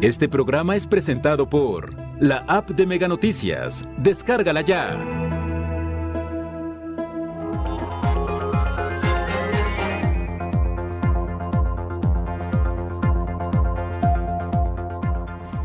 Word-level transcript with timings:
Este 0.00 0.28
programa 0.28 0.76
es 0.76 0.86
presentado 0.86 1.48
por 1.48 1.92
la 2.20 2.44
app 2.46 2.70
de 2.70 2.86
Mega 2.86 3.08
Noticias. 3.08 3.84
Descárgala 3.96 4.60
ya. 4.60 4.96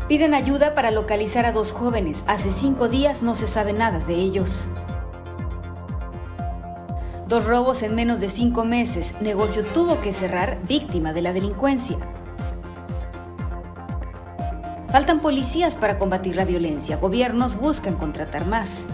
Piden 0.08 0.34
ayuda 0.34 0.74
para 0.74 0.90
localizar 0.90 1.46
a 1.46 1.52
dos 1.52 1.70
jóvenes. 1.70 2.24
Hace 2.26 2.50
cinco 2.50 2.88
días 2.88 3.22
no 3.22 3.36
se 3.36 3.46
sabe 3.46 3.72
nada 3.72 4.00
de 4.00 4.14
ellos. 4.14 4.66
Dos 7.28 7.44
robos 7.44 7.84
en 7.84 7.94
menos 7.94 8.18
de 8.18 8.28
cinco 8.28 8.64
meses. 8.64 9.14
Negocio 9.20 9.62
tuvo 9.62 10.00
que 10.00 10.12
cerrar 10.12 10.58
víctima 10.66 11.12
de 11.12 11.22
la 11.22 11.32
delincuencia. 11.32 11.98
Faltan 14.94 15.18
policías 15.18 15.74
para 15.74 15.98
combatir 15.98 16.36
la 16.36 16.44
violencia. 16.44 16.98
Gobiernos 16.98 17.56
buscan 17.56 17.96
contratar 17.96 18.46
más. 18.46 18.86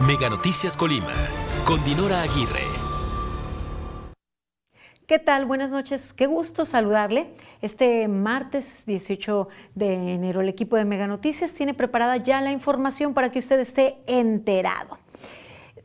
Mega 0.00 0.28
Noticias 0.28 0.76
Colima, 0.76 1.12
con 1.64 1.84
Dinora 1.84 2.22
Aguirre. 2.22 2.64
¿Qué 5.06 5.20
tal? 5.20 5.44
Buenas 5.44 5.70
noches. 5.70 6.12
Qué 6.12 6.26
gusto 6.26 6.64
saludarle. 6.64 7.36
Este 7.62 8.08
martes 8.08 8.84
18 8.86 9.46
de 9.76 10.14
enero 10.14 10.40
el 10.40 10.48
equipo 10.48 10.74
de 10.74 10.84
Mega 10.84 11.06
Noticias 11.06 11.54
tiene 11.54 11.74
preparada 11.74 12.16
ya 12.16 12.40
la 12.40 12.50
información 12.50 13.14
para 13.14 13.30
que 13.30 13.38
usted 13.38 13.60
esté 13.60 14.02
enterado. 14.08 14.98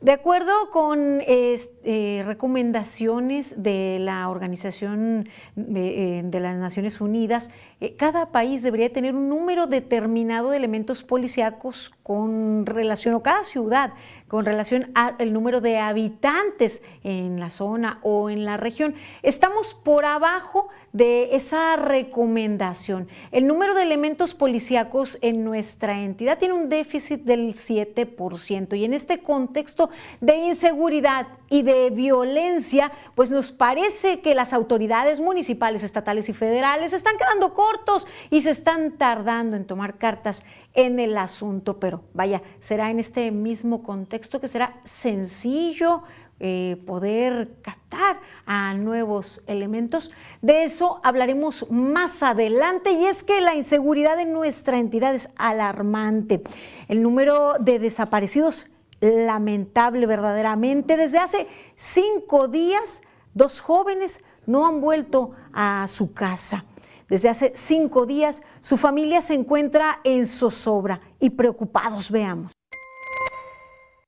De 0.00 0.12
acuerdo 0.12 0.52
con 0.72 1.20
eh, 1.26 2.22
recomendaciones 2.26 3.62
de 3.62 3.98
la 3.98 4.28
Organización 4.28 5.28
de, 5.54 6.20
eh, 6.20 6.40
las 6.40 6.56
Naciones 6.56 7.00
Unidas, 7.00 7.50
eh, 7.80 7.96
cada 7.96 8.30
país 8.30 8.62
debería 8.62 8.92
tener 8.92 9.14
un 9.14 9.28
número 9.28 9.66
determinado 9.66 10.50
de 10.50 10.58
elementos 10.58 11.02
policíacos 11.02 11.92
con 12.02 12.66
relación, 12.66 13.14
o 13.14 13.22
cada 13.22 13.42
ciudad 13.44 13.92
con 14.28 14.44
relación 14.44 14.90
al 14.94 15.32
número 15.32 15.60
de 15.60 15.78
habitantes 15.78 16.82
en 17.04 17.38
la 17.38 17.50
zona 17.50 18.00
o 18.02 18.28
en 18.28 18.44
la 18.44 18.56
región. 18.56 18.94
Estamos 19.22 19.74
por 19.74 20.04
abajo 20.04 20.68
de 20.92 21.36
esa 21.36 21.76
recomendación. 21.76 23.08
El 23.30 23.46
número 23.46 23.74
de 23.74 23.82
elementos 23.82 24.34
policíacos 24.34 25.18
en 25.20 25.44
nuestra 25.44 26.00
entidad 26.00 26.38
tiene 26.38 26.54
un 26.54 26.68
déficit 26.68 27.20
del 27.20 27.54
7% 27.54 28.76
y 28.76 28.84
en 28.84 28.94
este 28.94 29.18
contexto 29.18 29.90
de 30.20 30.36
inseguridad 30.36 31.28
y 31.48 31.62
de 31.62 31.90
violencia, 31.90 32.90
pues 33.14 33.30
nos 33.30 33.52
parece 33.52 34.20
que 34.20 34.34
las 34.34 34.52
autoridades 34.52 35.20
municipales, 35.20 35.82
estatales 35.82 36.28
y 36.28 36.32
federales 36.32 36.92
están 36.92 37.16
quedando 37.18 37.54
cortos 37.54 38.06
y 38.30 38.40
se 38.40 38.50
están 38.50 38.92
tardando 38.92 39.54
en 39.54 39.66
tomar 39.66 39.98
cartas 39.98 40.44
en 40.76 41.00
el 41.00 41.18
asunto, 41.18 41.80
pero 41.80 42.02
vaya, 42.14 42.42
será 42.60 42.90
en 42.90 43.00
este 43.00 43.32
mismo 43.32 43.82
contexto 43.82 44.40
que 44.40 44.46
será 44.46 44.78
sencillo 44.84 46.02
eh, 46.38 46.82
poder 46.86 47.56
captar 47.62 48.20
a 48.44 48.74
nuevos 48.74 49.42
elementos. 49.46 50.12
De 50.42 50.64
eso 50.64 51.00
hablaremos 51.02 51.66
más 51.70 52.22
adelante 52.22 52.92
y 52.92 53.06
es 53.06 53.24
que 53.24 53.40
la 53.40 53.54
inseguridad 53.54 54.20
en 54.20 54.34
nuestra 54.34 54.78
entidad 54.78 55.14
es 55.14 55.30
alarmante. 55.36 56.42
El 56.88 57.02
número 57.02 57.54
de 57.58 57.78
desaparecidos 57.78 58.66
lamentable 59.00 60.04
verdaderamente. 60.04 60.98
Desde 60.98 61.18
hace 61.18 61.46
cinco 61.74 62.48
días, 62.48 63.02
dos 63.32 63.60
jóvenes 63.60 64.22
no 64.46 64.66
han 64.66 64.80
vuelto 64.82 65.32
a 65.52 65.86
su 65.88 66.12
casa. 66.12 66.64
Desde 67.08 67.28
hace 67.28 67.52
cinco 67.54 68.06
días, 68.06 68.42
su 68.60 68.76
familia 68.76 69.20
se 69.22 69.34
encuentra 69.34 70.00
en 70.04 70.26
zozobra 70.26 71.00
y 71.20 71.30
preocupados, 71.30 72.10
veamos. 72.10 72.55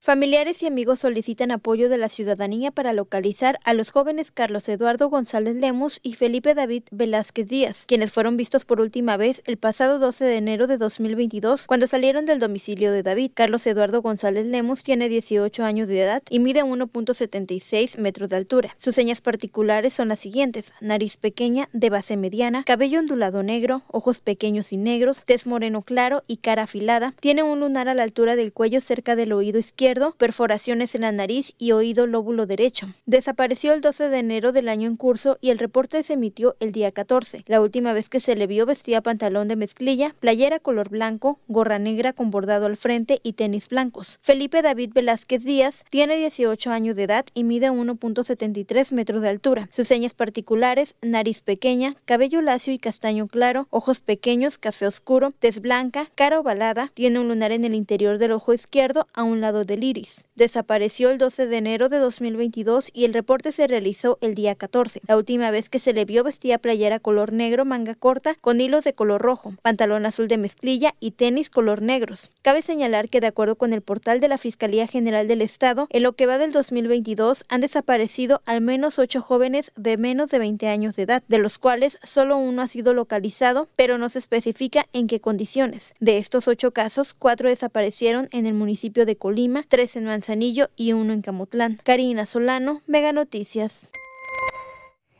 Familiares 0.08 0.62
y 0.62 0.66
amigos 0.66 1.00
solicitan 1.00 1.50
apoyo 1.50 1.90
de 1.90 1.98
la 1.98 2.08
ciudadanía 2.08 2.70
para 2.70 2.94
localizar 2.94 3.60
a 3.64 3.74
los 3.74 3.90
jóvenes 3.90 4.30
Carlos 4.30 4.66
Eduardo 4.70 5.10
González 5.10 5.54
Lemos 5.54 6.00
y 6.02 6.14
Felipe 6.14 6.54
David 6.54 6.84
Velázquez 6.90 7.46
Díaz, 7.46 7.84
quienes 7.86 8.10
fueron 8.10 8.38
vistos 8.38 8.64
por 8.64 8.80
última 8.80 9.18
vez 9.18 9.42
el 9.44 9.58
pasado 9.58 9.98
12 9.98 10.24
de 10.24 10.36
enero 10.38 10.66
de 10.66 10.78
2022 10.78 11.66
cuando 11.66 11.86
salieron 11.86 12.24
del 12.24 12.38
domicilio 12.38 12.90
de 12.90 13.02
David. 13.02 13.32
Carlos 13.34 13.66
Eduardo 13.66 14.00
González 14.00 14.46
Lemos 14.46 14.82
tiene 14.82 15.10
18 15.10 15.62
años 15.62 15.88
de 15.88 16.00
edad 16.00 16.22
y 16.30 16.38
mide 16.38 16.64
1.76 16.64 17.98
metros 17.98 18.30
de 18.30 18.36
altura. 18.36 18.74
Sus 18.78 18.94
señas 18.94 19.20
particulares 19.20 19.92
son 19.92 20.08
las 20.08 20.20
siguientes: 20.20 20.72
nariz 20.80 21.18
pequeña, 21.18 21.68
de 21.74 21.90
base 21.90 22.16
mediana, 22.16 22.64
cabello 22.64 23.00
ondulado 23.00 23.42
negro, 23.42 23.82
ojos 23.88 24.22
pequeños 24.22 24.72
y 24.72 24.78
negros, 24.78 25.26
tez 25.26 25.46
moreno 25.46 25.82
claro 25.82 26.24
y 26.26 26.38
cara 26.38 26.62
afilada. 26.62 27.12
Tiene 27.20 27.42
un 27.42 27.60
lunar 27.60 27.90
a 27.90 27.94
la 27.94 28.04
altura 28.04 28.36
del 28.36 28.54
cuello 28.54 28.80
cerca 28.80 29.14
del 29.14 29.34
oído 29.34 29.58
izquierdo 29.58 29.97
perforaciones 30.16 30.94
en 30.94 31.02
la 31.02 31.12
nariz 31.12 31.54
y 31.58 31.72
oído 31.72 32.06
lóbulo 32.06 32.46
derecho. 32.46 32.88
Desapareció 33.06 33.72
el 33.72 33.80
12 33.80 34.08
de 34.08 34.18
enero 34.18 34.52
del 34.52 34.68
año 34.68 34.88
en 34.88 34.96
curso 34.96 35.38
y 35.40 35.50
el 35.50 35.58
reporte 35.58 36.02
se 36.02 36.14
emitió 36.14 36.56
el 36.60 36.72
día 36.72 36.92
14. 36.92 37.44
La 37.46 37.60
última 37.60 37.92
vez 37.92 38.08
que 38.08 38.20
se 38.20 38.36
le 38.36 38.46
vio 38.46 38.66
vestía 38.66 39.02
pantalón 39.02 39.48
de 39.48 39.56
mezclilla, 39.56 40.14
playera 40.20 40.58
color 40.58 40.88
blanco, 40.88 41.40
gorra 41.48 41.78
negra 41.78 42.12
con 42.12 42.30
bordado 42.30 42.66
al 42.66 42.76
frente 42.76 43.20
y 43.22 43.34
tenis 43.34 43.68
blancos. 43.68 44.18
Felipe 44.22 44.62
David 44.62 44.92
Velázquez 44.94 45.44
Díaz 45.44 45.84
tiene 45.90 46.16
18 46.16 46.70
años 46.70 46.96
de 46.96 47.04
edad 47.04 47.26
y 47.34 47.44
mide 47.44 47.70
1.73 47.70 48.92
metros 48.92 49.22
de 49.22 49.28
altura. 49.28 49.68
Sus 49.72 49.88
señas 49.88 50.14
particulares, 50.14 50.94
nariz 51.02 51.40
pequeña, 51.40 51.94
cabello 52.04 52.42
lacio 52.42 52.72
y 52.72 52.78
castaño 52.78 53.26
claro, 53.26 53.66
ojos 53.70 54.00
pequeños, 54.00 54.58
café 54.58 54.86
oscuro, 54.86 55.32
tez 55.38 55.60
blanca, 55.60 56.08
cara 56.14 56.40
ovalada, 56.40 56.90
tiene 56.94 57.18
un 57.18 57.28
lunar 57.28 57.52
en 57.52 57.64
el 57.64 57.74
interior 57.74 58.18
del 58.18 58.32
ojo 58.32 58.52
izquierdo 58.52 59.06
a 59.12 59.22
un 59.22 59.40
lado 59.40 59.64
del 59.64 59.84
iris. 59.88 60.26
Desapareció 60.36 61.10
el 61.10 61.18
12 61.18 61.46
de 61.46 61.56
enero 61.56 61.88
de 61.88 61.98
2022 61.98 62.90
y 62.92 63.04
el 63.04 63.14
reporte 63.14 63.52
se 63.52 63.66
realizó 63.66 64.18
el 64.20 64.34
día 64.34 64.54
14. 64.54 65.00
La 65.06 65.16
última 65.16 65.50
vez 65.50 65.68
que 65.68 65.78
se 65.78 65.92
le 65.92 66.04
vio 66.04 66.22
vestía 66.24 66.58
playera 66.58 67.00
color 67.00 67.32
negro, 67.32 67.64
manga 67.64 67.94
corta, 67.94 68.36
con 68.40 68.60
hilos 68.60 68.84
de 68.84 68.92
color 68.92 69.20
rojo, 69.20 69.54
pantalón 69.62 70.06
azul 70.06 70.28
de 70.28 70.38
mezclilla 70.38 70.94
y 71.00 71.12
tenis 71.12 71.50
color 71.50 71.82
negros. 71.82 72.30
Cabe 72.42 72.62
señalar 72.62 73.08
que 73.08 73.20
de 73.20 73.26
acuerdo 73.26 73.56
con 73.56 73.72
el 73.72 73.82
portal 73.82 74.20
de 74.20 74.28
la 74.28 74.38
Fiscalía 74.38 74.86
General 74.86 75.26
del 75.26 75.42
Estado, 75.42 75.88
en 75.90 76.02
lo 76.02 76.12
que 76.12 76.26
va 76.26 76.38
del 76.38 76.52
2022 76.52 77.44
han 77.48 77.60
desaparecido 77.60 78.42
al 78.46 78.60
menos 78.60 78.98
ocho 78.98 79.20
jóvenes 79.20 79.72
de 79.76 79.96
menos 79.96 80.30
de 80.30 80.38
20 80.38 80.68
años 80.68 80.96
de 80.96 81.02
edad, 81.02 81.22
de 81.28 81.38
los 81.38 81.58
cuales 81.58 81.98
solo 82.02 82.36
uno 82.36 82.62
ha 82.62 82.68
sido 82.68 82.94
localizado, 82.94 83.68
pero 83.76 83.98
no 83.98 84.08
se 84.08 84.18
especifica 84.18 84.86
en 84.92 85.06
qué 85.06 85.20
condiciones. 85.20 85.94
De 86.00 86.18
estos 86.18 86.48
ocho 86.48 86.72
casos, 86.72 87.14
cuatro 87.14 87.48
desaparecieron 87.48 88.28
en 88.32 88.46
el 88.46 88.54
municipio 88.54 89.06
de 89.06 89.16
Colima, 89.16 89.64
tres 89.68 89.96
en 89.96 90.04
Manzanillo 90.04 90.70
y 90.76 90.92
uno 90.92 91.12
en 91.12 91.22
Camotlán. 91.22 91.78
Karina 91.82 92.26
Solano, 92.26 92.82
Mega 92.86 93.12
Noticias. 93.12 93.88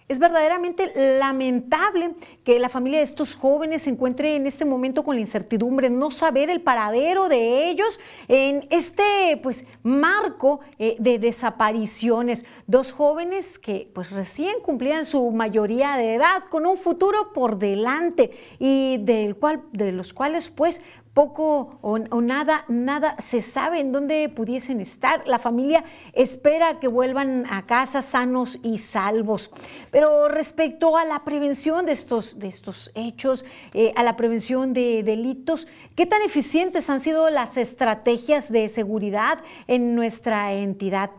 Es 0.09 0.19
verdaderamente 0.19 1.19
lamentable 1.19 2.14
que 2.42 2.59
la 2.59 2.70
familia 2.70 3.00
de 3.00 3.04
estos 3.04 3.34
jóvenes 3.34 3.82
se 3.82 3.91
encuentre 3.91 4.36
en 4.36 4.47
este 4.47 4.64
momento 4.64 5.04
con 5.04 5.16
la 5.16 5.20
incertidumbre, 5.20 5.91
no 5.91 6.10
saber 6.10 6.48
el 6.48 6.62
paradero 6.62 7.28
de 7.28 7.69
ellos 7.69 8.00
en 8.26 8.66
este 8.70 9.38
pues 9.42 9.66
marco 9.82 10.60
eh, 10.78 10.97
de 10.98 11.19
desapariciones. 11.19 12.47
Dos 12.66 12.92
jóvenes 12.92 13.59
que 13.59 13.91
pues 13.94 14.10
recién 14.10 14.60
cumplían 14.62 15.04
su 15.04 15.30
mayoría 15.30 15.98
de 15.98 16.15
edad 16.15 16.44
con 16.48 16.65
un 16.65 16.78
futuro 16.78 17.34
por 17.34 17.59
delante 17.59 18.30
y 18.59 18.97
del 19.03 19.36
cual 19.36 19.65
de 19.72 19.92
los 19.92 20.15
cuales 20.15 20.48
pues 20.48 20.80
poco 21.18 21.80
o, 21.80 21.98
nada, 21.98 22.64
nada 22.68 23.16
se 23.18 23.42
sabe 23.42 23.80
en 23.80 23.90
dónde 23.90 24.28
pudiesen 24.28 24.80
estar. 24.80 25.26
La 25.26 25.40
familia 25.40 25.82
espera 26.12 26.78
que 26.78 26.86
vuelvan 26.86 27.44
a 27.50 27.66
casa 27.66 28.03
sanos 28.03 28.60
y 28.62 28.78
salvos. 28.78 29.50
Pero 29.91 30.28
respecto 30.28 30.97
a 30.97 31.04
la 31.04 31.24
prevención 31.24 31.86
de 31.86 31.92
estos, 31.92 32.38
de 32.38 32.47
estos 32.47 32.92
hechos, 32.94 33.44
eh, 33.74 33.92
a 33.97 34.04
la 34.04 34.16
prevención 34.16 34.72
de 34.72 35.03
delitos, 35.03 35.66
¿qué 35.97 36.06
tan 36.06 36.22
eficientes 36.22 36.88
han 36.88 37.00
sido 37.00 37.30
las 37.30 37.56
estrategias 37.56 38.53
de 38.53 38.68
seguridad 38.68 39.41
en 39.66 39.97
nuestra 39.97 40.53
entidad? 40.53 41.10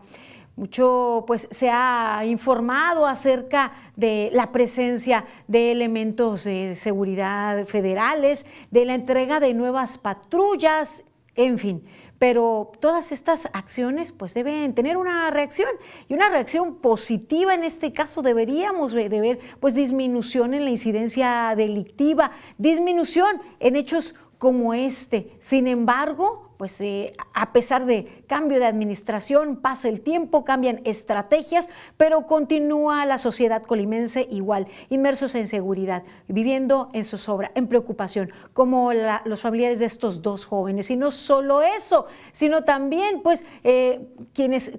Mucho 0.60 1.24
pues 1.26 1.48
se 1.50 1.70
ha 1.70 2.22
informado 2.26 3.06
acerca 3.06 3.72
de 3.96 4.28
la 4.34 4.52
presencia 4.52 5.24
de 5.48 5.72
elementos 5.72 6.44
de 6.44 6.76
seguridad 6.76 7.64
federales, 7.66 8.44
de 8.70 8.84
la 8.84 8.94
entrega 8.94 9.40
de 9.40 9.54
nuevas 9.54 9.96
patrullas, 9.96 11.02
en 11.34 11.58
fin. 11.58 11.82
Pero 12.18 12.72
todas 12.78 13.10
estas 13.10 13.48
acciones 13.54 14.12
pues 14.12 14.34
deben 14.34 14.74
tener 14.74 14.98
una 14.98 15.30
reacción 15.30 15.70
y 16.10 16.12
una 16.12 16.28
reacción 16.28 16.74
positiva 16.74 17.54
en 17.54 17.64
este 17.64 17.94
caso 17.94 18.20
deberíamos 18.20 18.92
de 18.92 19.08
ver 19.08 19.38
pues 19.60 19.72
disminución 19.72 20.52
en 20.52 20.64
la 20.64 20.70
incidencia 20.72 21.54
delictiva, 21.56 22.32
disminución 22.58 23.40
en 23.60 23.76
hechos 23.76 24.14
como 24.36 24.74
este. 24.74 25.38
Sin 25.40 25.66
embargo, 25.66 26.49
pues 26.60 26.78
eh, 26.82 27.14
a 27.32 27.54
pesar 27.54 27.86
de 27.86 28.22
cambio 28.26 28.58
de 28.58 28.66
administración, 28.66 29.56
pasa 29.56 29.88
el 29.88 30.02
tiempo, 30.02 30.44
cambian 30.44 30.82
estrategias, 30.84 31.70
pero 31.96 32.26
continúa 32.26 33.06
la 33.06 33.16
sociedad 33.16 33.62
colimense 33.62 34.28
igual, 34.30 34.66
inmersos 34.90 35.34
en 35.36 35.48
seguridad, 35.48 36.02
viviendo 36.28 36.90
en 36.92 37.04
zozobra, 37.04 37.50
en 37.54 37.66
preocupación, 37.66 38.30
como 38.52 38.92
los 38.92 39.40
familiares 39.40 39.78
de 39.78 39.86
estos 39.86 40.20
dos 40.20 40.44
jóvenes. 40.44 40.90
Y 40.90 40.96
no 40.96 41.10
solo 41.12 41.62
eso, 41.62 42.04
sino 42.30 42.62
también 42.62 43.22
pues 43.22 43.46
eh, 43.64 44.06
quienes 44.34 44.78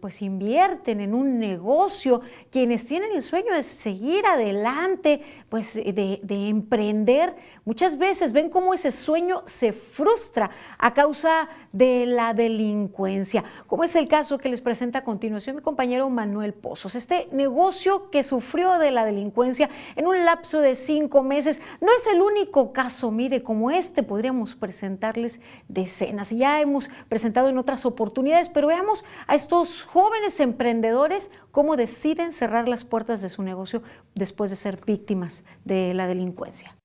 pues 0.00 0.22
invierten 0.22 1.00
en 1.00 1.14
un 1.14 1.40
negocio, 1.40 2.20
quienes 2.50 2.86
tienen 2.86 3.10
el 3.12 3.22
sueño 3.22 3.52
de 3.52 3.64
seguir 3.64 4.24
adelante, 4.24 5.20
pues 5.48 5.74
de, 5.74 6.20
de 6.22 6.48
emprender, 6.48 7.34
muchas 7.64 7.98
veces 7.98 8.32
ven 8.32 8.50
cómo 8.50 8.72
ese 8.72 8.92
sueño 8.92 9.42
se 9.46 9.72
frustra 9.72 10.50
a 10.78 10.94
causa 10.94 11.48
de 11.72 12.06
la 12.06 12.34
delincuencia, 12.34 13.44
como 13.66 13.84
es 13.84 13.96
el 13.96 14.08
caso 14.08 14.38
que 14.38 14.48
les 14.48 14.60
presenta 14.60 15.00
a 15.00 15.04
continuación 15.04 15.56
mi 15.56 15.62
compañero 15.62 16.08
Manuel 16.10 16.52
Pozos. 16.52 16.94
Este 16.94 17.28
negocio 17.32 18.10
que 18.10 18.22
sufrió 18.22 18.78
de 18.78 18.90
la 18.90 19.04
delincuencia 19.04 19.70
en 19.96 20.06
un 20.06 20.24
lapso 20.24 20.60
de 20.60 20.74
cinco 20.74 21.22
meses 21.22 21.60
no 21.80 21.88
es 21.92 22.06
el 22.12 22.20
único 22.20 22.72
caso, 22.72 23.10
mire, 23.10 23.42
como 23.42 23.70
este 23.70 24.02
podríamos 24.02 24.54
presentarles 24.54 25.40
decenas. 25.68 26.30
Ya 26.30 26.60
hemos 26.60 26.90
presentado 27.08 27.48
en 27.48 27.58
otras 27.58 27.86
oportunidades, 27.86 28.48
pero 28.48 28.68
veamos 28.68 29.04
a 29.26 29.34
estos 29.34 29.82
jóvenes 29.82 30.40
emprendedores 30.40 31.30
cómo 31.50 31.76
deciden 31.76 32.32
cerrar 32.32 32.68
las 32.68 32.84
puertas 32.84 33.22
de 33.22 33.28
su 33.28 33.42
negocio 33.42 33.82
después 34.14 34.50
de 34.50 34.56
ser 34.56 34.80
víctimas 34.84 35.44
de 35.64 35.94
la 35.94 36.06
delincuencia. 36.06 36.76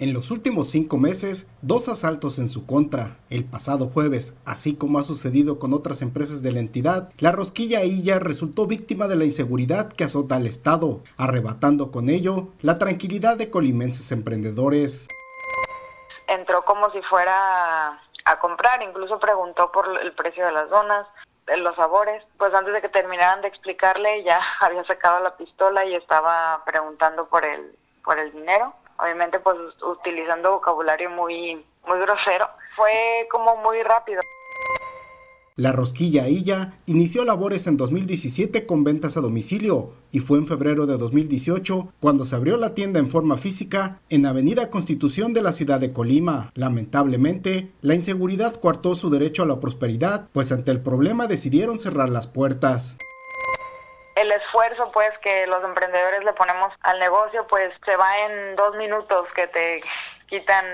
En 0.00 0.12
los 0.12 0.32
últimos 0.32 0.68
cinco 0.68 0.96
meses, 0.96 1.48
dos 1.62 1.88
asaltos 1.88 2.40
en 2.40 2.48
su 2.48 2.66
contra. 2.66 3.16
El 3.30 3.44
pasado 3.44 3.86
jueves, 3.86 4.36
así 4.44 4.76
como 4.76 4.98
ha 4.98 5.04
sucedido 5.04 5.60
con 5.60 5.72
otras 5.72 6.02
empresas 6.02 6.42
de 6.42 6.50
la 6.50 6.58
entidad, 6.58 7.10
la 7.20 7.30
rosquilla 7.30 7.84
Illa 7.84 8.18
resultó 8.18 8.66
víctima 8.66 9.06
de 9.06 9.14
la 9.14 9.24
inseguridad 9.24 9.92
que 9.92 10.02
azota 10.02 10.34
al 10.34 10.46
Estado, 10.46 10.98
arrebatando 11.16 11.92
con 11.92 12.08
ello 12.08 12.48
la 12.60 12.74
tranquilidad 12.74 13.36
de 13.36 13.48
colimenses 13.50 14.10
emprendedores. 14.10 15.06
Entró 16.26 16.64
como 16.64 16.90
si 16.90 17.00
fuera 17.02 17.90
a 18.24 18.38
comprar, 18.40 18.82
incluso 18.82 19.20
preguntó 19.20 19.70
por 19.70 19.86
el 20.02 20.12
precio 20.14 20.44
de 20.44 20.50
las 20.50 20.68
donas, 20.70 21.06
los 21.56 21.76
sabores. 21.76 22.24
Pues 22.36 22.52
antes 22.52 22.74
de 22.74 22.80
que 22.80 22.88
terminaran 22.88 23.42
de 23.42 23.48
explicarle, 23.48 24.24
ya 24.24 24.40
había 24.60 24.82
sacado 24.86 25.22
la 25.22 25.36
pistola 25.36 25.84
y 25.84 25.94
estaba 25.94 26.64
preguntando 26.64 27.28
por 27.28 27.44
el, 27.44 27.76
por 28.02 28.18
el 28.18 28.32
dinero 28.32 28.74
obviamente 28.98 29.38
pues 29.40 29.56
utilizando 29.82 30.52
vocabulario 30.52 31.10
muy, 31.10 31.64
muy 31.86 31.98
grosero. 32.00 32.48
Fue 32.76 33.26
como 33.30 33.56
muy 33.56 33.82
rápido. 33.82 34.20
La 35.56 35.70
Rosquilla 35.70 36.28
Illa 36.28 36.72
inició 36.86 37.24
labores 37.24 37.68
en 37.68 37.76
2017 37.76 38.66
con 38.66 38.82
ventas 38.82 39.16
a 39.16 39.20
domicilio 39.20 39.92
y 40.10 40.18
fue 40.18 40.38
en 40.38 40.48
febrero 40.48 40.86
de 40.86 40.98
2018 40.98 41.92
cuando 42.00 42.24
se 42.24 42.34
abrió 42.34 42.56
la 42.56 42.74
tienda 42.74 42.98
en 42.98 43.08
forma 43.08 43.36
física 43.36 44.00
en 44.10 44.26
Avenida 44.26 44.68
Constitución 44.68 45.32
de 45.32 45.42
la 45.42 45.52
ciudad 45.52 45.78
de 45.78 45.92
Colima. 45.92 46.50
Lamentablemente, 46.56 47.70
la 47.82 47.94
inseguridad 47.94 48.56
coartó 48.56 48.96
su 48.96 49.10
derecho 49.10 49.44
a 49.44 49.46
la 49.46 49.60
prosperidad, 49.60 50.28
pues 50.32 50.50
ante 50.50 50.72
el 50.72 50.80
problema 50.80 51.28
decidieron 51.28 51.78
cerrar 51.78 52.08
las 52.08 52.26
puertas 52.26 52.98
el 54.14 54.32
esfuerzo 54.32 54.90
pues 54.92 55.10
que 55.18 55.46
los 55.46 55.62
emprendedores 55.64 56.24
le 56.24 56.32
ponemos 56.32 56.72
al 56.82 56.98
negocio 56.98 57.46
pues 57.48 57.72
se 57.84 57.96
va 57.96 58.18
en 58.20 58.56
dos 58.56 58.76
minutos 58.76 59.26
que 59.34 59.46
te 59.48 59.82
quitan 60.26 60.64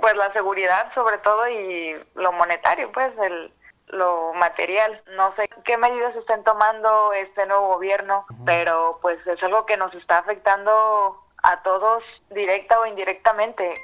pues 0.00 0.14
la 0.16 0.32
seguridad 0.32 0.92
sobre 0.94 1.18
todo 1.18 1.48
y 1.48 1.96
lo 2.14 2.32
monetario 2.32 2.90
pues 2.92 3.10
el 3.18 3.52
lo 3.88 4.32
material. 4.34 5.02
No 5.16 5.34
sé 5.36 5.48
qué 5.64 5.76
medidas 5.76 6.14
estén 6.16 6.42
tomando 6.44 7.12
este 7.12 7.46
nuevo 7.46 7.68
gobierno, 7.74 8.26
pero 8.44 8.98
pues 9.02 9.24
es 9.26 9.42
algo 9.42 9.66
que 9.66 9.76
nos 9.76 9.94
está 9.94 10.18
afectando 10.18 11.22
a 11.42 11.62
todos 11.62 12.02
directa 12.30 12.80
o 12.80 12.86
indirectamente. 12.86 13.74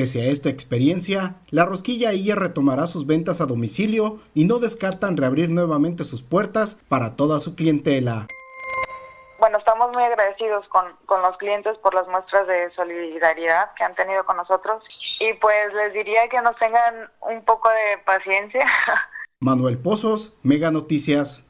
Pese 0.00 0.22
a 0.22 0.32
esta 0.32 0.48
experiencia, 0.48 1.34
la 1.50 1.66
rosquilla 1.66 2.14
IA 2.14 2.34
retomará 2.34 2.86
sus 2.86 3.06
ventas 3.06 3.42
a 3.42 3.44
domicilio 3.44 4.16
y 4.32 4.46
no 4.46 4.58
descartan 4.58 5.18
reabrir 5.18 5.50
nuevamente 5.50 6.04
sus 6.04 6.22
puertas 6.22 6.76
para 6.88 7.16
toda 7.16 7.38
su 7.38 7.54
clientela. 7.54 8.26
Bueno, 9.38 9.58
estamos 9.58 9.92
muy 9.92 10.02
agradecidos 10.02 10.66
con, 10.68 10.86
con 11.04 11.20
los 11.20 11.36
clientes 11.36 11.76
por 11.82 11.92
las 11.92 12.08
muestras 12.08 12.46
de 12.46 12.70
solidaridad 12.70 13.74
que 13.76 13.84
han 13.84 13.94
tenido 13.94 14.24
con 14.24 14.38
nosotros 14.38 14.82
y 15.18 15.34
pues 15.34 15.70
les 15.74 15.92
diría 15.92 16.26
que 16.30 16.40
nos 16.40 16.56
tengan 16.56 17.10
un 17.20 17.44
poco 17.44 17.68
de 17.68 17.98
paciencia. 17.98 18.64
Manuel 19.40 19.76
Pozos, 19.76 20.34
Mega 20.42 20.70
Noticias. 20.70 21.44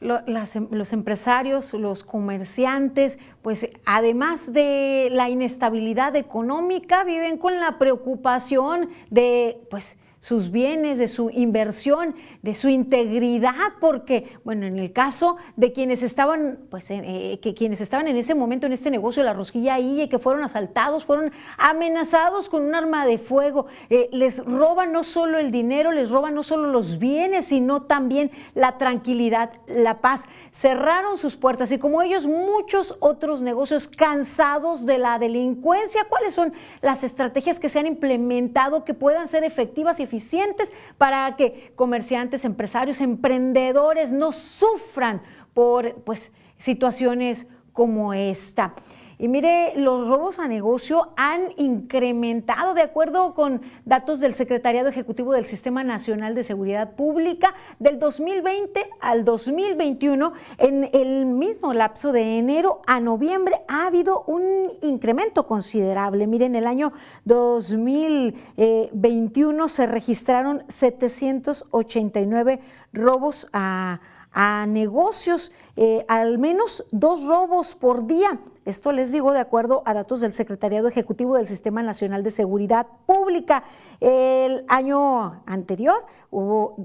Em, 0.00 0.68
los 0.70 0.92
empresarios, 0.94 1.74
los 1.74 2.04
comerciantes, 2.04 3.18
pues 3.42 3.68
además 3.84 4.52
de 4.52 5.08
la 5.12 5.28
inestabilidad 5.28 6.16
económica, 6.16 7.04
viven 7.04 7.36
con 7.36 7.60
la 7.60 7.78
preocupación 7.78 8.88
de, 9.10 9.60
pues, 9.70 9.99
sus 10.20 10.50
bienes, 10.50 10.98
de 10.98 11.08
su 11.08 11.30
inversión, 11.30 12.14
de 12.42 12.54
su 12.54 12.68
integridad, 12.68 13.72
porque, 13.80 14.38
bueno, 14.44 14.66
en 14.66 14.78
el 14.78 14.92
caso 14.92 15.36
de 15.56 15.72
quienes 15.72 16.02
estaban, 16.02 16.58
pues, 16.70 16.90
eh, 16.90 17.38
que 17.42 17.54
quienes 17.54 17.80
estaban 17.80 18.06
en 18.06 18.16
ese 18.16 18.34
momento 18.34 18.66
en 18.66 18.74
este 18.74 18.90
negocio 18.90 19.22
de 19.22 19.28
la 19.28 19.32
rosquilla 19.32 19.74
ahí, 19.74 20.08
que 20.08 20.18
fueron 20.18 20.44
asaltados, 20.44 21.06
fueron 21.06 21.32
amenazados 21.56 22.50
con 22.50 22.62
un 22.62 22.74
arma 22.74 23.06
de 23.06 23.16
fuego, 23.16 23.66
eh, 23.88 24.10
les 24.12 24.44
roban 24.44 24.92
no 24.92 25.04
solo 25.04 25.38
el 25.38 25.50
dinero, 25.50 25.90
les 25.90 26.10
roban 26.10 26.34
no 26.34 26.42
solo 26.42 26.70
los 26.70 26.98
bienes, 26.98 27.46
sino 27.46 27.82
también 27.82 28.30
la 28.54 28.76
tranquilidad, 28.76 29.52
la 29.66 30.02
paz. 30.02 30.26
Cerraron 30.50 31.16
sus 31.16 31.36
puertas 31.36 31.72
y 31.72 31.78
como 31.78 32.02
ellos 32.02 32.26
muchos 32.26 32.96
otros 33.00 33.40
negocios 33.40 33.86
cansados 33.86 34.84
de 34.84 34.98
la 34.98 35.18
delincuencia, 35.18 36.04
¿cuáles 36.10 36.34
son 36.34 36.52
las 36.82 37.04
estrategias 37.04 37.58
que 37.58 37.70
se 37.70 37.78
han 37.78 37.86
implementado 37.86 38.84
que 38.84 38.92
puedan 38.92 39.26
ser 39.26 39.44
efectivas 39.44 39.98
y 39.98 40.09
eficientes 40.10 40.72
para 40.98 41.36
que 41.36 41.72
comerciantes, 41.76 42.44
empresarios, 42.44 43.00
emprendedores 43.00 44.10
no 44.10 44.32
sufran 44.32 45.22
por 45.54 46.02
pues, 46.02 46.32
situaciones 46.58 47.46
como 47.72 48.12
esta. 48.12 48.74
Y 49.20 49.28
mire, 49.28 49.74
los 49.76 50.08
robos 50.08 50.38
a 50.38 50.48
negocio 50.48 51.12
han 51.14 51.48
incrementado, 51.58 52.72
de 52.72 52.80
acuerdo 52.80 53.34
con 53.34 53.60
datos 53.84 54.20
del 54.20 54.34
Secretariado 54.34 54.88
Ejecutivo 54.88 55.34
del 55.34 55.44
Sistema 55.44 55.84
Nacional 55.84 56.34
de 56.34 56.42
Seguridad 56.42 56.94
Pública, 56.94 57.52
del 57.78 57.98
2020 57.98 58.82
al 58.98 59.26
2021, 59.26 60.32
en 60.56 60.88
el 60.94 61.26
mismo 61.26 61.74
lapso 61.74 62.12
de 62.12 62.38
enero 62.38 62.80
a 62.86 62.98
noviembre 62.98 63.56
ha 63.68 63.88
habido 63.88 64.24
un 64.26 64.70
incremento 64.80 65.46
considerable. 65.46 66.26
Miren, 66.26 66.54
en 66.54 66.62
el 66.62 66.66
año 66.66 66.94
2021 67.26 69.68
se 69.68 69.86
registraron 69.86 70.62
789 70.68 72.60
robos 72.94 73.48
a 73.52 74.00
a 74.32 74.66
negocios, 74.66 75.52
eh, 75.76 76.04
al 76.08 76.38
menos 76.38 76.84
dos 76.90 77.26
robos 77.26 77.74
por 77.74 78.06
día. 78.06 78.40
Esto 78.64 78.92
les 78.92 79.12
digo 79.12 79.32
de 79.32 79.40
acuerdo 79.40 79.82
a 79.86 79.94
datos 79.94 80.20
del 80.20 80.32
Secretariado 80.32 80.88
Ejecutivo 80.88 81.36
del 81.36 81.46
Sistema 81.46 81.82
Nacional 81.82 82.22
de 82.22 82.30
Seguridad 82.30 82.86
Pública. 83.06 83.64
El 84.00 84.64
año 84.68 85.42
anterior 85.46 86.04
hubo 86.30 86.76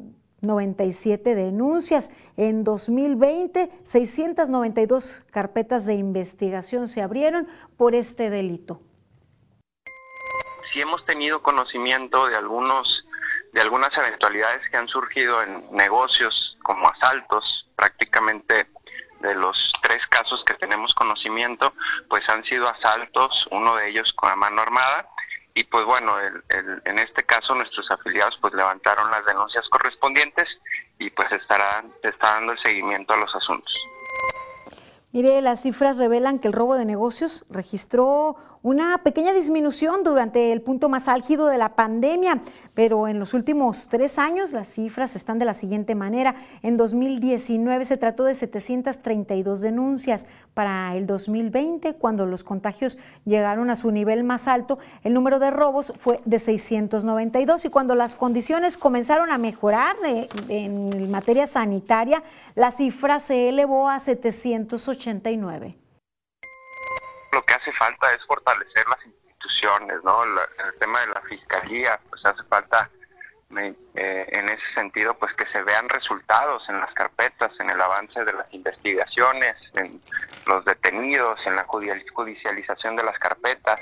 97 0.42 1.36
denuncias. 1.36 2.12
En 2.38 2.64
2020, 2.64 3.70
692 3.84 5.24
carpetas 5.32 5.86
de 5.86 5.96
investigación 5.96 6.88
se 6.88 7.02
abrieron 7.02 7.48
por 7.78 7.96
este 7.96 8.30
delito. 8.30 8.80
Si 10.74 10.82
hemos 10.82 11.06
tenido 11.06 11.42
conocimiento 11.42 12.28
de 12.28 12.36
algunos 12.36 13.06
de 13.54 13.62
algunas 13.62 13.98
eventualidades 13.98 14.70
que 14.70 14.76
han 14.76 14.90
surgido 14.90 15.42
en 15.42 15.72
negocios 15.72 16.45
como 16.66 16.90
asaltos, 16.90 17.70
prácticamente 17.76 18.68
de 19.22 19.36
los 19.36 19.56
tres 19.84 20.02
casos 20.10 20.44
que 20.46 20.56
tenemos 20.56 20.94
conocimiento, 20.96 21.74
pues 22.10 22.28
han 22.28 22.44
sido 22.46 22.68
asaltos, 22.68 23.48
uno 23.52 23.76
de 23.76 23.90
ellos 23.90 24.12
con 24.14 24.30
la 24.30 24.36
mano 24.36 24.62
armada, 24.62 25.08
y 25.54 25.64
pues 25.64 25.86
bueno, 25.86 26.16
en 26.20 27.00
este 27.00 27.24
caso 27.24 27.54
nuestros 27.56 27.90
afiliados 27.90 28.38
pues 28.42 28.54
levantaron 28.54 29.10
las 29.10 29.26
denuncias 29.26 29.64
correspondientes 29.70 30.50
y 31.00 31.10
pues 31.12 31.32
estará, 31.32 31.84
está 32.04 32.34
dando 32.34 32.54
el 32.54 32.60
seguimiento 32.60 33.14
a 33.14 33.18
los 33.18 33.34
asuntos. 33.34 33.74
Mire, 35.14 35.42
las 35.42 35.62
cifras 35.62 35.98
revelan 35.98 36.40
que 36.40 36.50
el 36.50 36.54
robo 36.54 36.76
de 36.76 36.84
negocios 36.84 37.46
registró 37.50 38.36
una 38.66 38.98
pequeña 39.04 39.32
disminución 39.32 40.02
durante 40.04 40.52
el 40.52 40.60
punto 40.60 40.90
más 40.90 41.08
álgido 41.08 41.46
de 41.46 41.60
la 41.60 41.76
pandemia, 41.76 42.42
pero 42.74 43.08
en 43.08 43.20
los 43.20 43.36
últimos 43.36 43.90
tres 43.90 44.18
años 44.18 44.54
las 44.54 44.70
cifras 44.70 45.16
están 45.16 45.38
de 45.38 45.46
la 45.46 45.54
siguiente 45.54 45.94
manera. 45.94 46.34
En 46.64 46.76
2019 46.76 47.86
se 47.86 47.98
trató 47.98 48.24
de 48.24 48.34
732 48.34 49.62
denuncias. 49.62 50.26
Para 50.56 50.96
el 50.96 51.06
2020, 51.06 51.94
cuando 51.94 52.26
los 52.26 52.44
contagios 52.44 52.98
llegaron 53.24 53.70
a 53.70 53.76
su 53.76 53.92
nivel 53.92 54.24
más 54.24 54.48
alto, 54.48 54.80
el 55.04 55.14
número 55.14 55.38
de 55.38 55.52
robos 55.52 55.94
fue 56.00 56.20
de 56.26 56.40
692 56.40 57.66
y 57.66 57.70
cuando 57.70 57.94
las 57.94 58.16
condiciones 58.16 58.80
comenzaron 58.80 59.30
a 59.30 59.38
mejorar 59.38 59.96
en 60.50 61.12
materia 61.12 61.46
sanitaria, 61.46 62.24
la 62.56 62.72
cifra 62.72 63.20
se 63.20 63.50
elevó 63.50 63.90
a 63.90 64.00
789 64.00 65.85
lo 67.36 67.44
que 67.44 67.54
hace 67.54 67.72
falta 67.74 68.14
es 68.14 68.26
fortalecer 68.26 68.88
las 68.88 69.06
instituciones, 69.06 70.02
¿no? 70.06 70.24
el 70.24 70.80
tema 70.80 71.02
de 71.02 71.08
la 71.08 71.22
fiscalía, 71.22 72.00
pues 72.10 72.26
hace 72.26 72.42
falta 72.44 72.90
eh, 73.58 73.76
en 74.32 74.50
ese 74.50 74.64
sentido, 74.74 75.14
pues 75.18 75.34
que 75.36 75.46
se 75.48 75.62
vean 75.64 75.90
resultados 75.90 76.64
en 76.70 76.80
las 76.80 76.94
carpetas, 76.94 77.52
en 77.60 77.70
el 77.70 77.80
avance 77.80 78.24
de 78.24 78.34
las 78.34 78.54
investigaciones, 78.54 79.56
en 79.74 80.00
los 80.48 80.64
detenidos, 80.64 81.38
en 81.46 81.58
la 81.58 81.66
judicialización 81.66 82.96
de 82.96 83.04
las 83.04 83.20
carpetas. 83.20 83.82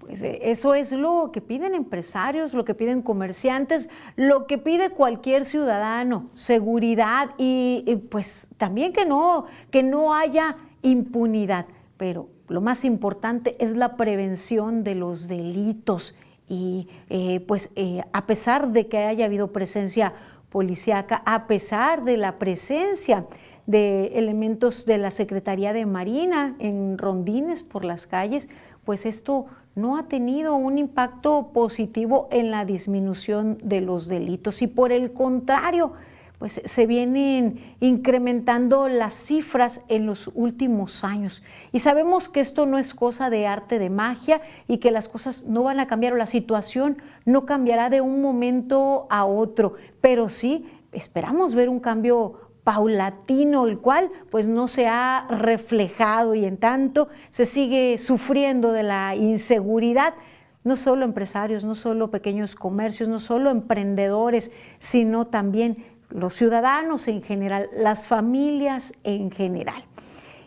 Pues 0.00 0.20
eh, 0.22 0.40
eso 0.42 0.74
es 0.74 0.90
lo 0.90 1.30
que 1.32 1.40
piden 1.40 1.76
empresarios, 1.76 2.52
lo 2.52 2.64
que 2.64 2.74
piden 2.74 3.02
comerciantes, 3.02 3.88
lo 4.16 4.48
que 4.48 4.58
pide 4.58 4.90
cualquier 4.90 5.44
ciudadano, 5.44 6.30
seguridad 6.34 7.30
y, 7.38 7.84
y 7.86 7.96
pues 7.96 8.48
también 8.56 8.92
que 8.92 9.04
no, 9.04 9.46
que 9.70 9.84
no 9.84 10.14
haya 10.14 10.56
impunidad 10.82 11.66
pero 11.98 12.28
lo 12.48 12.62
más 12.62 12.84
importante 12.86 13.56
es 13.62 13.76
la 13.76 13.96
prevención 13.96 14.84
de 14.84 14.94
los 14.94 15.28
delitos. 15.28 16.16
Y 16.48 16.88
eh, 17.10 17.40
pues 17.40 17.70
eh, 17.76 18.02
a 18.12 18.26
pesar 18.26 18.72
de 18.72 18.86
que 18.86 18.98
haya 18.98 19.26
habido 19.26 19.52
presencia 19.52 20.14
policíaca, 20.48 21.22
a 21.26 21.46
pesar 21.46 22.04
de 22.04 22.16
la 22.16 22.38
presencia 22.38 23.26
de 23.66 24.18
elementos 24.18 24.86
de 24.86 24.96
la 24.96 25.10
Secretaría 25.10 25.74
de 25.74 25.84
Marina 25.84 26.56
en 26.58 26.96
rondines 26.96 27.62
por 27.62 27.84
las 27.84 28.06
calles, 28.06 28.48
pues 28.86 29.04
esto 29.04 29.44
no 29.74 29.98
ha 29.98 30.08
tenido 30.08 30.54
un 30.54 30.78
impacto 30.78 31.50
positivo 31.52 32.28
en 32.30 32.50
la 32.50 32.64
disminución 32.64 33.58
de 33.62 33.82
los 33.82 34.08
delitos. 34.08 34.62
Y 34.62 34.68
por 34.68 34.90
el 34.90 35.12
contrario, 35.12 35.92
pues 36.38 36.60
se 36.64 36.86
vienen 36.86 37.74
incrementando 37.80 38.88
las 38.88 39.14
cifras 39.14 39.82
en 39.88 40.06
los 40.06 40.30
últimos 40.34 41.02
años. 41.02 41.42
Y 41.72 41.80
sabemos 41.80 42.28
que 42.28 42.40
esto 42.40 42.64
no 42.64 42.78
es 42.78 42.94
cosa 42.94 43.28
de 43.28 43.46
arte 43.46 43.78
de 43.78 43.90
magia 43.90 44.40
y 44.68 44.78
que 44.78 44.92
las 44.92 45.08
cosas 45.08 45.44
no 45.44 45.64
van 45.64 45.80
a 45.80 45.88
cambiar 45.88 46.12
o 46.12 46.16
la 46.16 46.26
situación 46.26 47.02
no 47.24 47.44
cambiará 47.44 47.90
de 47.90 48.00
un 48.00 48.22
momento 48.22 49.08
a 49.10 49.24
otro, 49.24 49.74
pero 50.00 50.28
sí 50.28 50.66
esperamos 50.92 51.54
ver 51.54 51.68
un 51.68 51.80
cambio 51.80 52.48
paulatino, 52.62 53.66
el 53.66 53.78
cual 53.78 54.10
pues 54.30 54.46
no 54.46 54.68
se 54.68 54.86
ha 54.86 55.26
reflejado 55.30 56.34
y 56.34 56.44
en 56.44 56.56
tanto 56.56 57.08
se 57.30 57.46
sigue 57.46 57.98
sufriendo 57.98 58.72
de 58.72 58.84
la 58.84 59.16
inseguridad 59.16 60.14
no 60.64 60.76
solo 60.76 61.04
empresarios, 61.06 61.64
no 61.64 61.74
solo 61.74 62.10
pequeños 62.10 62.54
comercios, 62.54 63.08
no 63.08 63.20
solo 63.20 63.48
emprendedores, 63.48 64.52
sino 64.78 65.24
también 65.24 65.78
los 66.10 66.34
ciudadanos 66.34 67.08
en 67.08 67.22
general, 67.22 67.68
las 67.76 68.06
familias 68.06 68.94
en 69.04 69.30
general. 69.30 69.84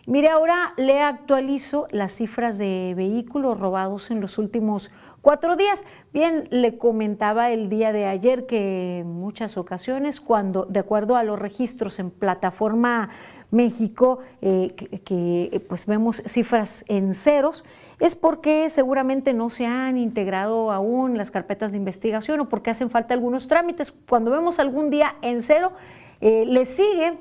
Mire, 0.08 0.30
ahora 0.30 0.74
le 0.78 1.00
actualizo 1.00 1.88
las 1.92 2.12
cifras 2.14 2.58
de 2.58 2.94
vehículos 2.98 3.60
robados 3.60 4.10
en 4.10 4.20
los 4.20 4.38
últimos 4.38 4.92
cuatro 5.22 5.56
días. 5.56 5.86
Bien, 6.12 6.48
le 6.50 6.78
comentaba 6.78 7.52
el 7.52 7.70
día 7.70 7.94
de 7.94 8.06
ayer 8.06 8.46
que 8.46 9.00
en 9.00 9.08
muchas 9.08 9.58
ocasiones, 9.58 10.20
cuando, 10.20 10.66
de 10.66 10.80
acuerdo 10.80 11.16
a 11.16 11.24
los 11.24 11.40
registros 11.40 12.00
en 12.00 12.10
plataforma 12.10 13.10
México, 13.52 14.20
eh, 14.42 14.74
que, 15.06 15.64
pues 15.70 15.86
vemos 15.86 16.24
cifras 16.26 16.84
en 16.88 17.14
ceros, 17.14 17.64
es 18.02 18.16
porque 18.16 18.70
seguramente 18.72 19.32
no 19.32 19.52
se 19.52 19.68
han 19.68 19.96
integrado 19.98 20.72
aún 20.72 21.18
las 21.18 21.30
carpetas 21.30 21.72
de 21.72 21.78
investigación 21.78 22.40
o 22.40 22.50
porque 22.50 22.72
hacen 22.72 22.90
falta 22.90 23.14
algunos 23.14 23.48
trámites. 23.48 23.94
Cuando 24.10 24.32
vemos 24.32 24.60
algún 24.60 24.90
día 24.90 25.16
en 25.22 25.44
cero, 25.44 25.72
eh, 26.20 26.46
le 26.48 26.66
sigue 26.66 27.20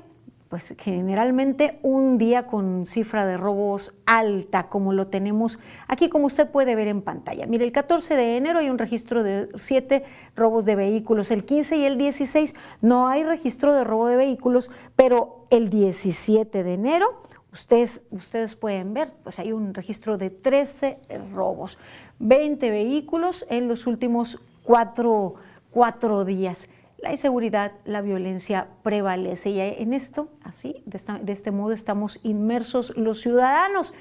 pues 0.49 0.75
generalmente 0.77 1.79
un 1.81 2.17
día 2.17 2.45
con 2.45 2.85
cifra 2.85 3.25
de 3.25 3.37
robos 3.37 3.93
alta, 4.05 4.67
como 4.67 4.91
lo 4.91 5.07
tenemos 5.07 5.59
aquí, 5.87 6.09
como 6.09 6.25
usted 6.25 6.49
puede 6.49 6.75
ver 6.75 6.89
en 6.89 7.01
pantalla. 7.01 7.45
Mire, 7.45 7.63
el 7.63 7.71
14 7.71 8.15
de 8.15 8.35
enero 8.35 8.59
hay 8.59 8.69
un 8.69 8.77
registro 8.77 9.23
de 9.23 9.47
siete 9.55 10.03
robos 10.35 10.65
de 10.65 10.75
vehículos, 10.75 11.31
el 11.31 11.45
15 11.45 11.77
y 11.77 11.85
el 11.85 11.97
16 11.97 12.53
no 12.81 13.07
hay 13.07 13.23
registro 13.23 13.73
de 13.73 13.85
robo 13.85 14.07
de 14.07 14.17
vehículos, 14.17 14.71
pero 14.97 15.45
el 15.51 15.69
17 15.69 16.63
de 16.63 16.73
enero 16.73 17.21
ustedes, 17.51 18.03
ustedes 18.11 18.55
pueden 18.55 18.93
ver, 18.93 19.13
pues 19.23 19.39
hay 19.39 19.51
un 19.51 19.73
registro 19.73 20.17
de 20.17 20.29
13 20.29 20.99
robos, 21.33 21.77
20 22.19 22.69
vehículos 22.69 23.45
en 23.49 23.67
los 23.67 23.87
últimos 23.87 24.39
cuatro, 24.63 25.35
cuatro 25.71 26.25
días 26.25 26.69
la 27.01 27.11
inseguridad, 27.11 27.73
la 27.83 28.01
violencia 28.01 28.67
prevalece. 28.83 29.49
Y 29.49 29.59
en 29.59 29.93
esto, 29.93 30.29
así, 30.43 30.83
de, 30.85 31.33
este 31.33 31.51
modo, 31.51 31.73
estamos 31.73 32.19
inmersos 32.23 32.95
los 32.95 33.21
ciudadanos. 33.21 33.93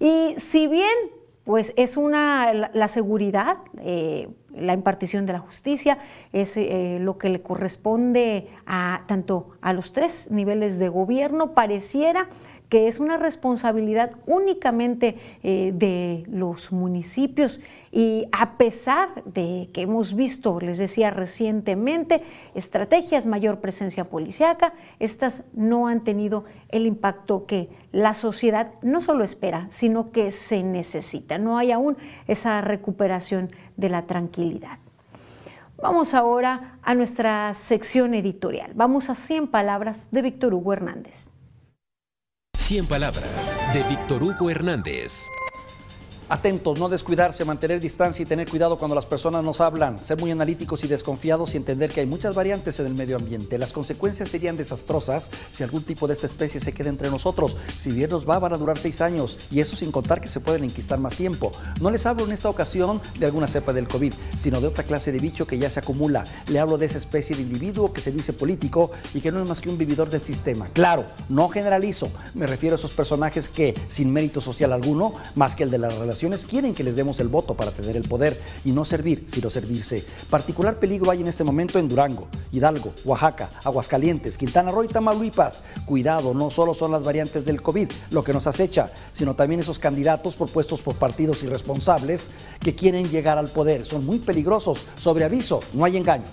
Y 0.00 0.34
si 0.38 0.66
bien, 0.66 0.96
pues 1.44 1.72
es 1.76 1.96
una, 1.96 2.52
la, 2.52 2.88
seguridad, 2.88 3.58
eh, 3.80 4.28
la 4.52 4.74
impartición 4.74 5.24
de 5.24 5.34
la 5.34 5.38
justicia, 5.38 5.98
es 6.32 6.56
eh, 6.56 6.98
lo 7.00 7.16
que 7.16 7.28
le 7.28 7.42
corresponde 7.42 8.48
a 8.66 9.04
tanto 9.06 9.50
a 9.60 9.72
los 9.72 9.92
tres 9.92 10.30
niveles 10.30 10.78
de 10.78 10.88
gobierno, 10.88 11.54
pareciera 11.54 12.28
que 12.68 12.86
es 12.86 13.00
una 13.00 13.16
responsabilidad 13.16 14.12
únicamente 14.26 15.16
eh, 15.42 15.72
de 15.74 16.24
los 16.28 16.70
municipios 16.70 17.60
y 17.90 18.28
a 18.32 18.58
pesar 18.58 19.24
de 19.24 19.70
que 19.72 19.82
hemos 19.82 20.14
visto, 20.14 20.60
les 20.60 20.76
decía 20.76 21.10
recientemente, 21.10 22.22
estrategias, 22.54 23.24
mayor 23.24 23.60
presencia 23.60 24.04
policiaca, 24.04 24.74
estas 24.98 25.44
no 25.54 25.88
han 25.88 26.04
tenido 26.04 26.44
el 26.68 26.86
impacto 26.86 27.46
que 27.46 27.70
la 27.92 28.12
sociedad 28.12 28.72
no 28.82 29.00
solo 29.00 29.24
espera, 29.24 29.66
sino 29.70 30.12
que 30.12 30.30
se 30.30 30.62
necesita. 30.62 31.38
No 31.38 31.56
hay 31.56 31.72
aún 31.72 31.96
esa 32.26 32.60
recuperación 32.60 33.50
de 33.76 33.88
la 33.88 34.06
tranquilidad. 34.06 34.78
Vamos 35.80 36.12
ahora 36.12 36.78
a 36.82 36.94
nuestra 36.94 37.54
sección 37.54 38.12
editorial. 38.12 38.72
Vamos 38.74 39.08
a 39.08 39.14
100 39.14 39.46
palabras 39.46 40.10
de 40.10 40.22
Víctor 40.22 40.52
Hugo 40.52 40.72
Hernández. 40.72 41.37
100 42.68 42.84
palabras 42.84 43.58
de 43.72 43.82
Víctor 43.84 44.22
Hugo 44.22 44.50
Hernández. 44.50 45.30
Atentos, 46.30 46.78
no 46.78 46.90
descuidarse, 46.90 47.46
mantener 47.46 47.80
distancia 47.80 48.22
y 48.22 48.26
tener 48.26 48.50
cuidado 48.50 48.78
cuando 48.78 48.94
las 48.94 49.06
personas 49.06 49.42
nos 49.42 49.62
hablan, 49.62 49.98
ser 49.98 50.20
muy 50.20 50.30
analíticos 50.30 50.84
y 50.84 50.86
desconfiados 50.86 51.54
y 51.54 51.56
entender 51.56 51.90
que 51.90 52.00
hay 52.00 52.06
muchas 52.06 52.34
variantes 52.34 52.78
en 52.80 52.86
el 52.86 52.92
medio 52.92 53.16
ambiente. 53.16 53.56
Las 53.56 53.72
consecuencias 53.72 54.28
serían 54.28 54.58
desastrosas 54.58 55.30
si 55.52 55.62
algún 55.62 55.82
tipo 55.84 56.06
de 56.06 56.12
esta 56.12 56.26
especie 56.26 56.60
se 56.60 56.74
queda 56.74 56.90
entre 56.90 57.08
nosotros. 57.08 57.56
Si 57.78 57.90
bien 57.92 58.10
nos 58.10 58.28
va, 58.28 58.38
van 58.38 58.52
a 58.52 58.58
durar 58.58 58.76
seis 58.76 59.00
años 59.00 59.38
y 59.50 59.60
eso 59.60 59.74
sin 59.74 59.90
contar 59.90 60.20
que 60.20 60.28
se 60.28 60.40
pueden 60.40 60.64
enquistar 60.64 60.98
más 60.98 61.16
tiempo. 61.16 61.50
No 61.80 61.90
les 61.90 62.04
hablo 62.04 62.26
en 62.26 62.32
esta 62.32 62.50
ocasión 62.50 63.00
de 63.18 63.24
alguna 63.24 63.48
cepa 63.48 63.72
del 63.72 63.88
COVID, 63.88 64.12
sino 64.38 64.60
de 64.60 64.66
otra 64.66 64.84
clase 64.84 65.12
de 65.12 65.20
bicho 65.20 65.46
que 65.46 65.58
ya 65.58 65.70
se 65.70 65.80
acumula. 65.80 66.24
Le 66.48 66.58
hablo 66.58 66.76
de 66.76 66.84
esa 66.84 66.98
especie 66.98 67.36
de 67.36 67.40
individuo 67.40 67.94
que 67.94 68.02
se 68.02 68.12
dice 68.12 68.34
político 68.34 68.90
y 69.14 69.22
que 69.22 69.32
no 69.32 69.42
es 69.42 69.48
más 69.48 69.62
que 69.62 69.70
un 69.70 69.78
vividor 69.78 70.10
del 70.10 70.20
sistema. 70.20 70.68
Claro, 70.74 71.06
no 71.30 71.48
generalizo, 71.48 72.10
me 72.34 72.46
refiero 72.46 72.76
a 72.76 72.78
esos 72.78 72.92
personajes 72.92 73.48
que, 73.48 73.74
sin 73.88 74.12
mérito 74.12 74.42
social 74.42 74.74
alguno, 74.74 75.14
más 75.34 75.56
que 75.56 75.62
el 75.62 75.70
de 75.70 75.78
la 75.78 75.88
relación 75.88 76.17
quieren 76.44 76.74
que 76.74 76.84
les 76.84 76.96
demos 76.96 77.20
el 77.20 77.28
voto 77.28 77.54
para 77.54 77.70
tener 77.70 77.96
el 77.96 78.08
poder 78.08 78.38
y 78.64 78.72
no 78.72 78.84
servir, 78.84 79.26
sino 79.28 79.50
servirse. 79.50 80.04
Particular 80.30 80.78
peligro 80.78 81.10
hay 81.10 81.20
en 81.20 81.28
este 81.28 81.44
momento 81.44 81.78
en 81.78 81.88
Durango, 81.88 82.28
Hidalgo, 82.52 82.92
Oaxaca, 83.04 83.48
Aguascalientes, 83.64 84.36
Quintana 84.36 84.70
Roo 84.70 84.84
y 84.84 84.88
Tamaulipas. 84.88 85.62
Cuidado, 85.86 86.34
no 86.34 86.50
solo 86.50 86.74
son 86.74 86.92
las 86.92 87.02
variantes 87.02 87.44
del 87.44 87.62
COVID 87.62 87.88
lo 88.10 88.24
que 88.24 88.32
nos 88.32 88.46
acecha, 88.46 88.90
sino 89.12 89.34
también 89.34 89.60
esos 89.60 89.78
candidatos 89.78 90.34
propuestos 90.34 90.80
por 90.80 90.96
partidos 90.96 91.42
irresponsables 91.42 92.28
que 92.60 92.74
quieren 92.74 93.08
llegar 93.08 93.38
al 93.38 93.48
poder. 93.48 93.86
Son 93.86 94.04
muy 94.04 94.18
peligrosos. 94.18 94.86
Sobre 94.96 95.24
aviso, 95.24 95.60
no 95.72 95.84
hay 95.84 95.96
engaño. 95.96 96.24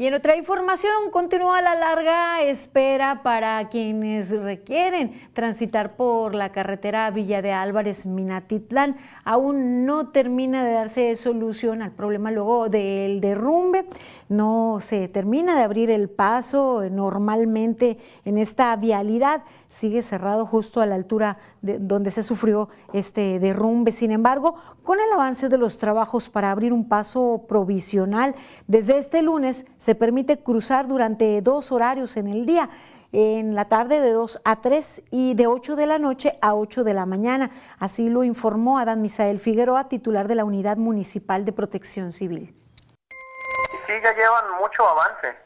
Y 0.00 0.06
en 0.06 0.14
otra 0.14 0.34
información, 0.34 1.10
continúa 1.12 1.60
la 1.60 1.74
larga 1.74 2.40
espera 2.40 3.22
para 3.22 3.68
quienes 3.68 4.30
requieren 4.30 5.28
transitar 5.34 5.94
por 5.94 6.34
la 6.34 6.52
carretera 6.52 7.10
Villa 7.10 7.42
de 7.42 7.52
Álvarez 7.52 8.06
Minatitlán. 8.06 8.96
Aún 9.26 9.84
no 9.84 10.08
termina 10.08 10.64
de 10.64 10.72
darse 10.72 11.14
solución 11.16 11.82
al 11.82 11.90
problema 11.90 12.30
luego 12.30 12.70
del 12.70 13.20
derrumbe. 13.20 13.84
No 14.30 14.78
se 14.80 15.06
termina 15.08 15.54
de 15.54 15.64
abrir 15.64 15.90
el 15.90 16.08
paso 16.08 16.82
normalmente 16.90 17.98
en 18.24 18.38
esta 18.38 18.74
vialidad. 18.76 19.42
Sigue 19.68 20.00
cerrado 20.02 20.46
justo 20.46 20.80
a 20.80 20.86
la 20.86 20.94
altura 20.94 21.36
de 21.60 21.78
donde 21.78 22.10
se 22.10 22.22
sufrió 22.22 22.70
este 22.94 23.38
derrumbe. 23.38 23.92
Sin 23.92 24.12
embargo, 24.12 24.54
con 24.82 24.98
el 24.98 25.12
avance 25.12 25.50
de 25.50 25.58
los 25.58 25.78
trabajos 25.78 26.30
para 26.30 26.50
abrir 26.50 26.72
un 26.72 26.88
paso 26.88 27.44
provisional, 27.46 28.34
desde 28.66 28.96
este 28.96 29.20
lunes 29.20 29.66
se 29.76 29.89
permite 29.94 30.42
cruzar 30.42 30.86
durante 30.86 31.40
dos 31.42 31.72
horarios 31.72 32.16
en 32.16 32.28
el 32.28 32.46
día 32.46 32.70
en 33.12 33.54
la 33.54 33.68
tarde 33.68 34.00
de 34.00 34.12
2 34.12 34.42
a 34.44 34.60
3 34.60 35.02
y 35.10 35.34
de 35.34 35.46
8 35.46 35.76
de 35.76 35.86
la 35.86 35.98
noche 35.98 36.38
a 36.42 36.54
8 36.54 36.84
de 36.84 36.94
la 36.94 37.06
mañana. 37.06 37.50
Así 37.78 38.08
lo 38.08 38.24
informó 38.24 38.78
Adán 38.78 39.02
Misael 39.02 39.40
Figueroa, 39.40 39.88
titular 39.88 40.28
de 40.28 40.36
la 40.36 40.44
Unidad 40.44 40.76
Municipal 40.76 41.44
de 41.44 41.52
Protección 41.52 42.12
Civil. 42.12 42.54
Sí, 43.86 43.92
ya 44.02 44.14
llevan 44.14 44.52
mucho 44.60 44.86
avance. 44.86 45.36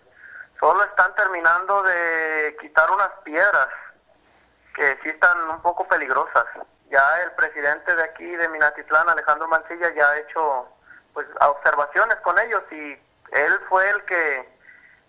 Solo 0.60 0.84
están 0.84 1.14
terminando 1.14 1.82
de 1.82 2.56
quitar 2.60 2.90
unas 2.90 3.10
piedras 3.24 3.68
que 4.74 4.98
sí 5.02 5.08
están 5.08 5.38
un 5.50 5.60
poco 5.62 5.86
peligrosas. 5.88 6.44
Ya 6.90 7.22
el 7.22 7.32
presidente 7.32 7.94
de 7.94 8.02
aquí, 8.02 8.24
de 8.24 8.48
Minatitlán, 8.48 9.08
Alejandro 9.08 9.48
Mancilla, 9.48 9.92
ya 9.94 10.10
ha 10.10 10.18
hecho 10.18 10.68
pues 11.12 11.26
observaciones 11.40 12.16
con 12.20 12.38
ellos 12.38 12.62
y 12.72 12.98
él 13.34 13.60
fue 13.68 13.88
el 13.90 14.04
que 14.04 14.54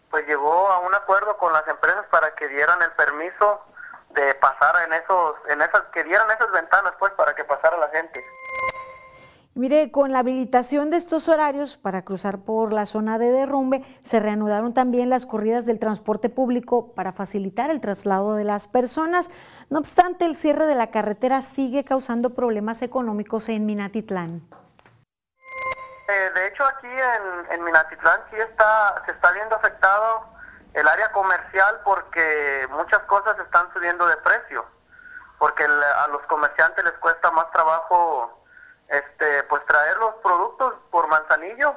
pues 0.10 0.27
llegó 0.27 0.67
a 0.67 0.79
un 0.79 0.94
acuerdo 0.94 1.38
con 1.38 1.53
las 1.53 1.67
empresas 1.67 2.05
para 2.10 2.34
que 2.36 2.48
dieran 2.48 2.82
el 2.82 2.91
permiso 2.91 3.62
de 4.10 4.34
pasar 4.36 4.75
en 4.86 4.94
esos 4.94 5.36
en 5.50 5.62
esas 5.62 5.82
que 5.94 6.03
dieran 6.03 6.29
esas 6.32 6.51
ventanas 6.51 6.94
pues 7.00 7.12
para 7.13 7.36
que 7.36 7.44
pasara 7.44 7.77
la 7.77 7.89
gente. 7.89 8.22
Mire, 9.58 9.89
con 9.89 10.12
la 10.12 10.20
habilitación 10.20 10.89
de 10.89 10.98
estos 10.98 11.29
horarios 11.29 11.77
para 11.77 12.03
cruzar 12.03 12.39
por 12.39 12.74
la 12.74 12.86
zona 12.86 13.17
de 13.17 13.32
derrumbe, 13.32 13.84
se 14.03 14.20
reanudaron 14.20 14.74
también 14.74 15.10
las 15.10 15.25
corridas 15.25 15.65
del 15.65 15.79
transporte 15.79 16.29
público 16.29 16.94
para 16.94 17.13
facilitar 17.13 17.70
el 17.70 17.79
traslado 17.79 18.36
de 18.36 18.44
las 18.44 18.67
personas. 18.67 19.29
No 19.70 19.79
obstante, 19.79 20.25
el 20.25 20.36
cierre 20.36 20.65
de 20.65 20.75
la 20.75 20.91
carretera 20.91 21.41
sigue 21.41 21.86
causando 21.86 22.32
problemas 22.32 22.82
económicos 22.82 23.48
en 23.48 23.65
Minatitlán. 23.65 24.41
Eh, 26.07 26.31
de 26.35 26.47
hecho, 26.47 26.63
aquí 26.65 26.88
en, 26.88 27.51
en, 27.51 27.63
Minatitlán 27.63 28.21
sí 28.29 28.38
está, 28.38 29.01
se 29.05 29.12
está 29.12 29.31
viendo 29.31 29.55
afectado 29.55 30.25
el 30.74 30.88
área 30.88 31.12
comercial 31.12 31.81
porque 31.83 32.67
muchas 32.71 33.00
cosas 33.03 33.38
están 33.39 33.71
subiendo 33.74 34.05
de 34.07 34.17
precio, 34.17 34.65
porque 35.39 35.63
a 35.63 36.07
los 36.09 36.21
comerciantes 36.24 36.83
les 36.83 36.93
cuesta 36.95 37.31
más 37.31 37.50
trabajo 37.51 38.43
este, 38.89 39.43
pues 39.43 39.65
traer 39.65 39.97
los 39.97 40.15
productos 40.15 40.75
por 40.91 41.07
manzanillo 41.07 41.75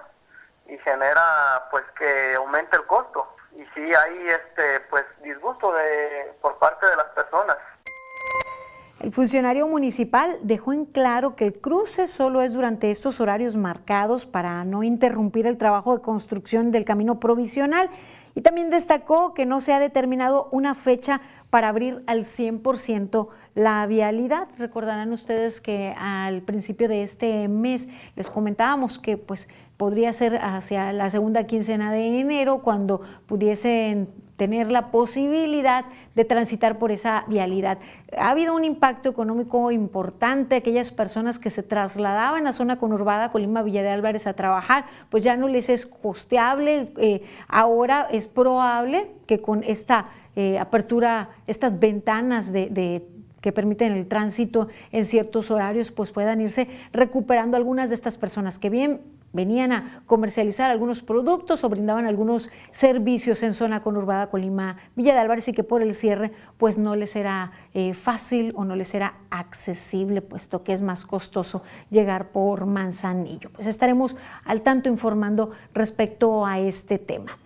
y 0.67 0.77
genera 0.79 1.69
pues 1.71 1.85
que 1.99 2.35
aumente 2.35 2.77
el 2.77 2.87
costo 2.87 3.35
y 3.53 3.65
sí 3.75 3.95
hay 3.95 4.29
este 4.29 4.81
pues 4.91 5.05
disgusto 5.23 5.73
de 5.73 6.37
por 6.41 6.59
parte 6.59 6.87
de 6.87 6.97
las 6.97 7.07
personas. 7.07 7.57
El 9.01 9.13
funcionario 9.13 9.69
municipal 9.69 10.39
dejó 10.43 10.73
en 10.73 10.85
claro 10.85 11.37
que 11.37 11.47
el 11.47 11.55
cruce 11.61 12.09
solo 12.09 12.43
es 12.43 12.53
durante 12.53 12.91
estos 12.91 13.21
horarios 13.21 13.57
marcados 13.57 14.27
para 14.27 14.65
no 14.65 14.83
interrumpir 14.83 15.47
el 15.47 15.57
trabajo 15.57 15.97
de 15.97 16.03
construcción 16.03 16.73
del 16.73 16.85
camino 16.85 17.21
provisional 17.21 17.91
y 18.35 18.41
también 18.41 18.71
destacó 18.71 19.35
que 19.35 19.47
no 19.47 19.61
se 19.61 19.73
ha 19.73 19.79
determinado 19.79 20.49
una 20.51 20.75
fecha 20.75 21.21
para 21.49 21.69
abrir 21.69 22.03
al 22.09 22.25
100% 22.25 23.29
la 23.55 23.87
vialidad. 23.87 24.49
Recordarán 24.59 25.13
ustedes 25.13 25.61
que 25.61 25.95
al 25.97 26.43
principio 26.43 26.89
de 26.89 27.05
este 27.05 27.47
mes 27.47 27.89
les 28.17 28.29
comentábamos 28.29 28.99
que 28.99 29.17
pues 29.17 29.49
podría 29.79 30.13
ser 30.13 30.37
hacia 30.43 30.93
la 30.93 31.09
segunda 31.09 31.45
quincena 31.45 31.91
de 31.91 32.21
enero 32.21 32.59
cuando 32.59 33.01
pudiesen 33.27 34.09
tener 34.37 34.71
la 34.71 34.91
posibilidad 34.91 35.85
de 36.15 36.25
transitar 36.25 36.79
por 36.79 36.91
esa 36.93 37.25
vialidad. 37.29 37.79
Ha 38.17 38.31
habido 38.31 38.55
un 38.55 38.65
impacto 38.65 39.09
económico 39.09 39.71
importante, 39.71 40.57
aquellas 40.57 40.91
personas 40.91 41.39
que 41.39 41.51
se 41.51 41.63
trasladaban 41.63 42.47
a 42.47 42.53
zona 42.53 42.79
conurbada 42.79 43.31
Colima 43.31 43.63
Villa 43.63 43.83
de 43.83 43.91
Álvarez 43.91 44.27
a 44.27 44.35
trabajar, 44.35 44.87
pues 45.11 45.25
ya 45.25 45.37
no 45.37 45.49
les 45.49 45.69
es 45.69 45.87
costeable, 45.87 46.93
eh, 46.99 47.23
ahora 47.49 48.09
es 48.11 48.27
probable 48.27 49.11
que 49.27 49.41
con 49.41 49.63
esta 49.63 50.07
eh, 50.37 50.59
apertura, 50.59 51.31
estas 51.47 51.79
ventanas 51.79 52.53
de 52.53 53.07
que 53.41 53.53
permiten 53.53 53.93
el 53.93 54.09
tránsito 54.09 54.69
en 54.91 55.05
ciertos 55.05 55.51
horarios, 55.51 55.91
pues 55.93 56.11
puedan 56.11 56.41
irse 56.41 56.69
recuperando 56.93 57.57
algunas 57.57 57.89
de 57.91 57.95
estas 57.95 58.19
personas 58.19 58.59
que 58.59 58.71
bien 58.71 59.01
venían 59.33 59.73
a 59.73 60.03
comercializar 60.07 60.71
algunos 60.71 61.03
productos 61.03 61.65
o 61.65 61.69
brindaban 61.69 62.07
algunos 62.07 62.51
servicios 62.71 63.43
en 63.43 63.53
zona 63.53 63.83
conurbada 63.83 64.31
Colima, 64.31 64.79
Villa 64.97 65.15
de 65.15 65.21
Álvarez 65.21 65.49
y 65.49 65.53
que 65.53 65.65
por 65.65 65.83
el 65.83 65.95
cierre 65.95 66.33
pues 66.57 66.79
no 66.79 66.97
les 66.97 67.15
era 67.17 67.53
eh, 67.75 67.95
fácil 67.95 68.53
o 68.57 68.65
no 68.65 68.77
les 68.77 68.95
era 68.95 69.15
accesible, 69.31 70.23
puesto 70.23 70.63
que 70.65 70.73
es 70.73 70.83
más 70.83 71.07
costoso 71.07 71.63
llegar 71.91 72.31
por 72.33 72.67
Manzanillo. 72.67 73.51
Pues 73.51 73.67
estaremos 73.67 74.17
al 74.45 74.63
tanto 74.63 74.89
informando 74.89 75.51
respecto 75.75 76.47
a 76.47 76.59
este 76.59 76.99
tema. 76.99 77.39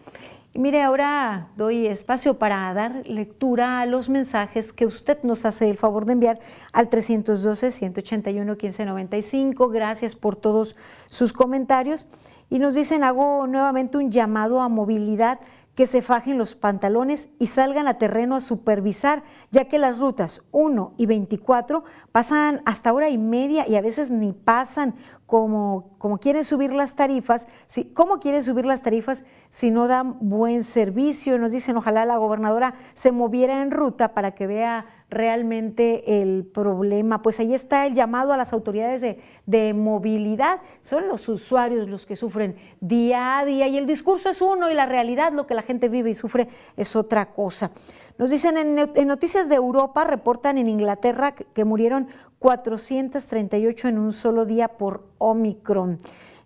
Mire, 0.54 0.82
ahora 0.82 1.48
doy 1.56 1.86
espacio 1.86 2.38
para 2.38 2.74
dar 2.74 3.06
lectura 3.06 3.80
a 3.80 3.86
los 3.86 4.10
mensajes 4.10 4.74
que 4.74 4.84
usted 4.84 5.16
nos 5.22 5.46
hace 5.46 5.70
el 5.70 5.78
favor 5.78 6.04
de 6.04 6.12
enviar 6.12 6.40
al 6.74 6.90
312-181-1595. 6.90 9.72
Gracias 9.72 10.14
por 10.14 10.36
todos 10.36 10.76
sus 11.06 11.32
comentarios. 11.32 12.06
Y 12.50 12.58
nos 12.58 12.74
dicen, 12.74 13.02
hago 13.02 13.46
nuevamente 13.46 13.96
un 13.96 14.10
llamado 14.10 14.60
a 14.60 14.68
movilidad 14.68 15.40
que 15.74 15.86
se 15.86 16.02
fajen 16.02 16.36
los 16.36 16.54
pantalones 16.54 17.30
y 17.38 17.46
salgan 17.46 17.88
a 17.88 17.94
terreno 17.94 18.36
a 18.36 18.40
supervisar, 18.40 19.22
ya 19.50 19.68
que 19.68 19.78
las 19.78 20.00
rutas 20.00 20.42
1 20.50 20.92
y 20.98 21.06
24 21.06 21.82
pasan 22.12 22.60
hasta 22.66 22.92
hora 22.92 23.08
y 23.08 23.16
media 23.16 23.66
y 23.66 23.76
a 23.76 23.80
veces 23.80 24.10
ni 24.10 24.34
pasan 24.34 24.96
como, 25.32 25.94
como 25.96 26.18
quieren 26.18 26.44
subir 26.44 26.74
las 26.74 26.94
tarifas. 26.94 27.48
Si, 27.66 27.86
¿Cómo 27.86 28.20
quieren 28.20 28.42
subir 28.42 28.66
las 28.66 28.82
tarifas 28.82 29.24
si 29.48 29.70
no 29.70 29.88
dan 29.88 30.18
buen 30.20 30.62
servicio? 30.62 31.38
Nos 31.38 31.52
dicen, 31.52 31.74
ojalá 31.78 32.04
la 32.04 32.18
gobernadora 32.18 32.74
se 32.92 33.12
moviera 33.12 33.62
en 33.62 33.70
ruta 33.70 34.12
para 34.12 34.32
que 34.32 34.46
vea 34.46 34.84
realmente 35.08 36.20
el 36.20 36.44
problema. 36.44 37.22
Pues 37.22 37.40
ahí 37.40 37.54
está 37.54 37.86
el 37.86 37.94
llamado 37.94 38.34
a 38.34 38.36
las 38.36 38.52
autoridades 38.52 39.00
de, 39.00 39.22
de, 39.46 39.72
movilidad. 39.72 40.60
Son 40.82 41.08
los 41.08 41.26
usuarios 41.30 41.88
los 41.88 42.04
que 42.04 42.14
sufren 42.14 42.56
día 42.82 43.38
a 43.38 43.46
día 43.46 43.68
y 43.68 43.78
el 43.78 43.86
discurso 43.86 44.28
es 44.28 44.42
uno 44.42 44.70
y 44.70 44.74
la 44.74 44.84
realidad, 44.84 45.32
lo 45.32 45.46
que 45.46 45.54
la 45.54 45.62
gente 45.62 45.88
vive 45.88 46.10
y 46.10 46.14
sufre, 46.14 46.46
es 46.76 46.94
otra 46.94 47.32
cosa. 47.32 47.70
Nos 48.18 48.30
dicen 48.30 48.56
en, 48.56 49.08
Noticias 49.08 49.48
de 49.48 49.56
Europa, 49.56 50.04
reportan 50.04 50.58
en 50.58 50.68
Inglaterra 50.68 51.34
que, 51.34 51.64
murieron 51.64 52.08
438 52.42 53.86
en 53.86 53.98
un 54.00 54.12
solo 54.12 54.44
día 54.44 54.66
por 54.66 55.04
Omicron. 55.18 55.98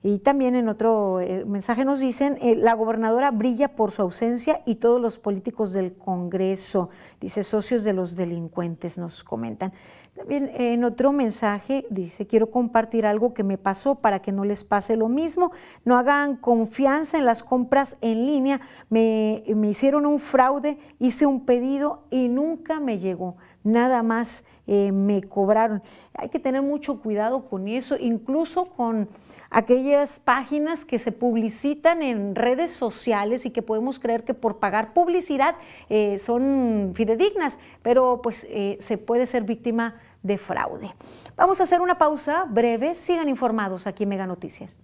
Y 0.02 0.18
también 0.18 0.54
en 0.54 0.68
otro 0.68 1.20
eh, 1.20 1.44
mensaje 1.46 1.86
nos 1.86 2.00
dicen, 2.00 2.36
eh, 2.42 2.54
la 2.54 2.74
gobernadora 2.74 3.30
brilla 3.30 3.74
por 3.74 3.90
su 3.90 4.02
ausencia 4.02 4.62
y 4.66 4.74
todos 4.74 5.00
los 5.00 5.18
políticos 5.18 5.72
del 5.72 5.96
Congreso, 5.96 6.90
dice, 7.18 7.42
socios 7.42 7.82
de 7.82 7.94
los 7.94 8.14
delincuentes, 8.14 8.98
nos 8.98 9.24
comentan. 9.24 9.72
También 10.14 10.50
en 10.54 10.84
otro 10.84 11.12
mensaje 11.12 11.86
dice, 11.88 12.26
quiero 12.26 12.50
compartir 12.50 13.06
algo 13.06 13.32
que 13.32 13.42
me 13.42 13.56
pasó 13.56 13.96
para 13.96 14.20
que 14.20 14.32
no 14.32 14.44
les 14.44 14.64
pase 14.64 14.96
lo 14.96 15.08
mismo. 15.08 15.50
No 15.84 15.96
hagan 15.96 16.36
confianza 16.36 17.16
en 17.16 17.24
las 17.24 17.42
compras 17.42 17.96
en 18.02 18.26
línea. 18.26 18.60
Me, 18.90 19.42
me 19.56 19.68
hicieron 19.68 20.04
un 20.04 20.20
fraude, 20.20 20.78
hice 20.98 21.24
un 21.24 21.46
pedido 21.46 22.04
y 22.10 22.28
nunca 22.28 22.80
me 22.80 22.98
llegó. 22.98 23.36
Nada 23.64 24.02
más 24.02 24.44
eh, 24.66 24.92
me 24.92 25.22
cobraron. 25.22 25.82
Hay 26.14 26.28
que 26.28 26.38
tener 26.38 26.62
mucho 26.62 27.00
cuidado 27.00 27.48
con 27.48 27.68
eso, 27.68 27.96
incluso 27.98 28.66
con 28.66 29.08
aquellas 29.50 30.20
páginas 30.20 30.84
que 30.84 30.98
se 30.98 31.12
publicitan 31.12 32.02
en 32.02 32.34
redes 32.34 32.72
sociales 32.72 33.46
y 33.46 33.50
que 33.50 33.62
podemos 33.62 33.98
creer 33.98 34.24
que 34.24 34.34
por 34.34 34.58
pagar 34.58 34.92
publicidad 34.92 35.56
eh, 35.88 36.18
son 36.18 36.92
fidedignas, 36.94 37.58
pero 37.82 38.20
pues 38.22 38.46
eh, 38.50 38.76
se 38.80 38.98
puede 38.98 39.26
ser 39.26 39.44
víctima 39.44 39.94
de 40.22 40.38
fraude. 40.38 40.90
Vamos 41.36 41.60
a 41.60 41.62
hacer 41.62 41.80
una 41.80 41.98
pausa 41.98 42.44
breve. 42.48 42.94
Sigan 42.94 43.28
informados 43.28 43.86
aquí 43.86 44.02
en 44.02 44.08
Mega 44.08 44.26
Noticias. 44.26 44.82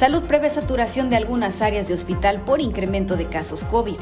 Salud 0.00 0.22
prevé 0.22 0.48
saturación 0.48 1.10
de 1.10 1.16
algunas 1.16 1.60
áreas 1.60 1.86
de 1.86 1.92
hospital 1.92 2.40
por 2.40 2.62
incremento 2.62 3.18
de 3.18 3.26
casos 3.26 3.64
COVID. 3.64 3.98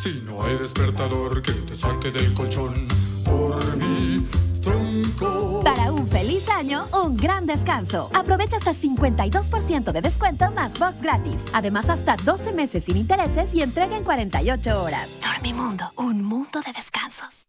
Si 0.00 0.22
no 0.24 0.44
hay 0.44 0.58
despertador 0.58 1.42
que 1.42 1.50
te 1.50 1.74
saque 1.74 2.12
del 2.12 2.32
colchón 2.34 2.86
por 3.24 3.76
mi 3.76 4.28
tronco. 4.62 5.62
Para 5.64 5.90
un 5.90 6.06
feliz 6.06 6.48
año, 6.48 6.86
un 6.92 7.16
gran 7.16 7.46
descanso. 7.46 8.10
Aprovecha 8.14 8.58
hasta 8.58 8.74
52% 8.74 9.90
de 9.90 10.00
descuento 10.00 10.52
más 10.52 10.78
box 10.78 11.02
gratis. 11.02 11.46
Además, 11.52 11.90
hasta 11.90 12.14
12 12.14 12.52
meses 12.52 12.84
sin 12.84 12.96
intereses 12.96 13.52
y 13.56 13.62
entrega 13.62 13.96
en 13.96 14.04
48 14.04 14.84
horas. 14.84 15.08
Dormimundo, 15.20 15.90
un 15.96 16.22
mundo 16.22 16.60
de 16.64 16.72
descansos. 16.72 17.48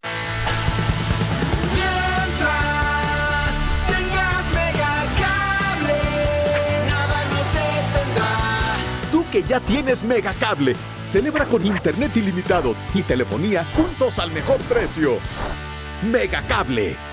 Que 9.33 9.41
ya 9.41 9.59
tienes 9.59 10.03
Megacable, 10.03 10.75
celebra 11.03 11.45
con 11.45 11.65
internet 11.65 12.15
ilimitado 12.15 12.75
y 12.93 13.01
telefonía 13.01 13.65
juntos 13.73 14.19
al 14.19 14.29
mejor 14.29 14.59
precio. 14.61 15.17
Megacable. 16.03 17.12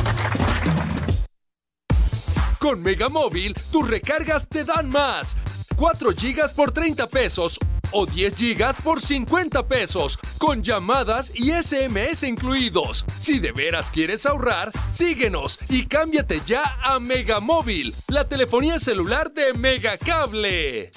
Con 2.61 2.83
Megamóvil, 2.83 3.55
tus 3.71 3.89
recargas 3.89 4.47
te 4.47 4.63
dan 4.63 4.87
más. 4.89 5.35
4 5.77 6.11
gigas 6.11 6.51
por 6.51 6.71
30 6.71 7.07
pesos 7.07 7.57
o 7.91 8.05
10 8.05 8.37
gigas 8.37 8.79
por 8.83 9.01
50 9.01 9.67
pesos, 9.67 10.19
con 10.37 10.61
llamadas 10.61 11.31
y 11.33 11.49
SMS 11.53 12.21
incluidos. 12.23 13.03
Si 13.11 13.39
de 13.39 13.51
veras 13.51 13.89
quieres 13.89 14.27
ahorrar, 14.27 14.71
síguenos 14.91 15.57
y 15.69 15.87
cámbiate 15.87 16.39
ya 16.45 16.77
a 16.83 16.99
Megamóvil, 16.99 17.95
la 18.09 18.29
telefonía 18.29 18.77
celular 18.77 19.33
de 19.33 19.55
Megacable. 19.55 20.91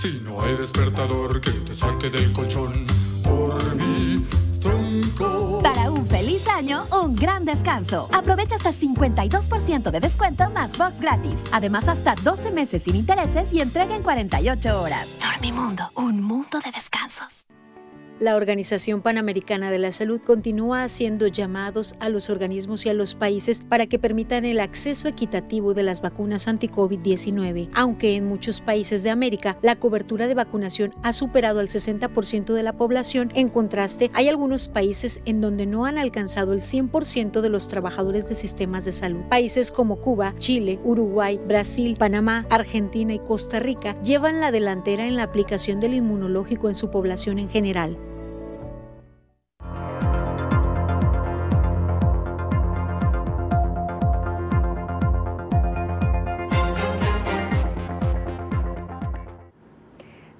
Si 0.00 0.20
no 0.24 0.40
hay 0.40 0.56
despertador 0.56 1.42
que 1.42 1.50
te 1.50 1.74
saque 1.74 2.08
del 2.08 2.32
colchón 2.32 2.86
por 3.22 3.62
un 3.62 4.45
feliz 6.46 6.48
año, 6.48 6.86
un 6.92 7.14
gran 7.14 7.44
descanso. 7.44 8.08
Aprovecha 8.12 8.56
hasta 8.56 8.72
52% 8.72 9.90
de 9.90 10.00
descuento 10.00 10.50
más 10.50 10.76
box 10.76 11.00
gratis. 11.00 11.44
Además, 11.52 11.88
hasta 11.88 12.14
12 12.22 12.52
meses 12.52 12.82
sin 12.82 12.96
intereses 12.96 13.52
y 13.52 13.60
entrega 13.60 13.94
en 13.94 14.02
48 14.02 14.82
horas. 14.82 15.08
Dormimundo, 15.20 15.90
un 15.94 16.22
mundo 16.22 16.58
de 16.64 16.70
descansos. 16.70 17.46
La 18.18 18.36
Organización 18.36 19.02
Panamericana 19.02 19.70
de 19.70 19.78
la 19.78 19.92
Salud 19.92 20.22
continúa 20.22 20.84
haciendo 20.84 21.26
llamados 21.26 21.94
a 22.00 22.08
los 22.08 22.30
organismos 22.30 22.86
y 22.86 22.88
a 22.88 22.94
los 22.94 23.14
países 23.14 23.60
para 23.60 23.86
que 23.88 23.98
permitan 23.98 24.46
el 24.46 24.58
acceso 24.60 25.06
equitativo 25.06 25.74
de 25.74 25.82
las 25.82 26.00
vacunas 26.00 26.48
anti-COVID-19, 26.48 27.68
aunque 27.74 28.16
en 28.16 28.26
muchos 28.26 28.62
países 28.62 29.02
de 29.02 29.10
América 29.10 29.58
la 29.60 29.76
cobertura 29.76 30.28
de 30.28 30.34
vacunación 30.34 30.94
ha 31.02 31.12
superado 31.12 31.60
el 31.60 31.68
60% 31.68 32.54
de 32.54 32.62
la 32.62 32.72
población. 32.72 33.30
En 33.34 33.50
contraste, 33.50 34.10
hay 34.14 34.28
algunos 34.28 34.68
países 34.68 35.20
en 35.26 35.42
donde 35.42 35.66
no 35.66 35.84
han 35.84 35.98
alcanzado 35.98 36.54
el 36.54 36.62
100% 36.62 37.42
de 37.42 37.50
los 37.50 37.68
trabajadores 37.68 38.30
de 38.30 38.34
sistemas 38.34 38.86
de 38.86 38.92
salud. 38.92 39.26
Países 39.28 39.70
como 39.70 39.96
Cuba, 40.00 40.34
Chile, 40.38 40.80
Uruguay, 40.84 41.38
Brasil, 41.46 41.96
Panamá, 41.98 42.46
Argentina 42.48 43.12
y 43.12 43.18
Costa 43.18 43.60
Rica 43.60 43.94
llevan 44.00 44.40
la 44.40 44.52
delantera 44.52 45.06
en 45.06 45.16
la 45.16 45.24
aplicación 45.24 45.80
del 45.80 45.92
inmunológico 45.92 46.68
en 46.68 46.74
su 46.74 46.90
población 46.90 47.38
en 47.38 47.50
general. 47.50 47.98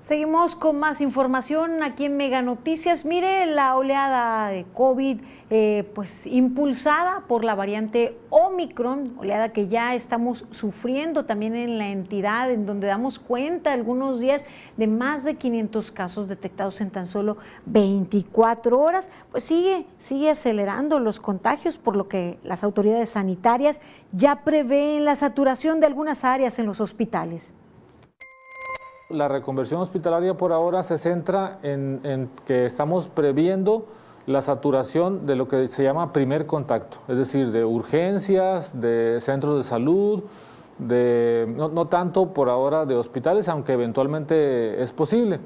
Seguimos 0.07 0.55
con 0.55 0.79
más 0.79 1.01
información 1.01 1.83
aquí 1.83 2.05
en 2.05 2.17
Mega 2.17 2.41
Noticias. 2.41 3.05
Mire 3.05 3.45
la 3.47 3.75
oleada 3.75 4.51
de 4.51 4.65
COVID, 4.73 5.21
eh, 5.51 5.91
pues 5.97 6.29
impulsada 6.29 7.25
por 7.27 7.43
la 7.43 7.57
variante 7.57 8.17
Omicron, 8.31 9.17
oleada 9.19 9.53
que 9.53 9.67
ya 9.67 9.97
estamos 9.97 10.47
sufriendo 10.51 11.25
también 11.25 11.57
en 11.57 11.77
la 11.77 11.89
entidad, 11.89 12.53
en 12.53 12.67
donde 12.67 12.87
damos 12.87 13.19
cuenta 13.19 13.73
algunos 13.73 14.21
días 14.21 14.45
de 14.77 14.87
más 14.87 15.25
de 15.25 15.35
500 15.35 15.91
casos 15.91 16.29
detectados 16.29 16.81
en 16.81 16.91
tan 16.91 17.07
solo 17.07 17.39
24 17.65 18.79
horas. 18.79 19.11
Pues 19.33 19.43
sigue, 19.43 19.87
sigue 19.99 20.31
acelerando 20.31 21.01
los 21.01 21.19
contagios, 21.19 21.79
por 21.79 21.97
lo 21.97 22.07
que 22.07 22.39
las 22.45 22.63
autoridades 22.63 23.11
sanitarias 23.11 23.81
ya 24.13 24.45
prevén 24.45 25.05
la 25.05 25.17
saturación 25.17 25.81
de 25.81 25.87
algunas 25.87 26.25
áreas 26.25 26.61
en 26.61 26.67
los 26.67 26.81
hospitales. 26.81 27.57
La 29.09 29.29
reconversión 29.29 29.81
hospitalaria 29.81 30.35
por 30.35 30.53
ahora 30.53 30.83
se 30.83 30.99
centra 30.99 31.61
en, 31.63 32.29
que 32.45 32.65
estamos 32.65 33.09
previendo 33.09 33.87
la 34.27 34.43
saturación 34.43 35.27
de 35.27 35.37
lo 35.37 35.47
que 35.47 35.69
se 35.69 35.85
llama 35.85 36.13
primer 36.13 36.47
contacto, 36.47 36.99
es 37.07 37.17
decir, 37.17 37.53
de 37.53 37.65
urgencias, 37.65 38.81
de 38.81 39.21
centros 39.21 39.59
de 39.59 39.63
salud, 39.63 40.25
de, 40.79 41.47
no 41.57 41.87
tanto 41.87 42.35
por 42.35 42.49
ahora 42.49 42.85
de 42.85 42.97
hospitales, 42.97 43.49
aunque 43.49 43.75
eventualmente 43.75 44.83
es 44.83 44.93
posible. 44.93 45.39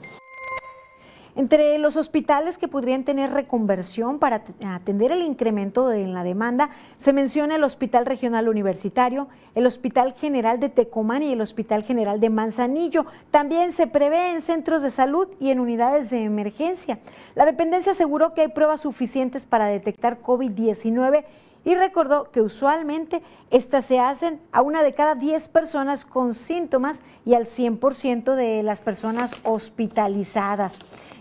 Entre 1.36 1.78
los 1.78 1.96
hospitales 1.96 2.58
que 2.58 2.66
podrían 2.66 3.04
tener 3.04 3.32
reconversión 3.32 4.18
para 4.18 4.42
atender 4.66 5.12
el 5.12 5.22
incremento 5.22 5.92
en 5.92 6.12
la 6.12 6.24
demanda, 6.24 6.70
se 6.96 7.12
menciona 7.12 7.54
el 7.54 7.64
Hospital 7.64 8.04
Regional 8.04 8.48
Universitario, 8.48 9.28
el 9.54 9.66
Hospital 9.66 10.14
General 10.14 10.58
de 10.58 10.70
Tecomán 10.70 11.22
y 11.22 11.32
el 11.32 11.40
Hospital 11.40 11.84
General 11.84 12.18
de 12.18 12.30
Manzanillo. 12.30 13.06
También 13.30 13.70
se 13.70 13.86
prevé 13.86 14.32
en 14.32 14.40
centros 14.40 14.82
de 14.82 14.90
salud 14.90 15.28
y 15.38 15.50
en 15.50 15.60
unidades 15.60 16.10
de 16.10 16.24
emergencia. 16.24 16.98
La 17.36 17.44
dependencia 17.44 17.92
aseguró 17.92 18.34
que 18.34 18.40
hay 18.40 18.48
pruebas 18.48 18.80
suficientes 18.80 19.46
para 19.46 19.66
detectar 19.66 20.20
COVID-19 20.20 21.24
y 21.64 21.74
recordó 21.74 22.30
que 22.30 22.40
usualmente 22.40 23.22
estas 23.50 23.84
se 23.84 24.00
hacen 24.00 24.40
a 24.50 24.62
una 24.62 24.82
de 24.82 24.94
cada 24.94 25.14
10 25.14 25.48
personas 25.48 26.04
con 26.04 26.34
síntomas 26.34 27.02
y 27.24 27.34
al 27.34 27.46
100% 27.46 28.34
de 28.34 28.62
las 28.62 28.80
personas 28.80 29.36
hospitalizadas. 29.44 30.80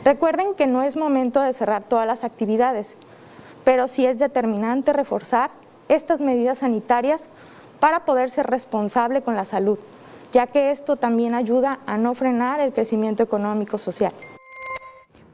Recuerden 0.04 0.54
que 0.54 0.68
no 0.68 0.84
es 0.84 0.98
momento 0.98 1.42
de 1.42 1.54
cerrar 1.54 1.84
todas 1.84 2.06
las 2.06 2.26
actividades, 2.26 2.96
pero 3.64 3.88
sí 3.88 4.06
es 4.06 4.20
determinante 4.20 4.92
reforzar 4.92 5.52
estas 5.88 6.20
medidas 6.20 6.60
sanitarias 6.60 7.30
para 7.80 8.04
poder 8.04 8.30
ser 8.30 8.48
responsable 8.48 9.22
con 9.22 9.36
la 9.36 9.46
salud, 9.46 9.80
ya 10.34 10.48
que 10.48 10.72
esto 10.72 10.98
también 10.98 11.34
ayuda 11.36 11.80
a 11.86 11.98
no 11.98 12.16
frenar 12.16 12.60
el 12.60 12.74
crecimiento 12.74 13.24
económico 13.24 13.78
social. 13.78 14.14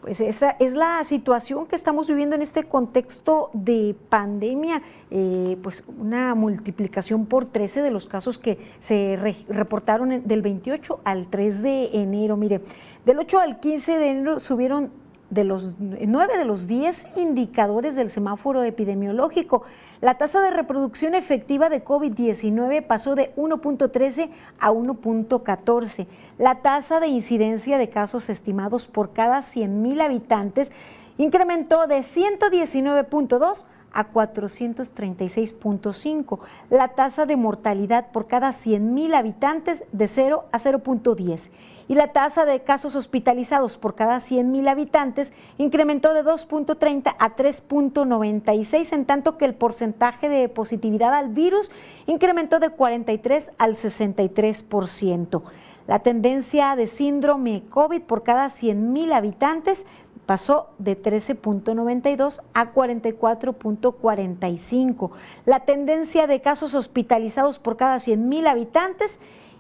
Pues 0.02 0.22
esa 0.22 0.52
es 0.60 0.74
la 0.74 1.04
situación 1.04 1.66
que 1.66 1.76
estamos 1.76 2.08
viviendo 2.08 2.36
en 2.36 2.42
este 2.42 2.64
contexto 2.64 3.50
de 3.54 3.96
pandemia, 4.08 4.82
eh, 5.12 5.58
pues 5.62 5.84
una 6.00 6.36
multiplicación 6.36 7.26
por 7.26 7.46
13 7.46 7.82
de 7.82 7.92
los 7.92 8.08
casos 8.08 8.38
que 8.38 8.58
se 8.80 9.18
re 9.18 9.36
reportaron 9.50 10.26
del 10.26 10.42
28 10.42 11.02
al 11.04 11.28
3 11.28 11.62
de 11.62 11.90
enero. 12.02 12.38
Mire, 12.38 12.62
del 13.06 13.20
8 13.20 13.40
al 13.40 13.60
15 13.60 13.98
de 13.98 14.10
enero 14.10 14.40
subieron 14.40 14.90
de 15.30 15.44
los 15.44 15.76
nueve 15.80 16.38
de 16.38 16.46
los 16.46 16.68
10 16.68 17.18
indicadores 17.18 17.96
del 17.96 18.10
semáforo 18.10 18.63
epidemiológico. 18.63 19.63
La 20.02 20.18
tasa 20.18 20.42
de 20.42 20.52
reproducción 20.52 21.13
efectiva 21.13 21.70
de 21.70 21.84
COVID-19 21.84 22.86
pasó 22.88 23.15
de 23.15 23.36
1.13 23.36 24.30
a 24.60 24.72
1.14. 24.72 26.08
La 26.38 26.62
tasa 26.62 27.00
de 27.00 27.08
incidencia 27.08 27.78
de 27.78 27.89
casos 27.89 28.30
estimados 28.30 28.88
por 28.88 29.12
cada 29.12 29.39
100.000 29.39 30.02
habitantes 30.02 30.72
incrementó 31.18 31.86
de 31.86 32.00
119.2 32.00 33.65
a 33.93 34.12
436.5. 34.12 36.39
La 36.69 36.89
tasa 36.89 37.25
de 37.25 37.36
mortalidad 37.36 38.12
por 38.12 38.28
cada 38.28 38.49
100.000 38.49 39.15
habitantes 39.15 39.84
de 39.91 40.08
0 40.08 40.45
a 40.52 40.60
0.10. 40.60 41.49
Y 41.88 41.95
la 41.95 42.13
tasa 42.13 42.45
de 42.45 42.62
casos 42.62 42.95
hospitalizados 42.95 43.80
por 43.80 43.95
cada 43.95 44.17
100.000 44.17 44.69
habitantes 44.69 45.34
incrementó 45.58 46.13
de 46.13 46.23
2.30 46.23 47.15
a 47.17 47.36
3.96, 47.36 48.93
en 48.93 49.06
tanto 49.06 49.38
que 49.38 49.45
el 49.45 49.56
porcentaje 49.56 50.30
de 50.30 50.49
positividad 50.49 51.15
al 51.15 51.30
virus 51.30 51.71
incrementó 52.06 52.60
de 52.60 52.69
43 52.69 53.54
al 53.58 53.73
63%. 53.75 55.41
La 55.89 55.97
tendencia 55.97 56.75
de 56.75 56.86
síndrome 56.86 57.63
COVID 57.67 58.04
por 58.04 58.21
cada 58.21 58.45
100.000 58.45 59.12
habitantes 59.12 59.88
pasó 60.30 60.70
de 60.78 61.02
13.92 61.02 62.42
a 62.54 62.72
44.45. 62.72 65.10
La 65.48 65.62
tendencia 65.62 66.28
de 66.28 66.39
casos 66.39 66.76
hospitalizados 66.76 67.58
por 67.58 67.78
cada 67.78 67.96
100.000 67.96 68.46
habitantes 68.46 69.20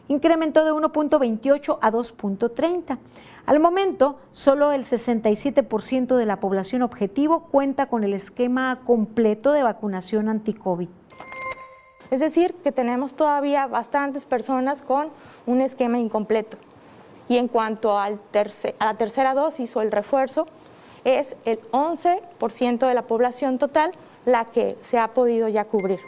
incrementó 0.09 0.63
de 0.63 0.71
1.28 0.71 1.79
a 1.81 1.91
2.30. 1.91 2.99
Al 3.47 3.59
momento, 3.59 4.19
solo 4.31 4.71
el 4.71 4.83
67% 4.83 6.15
de 6.15 6.25
la 6.27 6.39
población 6.39 6.83
objetivo 6.83 7.45
cuenta 7.45 7.87
con 7.87 8.03
el 8.03 8.13
esquema 8.13 8.81
completo 8.85 9.53
de 9.53 9.63
vacunación 9.63 10.29
anti-COVID. 10.29 10.89
Es 12.11 12.19
decir, 12.19 12.53
que 12.63 12.71
tenemos 12.71 13.15
todavía 13.15 13.65
bastantes 13.65 14.27
personas 14.27 14.83
con 14.83 15.09
un 15.47 15.61
esquema 15.61 15.97
incompleto. 15.97 16.57
Y 17.27 17.37
en 17.37 17.47
cuanto 17.47 17.97
al 17.97 18.19
a 18.79 18.85
la 18.85 18.97
tercera 18.97 19.33
dosis 19.33 19.75
o 19.75 19.81
el 19.81 19.91
refuerzo, 19.91 20.45
es 21.17 21.35
el 21.45 21.59
11% 21.71 22.87
de 22.87 22.93
la 22.93 23.03
población 23.03 23.57
total 23.57 23.93
la 24.25 24.45
que 24.45 24.77
se 24.81 24.99
ha 24.99 25.09
podido 25.13 25.47
ya 25.47 25.65
cubrir. 25.65 25.99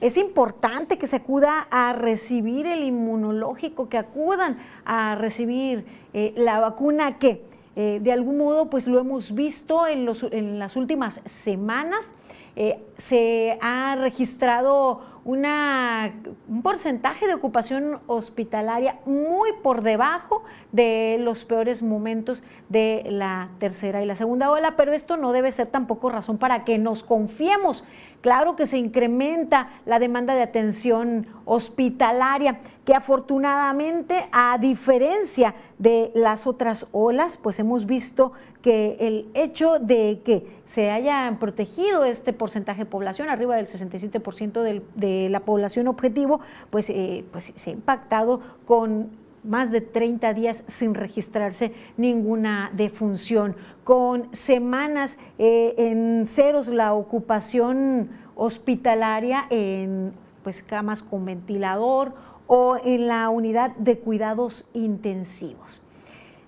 Es 0.00 0.18
importante 0.18 0.98
que 0.98 1.06
se 1.06 1.16
acuda 1.16 1.66
a 1.70 1.94
recibir 1.94 2.66
el 2.66 2.84
inmunológico, 2.84 3.88
que 3.88 3.96
acudan 3.96 4.58
a 4.84 5.14
recibir 5.14 5.86
eh, 6.12 6.34
la 6.36 6.60
vacuna 6.60 7.18
que 7.18 7.44
eh, 7.76 8.00
de 8.02 8.12
algún 8.12 8.38
modo 8.38 8.70
pues 8.70 8.86
lo 8.86 8.98
hemos 8.98 9.34
visto 9.34 9.86
en, 9.86 10.08
en 10.32 10.58
las 10.58 10.76
últimas 10.76 11.22
semanas. 11.24 12.12
Eh, 12.56 12.78
se 12.96 13.58
ha 13.60 13.96
registrado 13.96 15.00
un 15.26 16.62
porcentaje 16.62 17.26
de 17.26 17.34
ocupación 17.34 17.98
hospitalaria 18.06 19.00
muy 19.06 19.50
por 19.60 19.82
debajo 19.82 20.44
de 20.70 21.18
los 21.20 21.44
peores 21.44 21.82
momentos 21.82 22.44
de 22.68 23.04
la 23.10 23.48
tercera 23.58 24.02
y 24.02 24.06
la 24.06 24.14
segunda 24.14 24.50
ola, 24.52 24.76
pero 24.76 24.92
esto 24.92 25.16
no 25.16 25.32
debe 25.32 25.50
ser 25.50 25.66
tampoco 25.66 26.10
razón 26.10 26.38
para 26.38 26.64
que 26.64 26.78
nos 26.78 27.02
confiemos. 27.02 27.84
Claro 28.20 28.56
que 28.56 28.66
se 28.66 28.78
incrementa 28.78 29.70
la 29.84 29.98
demanda 29.98 30.34
de 30.34 30.42
atención 30.42 31.26
hospitalaria, 31.44 32.58
que 32.84 32.94
afortunadamente, 32.94 34.28
a 34.32 34.58
diferencia 34.58 35.54
de 35.78 36.10
las 36.14 36.46
otras 36.46 36.86
olas, 36.92 37.36
pues 37.36 37.58
hemos 37.58 37.86
visto 37.86 38.32
que 38.62 38.96
el 39.00 39.28
hecho 39.34 39.78
de 39.78 40.20
que 40.24 40.60
se 40.64 40.90
haya 40.90 41.36
protegido 41.38 42.04
este 42.04 42.32
porcentaje 42.32 42.80
de 42.80 42.86
población, 42.86 43.28
arriba 43.28 43.56
del 43.56 43.68
67% 43.68 44.82
de 44.94 45.28
la 45.28 45.40
población 45.40 45.86
objetivo, 45.86 46.40
pues, 46.70 46.90
eh, 46.90 47.24
pues 47.30 47.52
se 47.54 47.70
ha 47.70 47.72
impactado 47.72 48.40
con 48.66 49.10
más 49.46 49.70
de 49.70 49.80
30 49.80 50.34
días 50.34 50.64
sin 50.68 50.94
registrarse 50.94 51.72
ninguna 51.96 52.70
defunción, 52.74 53.56
con 53.84 54.28
semanas 54.34 55.18
eh, 55.38 55.74
en 55.78 56.26
ceros 56.26 56.68
la 56.68 56.92
ocupación 56.92 58.10
hospitalaria 58.34 59.46
en 59.50 60.12
pues, 60.42 60.62
camas 60.62 61.02
con 61.02 61.24
ventilador 61.24 62.14
o 62.46 62.76
en 62.84 63.06
la 63.06 63.28
unidad 63.30 63.74
de 63.76 63.98
cuidados 63.98 64.66
intensivos. 64.72 65.82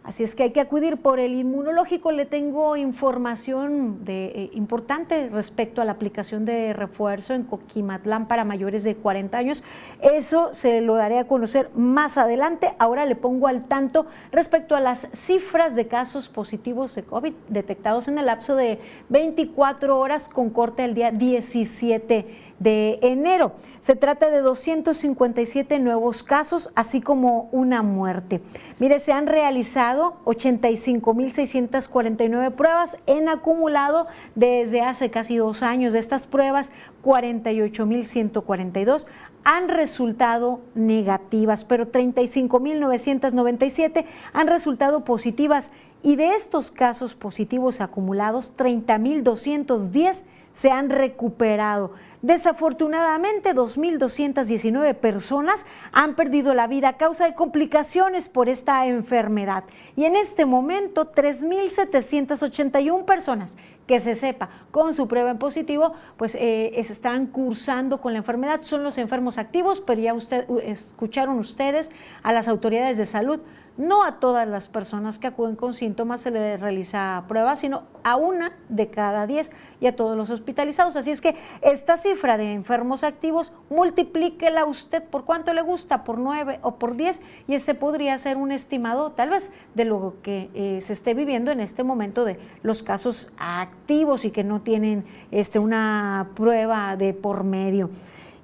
Así 0.05 0.23
es 0.23 0.35
que 0.35 0.45
hay 0.45 0.53
que 0.53 0.61
acudir 0.61 0.97
por 0.97 1.21
el 1.21 1.35
inmunológico. 1.35 2.13
Le 2.13 2.25
tengo 2.25 2.77
información 2.77 4.05
de, 4.07 4.27
eh, 4.27 4.51
importante 4.55 5.29
respecto 5.29 5.83
a 5.83 5.85
la 5.85 5.93
aplicación 5.93 6.47
de 6.47 6.73
refuerzo 6.73 7.35
en 7.35 7.43
Coquimatlán 7.43 8.27
para 8.27 8.45
mayores 8.45 8.85
de 8.85 8.97
40 8.97 9.37
años. 9.37 9.63
Eso 10.01 10.55
se 10.55 10.81
lo 10.81 10.95
daré 10.95 11.19
a 11.19 11.27
conocer 11.27 11.69
más 11.75 12.17
adelante. 12.17 12.75
Ahora 12.79 13.05
le 13.05 13.17
pongo 13.17 13.49
al 13.49 13.65
tanto 13.67 14.07
respecto 14.33 14.75
a 14.77 14.81
las 14.81 15.09
cifras 15.13 15.75
de 15.75 15.89
casos 15.89 16.29
positivos 16.29 16.95
de 16.95 17.03
COVID 17.03 17.35
detectados 17.49 18.09
en 18.09 18.17
el 18.17 18.27
lapso 18.27 18.57
de 18.57 18.79
24 19.11 19.99
horas 19.99 20.29
con 20.29 20.49
corte 20.49 20.85
el 20.85 20.95
día 20.95 21.11
17 21.11 22.48
de 22.59 22.99
enero. 23.03 23.53
Se 23.81 23.95
trata 23.97 24.31
de 24.31 24.41
257 24.41 25.79
nuevos 25.79 26.23
casos, 26.23 26.71
así 26.75 27.01
como 27.01 27.49
una 27.53 27.83
muerte. 27.83 28.43
Mire, 28.79 29.01
se 29.01 29.13
han 29.13 29.27
realizado 29.27 30.17
85.649 30.25 32.53
pruebas 32.53 32.99
en 33.07 33.29
acumulado 33.29 34.07
desde 34.35 34.81
hace 34.83 35.11
casi 35.11 35.37
dos 35.37 35.63
años. 35.63 35.93
De 35.93 35.99
estas 35.99 36.27
pruebas, 36.27 36.73
48.142 37.05 39.07
han 39.45 39.69
resultado 39.69 40.61
negativas, 40.75 41.65
pero 41.65 41.87
35.997 41.87 44.05
han 44.33 44.47
resultado 44.47 45.05
positivas 45.05 45.71
y 46.03 46.17
de 46.17 46.31
estos 46.31 46.71
casos 46.71 47.15
positivos 47.15 47.81
acumulados, 47.81 48.55
30.210 48.57 50.23
se 50.53 50.71
han 50.71 50.91
recuperado. 50.91 51.93
Desafortunadamente, 52.23 53.55
2.219 53.55 54.95
personas 54.97 55.67
han 55.93 56.15
perdido 56.15 56.53
la 56.53 56.67
vida 56.67 56.89
a 56.89 56.97
causa 56.97 57.27
de 57.27 57.35
complicaciones 57.35 58.29
por 58.29 58.49
esta 58.49 58.87
enfermedad. 58.87 59.65
Y 59.95 60.05
en 60.05 60.17
este 60.17 60.47
momento, 60.47 61.13
3.781 61.13 63.05
personas 63.05 63.57
que 63.89 63.99
se 64.01 64.15
sepa 64.15 64.51
con 64.71 64.93
su 64.95 65.09
prueba 65.09 65.31
en 65.31 65.39
positivo, 65.39 65.95
pues 66.19 66.37
eh, 66.37 66.79
están 66.79 67.27
cursando 67.27 68.01
con 68.01 68.13
la 68.13 68.19
enfermedad. 68.19 68.61
Son 68.63 68.85
los 68.85 68.99
enfermos 68.99 69.39
activos, 69.39 69.81
pero 69.81 70.01
ya 70.01 70.15
usted, 70.15 70.49
escucharon 70.63 71.39
ustedes 71.39 71.91
a 72.23 72.33
las 72.33 72.47
autoridades 72.47 72.99
de 72.99 73.07
salud 73.07 73.41
no 73.79 74.05
a 74.05 74.19
todas 74.19 74.47
las 74.47 74.69
personas 74.69 75.19
que 75.19 75.29
acuden 75.29 75.57
con 75.57 75.73
síntomas 75.73 76.21
se 76.21 76.33
les 76.33 76.61
realiza 76.61 77.25
prueba, 77.29 77.57
sino 77.57 77.85
a 78.03 78.17
una 78.17 78.53
de 78.69 78.91
cada 78.91 79.27
diez 79.27 79.51
y 79.81 79.87
a 79.87 79.95
todos 79.95 80.17
los 80.17 80.31
hospitalizados. 80.31 80.97
Así 80.97 81.13
es 81.13 81.21
que 81.21 81.37
esta 81.63 81.97
cifra 81.97 82.37
de 82.37 82.53
enfermos 82.53 83.05
activos, 83.05 83.53
multiplíquela 83.71 84.65
usted 84.65 85.05
por 85.05 85.25
cuánto 85.25 85.53
le 85.53 85.63
gusta, 85.63 86.03
por 86.03 86.19
nueve 86.19 86.59
o 86.63 86.75
por 86.75 86.97
diez, 86.97 87.21
y 87.47 87.55
este 87.55 87.75
podría 87.75 88.19
ser 88.19 88.37
un 88.37 88.51
estimado 88.51 89.13
tal 89.13 89.31
vez 89.31 89.51
de 89.75 89.85
lo 89.85 90.17
que 90.23 90.51
eh, 90.55 90.81
se 90.81 90.93
esté 90.93 91.15
viviendo 91.15 91.53
en 91.53 91.61
este 91.61 91.85
momento 91.85 92.25
de 92.25 92.39
los 92.63 92.83
casos 92.83 93.33
activos 93.39 94.25
y 94.25 94.33
que 94.33 94.43
no 94.43 94.61
tienen 94.61 95.05
este, 95.31 95.61
una 95.61 96.31
prueba 96.35 96.97
de 96.97 97.15
por 97.15 97.45
medio. 97.45 97.91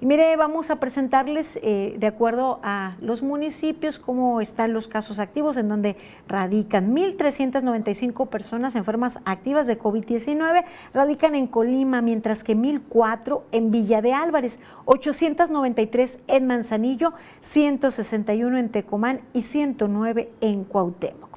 Y 0.00 0.06
mire, 0.06 0.34
vamos 0.36 0.70
a 0.70 0.80
presentarles 0.80 1.58
eh, 1.62 1.94
de 1.98 2.06
acuerdo 2.06 2.58
a 2.62 2.96
los 3.00 3.22
municipios 3.22 3.98
cómo 3.98 4.40
están 4.40 4.72
los 4.72 4.88
casos 4.88 5.20
activos 5.20 5.56
en 5.56 5.68
donde 5.68 5.96
radican 6.26 6.94
1.395 6.94 8.28
personas 8.28 8.74
enfermas 8.74 9.20
activas 9.24 9.66
de 9.66 9.78
COVID-19, 9.78 10.64
radican 10.92 11.34
en 11.34 11.46
Colima, 11.46 12.02
mientras 12.02 12.42
que 12.42 12.56
1.004 12.56 13.42
en 13.52 13.70
Villa 13.70 14.02
de 14.02 14.12
Álvarez, 14.12 14.58
893 14.84 16.18
en 16.26 16.46
Manzanillo, 16.46 17.12
161 17.40 18.58
en 18.58 18.68
Tecomán 18.70 19.20
y 19.32 19.42
109 19.42 20.30
en 20.40 20.64
Cuauhtémoc. 20.64 21.34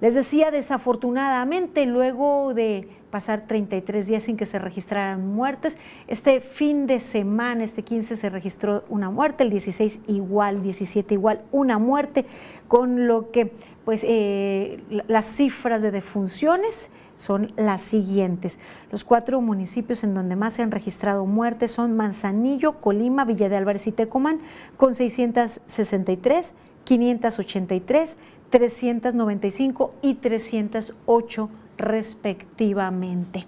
Les 0.00 0.14
decía, 0.14 0.52
desafortunadamente, 0.52 1.84
luego 1.84 2.54
de 2.54 2.88
pasar 3.10 3.46
33 3.46 4.06
días 4.06 4.22
sin 4.22 4.36
que 4.36 4.46
se 4.46 4.58
registraran 4.58 5.26
muertes, 5.26 5.78
este 6.06 6.40
fin 6.40 6.86
de 6.86 7.00
semana, 7.00 7.64
este 7.64 7.82
15, 7.82 8.16
se 8.16 8.30
registró 8.30 8.84
una 8.88 9.10
muerte, 9.10 9.44
el 9.44 9.50
16 9.50 10.00
igual, 10.06 10.62
17 10.62 11.14
igual, 11.14 11.42
una 11.52 11.78
muerte, 11.78 12.26
con 12.68 13.06
lo 13.06 13.30
que 13.30 13.52
pues 13.84 14.02
eh, 14.04 14.82
las 15.06 15.24
cifras 15.24 15.80
de 15.80 15.90
defunciones 15.90 16.90
son 17.14 17.52
las 17.56 17.80
siguientes. 17.80 18.58
Los 18.92 19.02
cuatro 19.02 19.40
municipios 19.40 20.04
en 20.04 20.14
donde 20.14 20.36
más 20.36 20.54
se 20.54 20.62
han 20.62 20.70
registrado 20.70 21.24
muertes 21.24 21.70
son 21.70 21.96
Manzanillo, 21.96 22.80
Colima, 22.80 23.24
Villa 23.24 23.48
de 23.48 23.56
Álvarez 23.56 23.86
y 23.86 23.92
Tecomán, 23.92 24.40
con 24.76 24.94
663, 24.94 26.52
583, 26.84 28.16
395 28.50 29.94
y 30.02 30.14
308 30.14 31.50
respectivamente. 31.78 33.46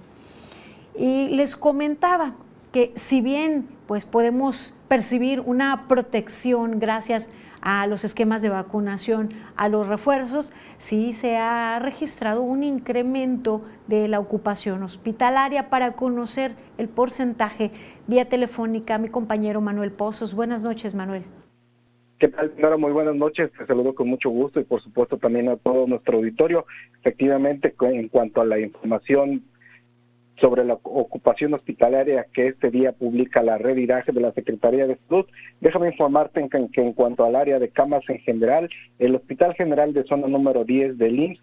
Y 0.96 1.28
les 1.28 1.56
comentaba 1.56 2.34
que 2.72 2.92
si 2.96 3.20
bien 3.20 3.68
pues 3.86 4.06
podemos 4.06 4.74
percibir 4.88 5.40
una 5.40 5.88
protección 5.88 6.78
gracias 6.78 7.30
a 7.60 7.86
los 7.86 8.04
esquemas 8.04 8.40
de 8.42 8.48
vacunación, 8.48 9.34
a 9.56 9.68
los 9.68 9.86
refuerzos, 9.86 10.52
sí 10.78 11.12
se 11.12 11.36
ha 11.36 11.78
registrado 11.78 12.42
un 12.42 12.62
incremento 12.62 13.62
de 13.86 14.08
la 14.08 14.18
ocupación 14.18 14.82
hospitalaria. 14.82 15.68
Para 15.68 15.92
conocer 15.92 16.54
el 16.78 16.88
porcentaje 16.88 17.70
vía 18.06 18.28
telefónica, 18.28 18.98
mi 18.98 19.08
compañero 19.08 19.60
Manuel 19.60 19.92
Pozos. 19.92 20.34
Buenas 20.34 20.62
noches, 20.62 20.94
Manuel. 20.94 21.24
¿Qué 22.20 22.28
tal, 22.28 22.54
señora? 22.54 22.76
Muy 22.76 22.92
buenas 22.92 23.16
noches. 23.16 23.50
Te 23.56 23.64
saludo 23.64 23.94
con 23.94 24.06
mucho 24.06 24.28
gusto 24.28 24.60
y, 24.60 24.64
por 24.64 24.82
supuesto, 24.82 25.16
también 25.16 25.48
a 25.48 25.56
todo 25.56 25.86
nuestro 25.86 26.18
auditorio. 26.18 26.66
Efectivamente, 26.98 27.74
en 27.80 28.08
cuanto 28.08 28.42
a 28.42 28.44
la 28.44 28.60
información 28.60 29.42
sobre 30.38 30.66
la 30.66 30.74
ocupación 30.74 31.54
hospitalaria 31.54 32.26
que 32.30 32.48
este 32.48 32.70
día 32.70 32.92
publica 32.92 33.42
la 33.42 33.56
red 33.56 33.78
IRAGE 33.78 34.12
de 34.12 34.20
la 34.20 34.32
Secretaría 34.32 34.86
de 34.86 34.98
Salud. 35.08 35.24
Déjame 35.62 35.88
informarte 35.88 36.40
en 36.40 36.50
que, 36.50 36.82
en 36.82 36.92
cuanto 36.92 37.24
al 37.24 37.36
área 37.36 37.58
de 37.58 37.70
camas 37.70 38.02
en 38.10 38.18
general, 38.18 38.68
el 38.98 39.14
Hospital 39.14 39.54
General 39.54 39.94
de 39.94 40.04
Zona 40.04 40.28
número 40.28 40.64
10 40.64 40.98
del 40.98 41.18
IMSS 41.20 41.42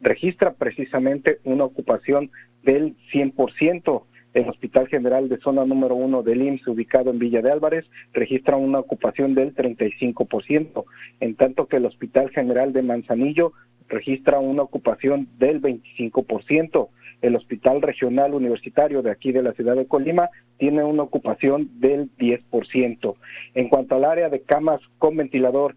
registra 0.00 0.52
precisamente 0.52 1.38
una 1.44 1.62
ocupación 1.62 2.32
del 2.64 2.96
100%. 3.12 4.02
El 4.34 4.48
Hospital 4.48 4.88
General 4.88 5.28
de 5.28 5.38
Zona 5.38 5.64
número 5.64 5.94
1 5.94 6.22
del 6.22 6.42
IMSS, 6.42 6.68
ubicado 6.68 7.10
en 7.10 7.18
Villa 7.18 7.42
de 7.42 7.50
Álvarez, 7.50 7.86
registra 8.12 8.56
una 8.56 8.78
ocupación 8.78 9.34
del 9.34 9.54
35%, 9.54 10.84
en 11.20 11.34
tanto 11.34 11.66
que 11.66 11.76
el 11.76 11.86
Hospital 11.86 12.30
General 12.30 12.72
de 12.72 12.82
Manzanillo 12.82 13.52
registra 13.88 14.38
una 14.38 14.62
ocupación 14.62 15.28
del 15.38 15.62
25% 15.62 16.88
el 17.20 17.36
Hospital 17.36 17.82
Regional 17.82 18.34
Universitario 18.34 19.02
de 19.02 19.10
aquí 19.10 19.32
de 19.32 19.42
la 19.42 19.52
ciudad 19.52 19.76
de 19.76 19.86
Colima 19.86 20.30
tiene 20.56 20.84
una 20.84 21.02
ocupación 21.02 21.68
del 21.80 22.10
10%. 22.16 23.14
En 23.54 23.68
cuanto 23.68 23.96
al 23.96 24.04
área 24.04 24.28
de 24.28 24.42
camas 24.42 24.80
con 24.98 25.16
ventilador, 25.16 25.74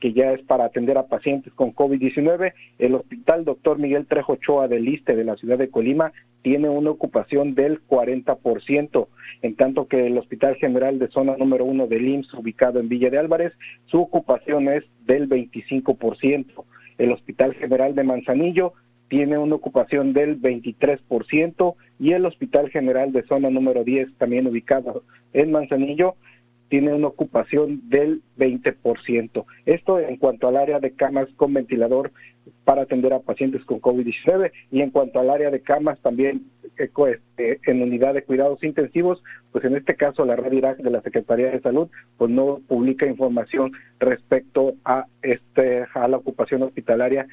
que 0.00 0.12
ya 0.12 0.32
es 0.32 0.42
para 0.42 0.64
atender 0.64 0.98
a 0.98 1.06
pacientes 1.06 1.52
con 1.54 1.74
COVID-19, 1.74 2.52
el 2.78 2.94
Hospital 2.94 3.44
Dr. 3.44 3.78
Miguel 3.78 4.06
Trejo 4.06 4.34
Ochoa 4.34 4.68
del 4.68 4.84
Liste 4.84 5.16
de 5.16 5.24
la 5.24 5.36
ciudad 5.36 5.58
de 5.58 5.70
Colima 5.70 6.12
tiene 6.42 6.68
una 6.68 6.90
ocupación 6.90 7.54
del 7.54 7.84
40%, 7.86 9.08
en 9.42 9.56
tanto 9.56 9.88
que 9.88 10.06
el 10.06 10.16
Hospital 10.18 10.54
General 10.56 10.98
de 10.98 11.08
Zona 11.08 11.36
número 11.36 11.64
1 11.64 11.86
del 11.88 12.08
IMSS, 12.08 12.34
ubicado 12.34 12.80
en 12.80 12.88
Villa 12.88 13.10
de 13.10 13.18
Álvarez, 13.18 13.52
su 13.86 14.00
ocupación 14.00 14.68
es 14.68 14.84
del 15.04 15.28
25%. 15.28 16.64
El 16.98 17.12
Hospital 17.12 17.54
General 17.54 17.94
de 17.94 18.04
Manzanillo 18.04 18.72
tiene 19.08 19.38
una 19.38 19.56
ocupación 19.56 20.12
del 20.12 20.40
23% 20.40 21.74
y 21.98 22.12
el 22.12 22.26
Hospital 22.26 22.70
General 22.70 23.12
de 23.12 23.22
Zona 23.24 23.50
número 23.50 23.82
10, 23.82 24.16
también 24.18 24.46
ubicado 24.46 25.02
en 25.32 25.50
Manzanillo, 25.50 26.14
tiene 26.68 26.92
una 26.92 27.08
ocupación 27.08 27.88
del 27.88 28.22
20%. 28.38 29.44
Esto 29.66 29.98
en 29.98 30.16
cuanto 30.16 30.48
al 30.48 30.56
área 30.56 30.80
de 30.80 30.92
camas 30.92 31.28
con 31.36 31.54
ventilador 31.54 32.12
para 32.64 32.82
atender 32.82 33.12
a 33.12 33.20
pacientes 33.20 33.64
con 33.64 33.80
COVID-19 33.80 34.52
y 34.70 34.80
en 34.82 34.90
cuanto 34.90 35.20
al 35.20 35.30
área 35.30 35.50
de 35.50 35.60
camas 35.60 35.98
también 36.00 36.46
eh, 36.78 36.90
este, 37.08 37.60
en 37.70 37.82
unidad 37.82 38.14
de 38.14 38.22
cuidados 38.22 38.62
intensivos, 38.62 39.22
pues 39.52 39.64
en 39.64 39.76
este 39.76 39.96
caso 39.96 40.24
la 40.24 40.36
red 40.36 40.52
Irak 40.52 40.78
de 40.78 40.90
la 40.90 41.02
Secretaría 41.02 41.50
de 41.50 41.60
Salud 41.60 41.88
pues 42.16 42.30
no 42.30 42.60
publica 42.66 43.06
información 43.06 43.72
respecto 43.98 44.74
a 44.84 45.06
este 45.22 45.86
a 45.94 46.08
la 46.08 46.18
ocupación 46.18 46.62
hospitalaria 46.62 47.26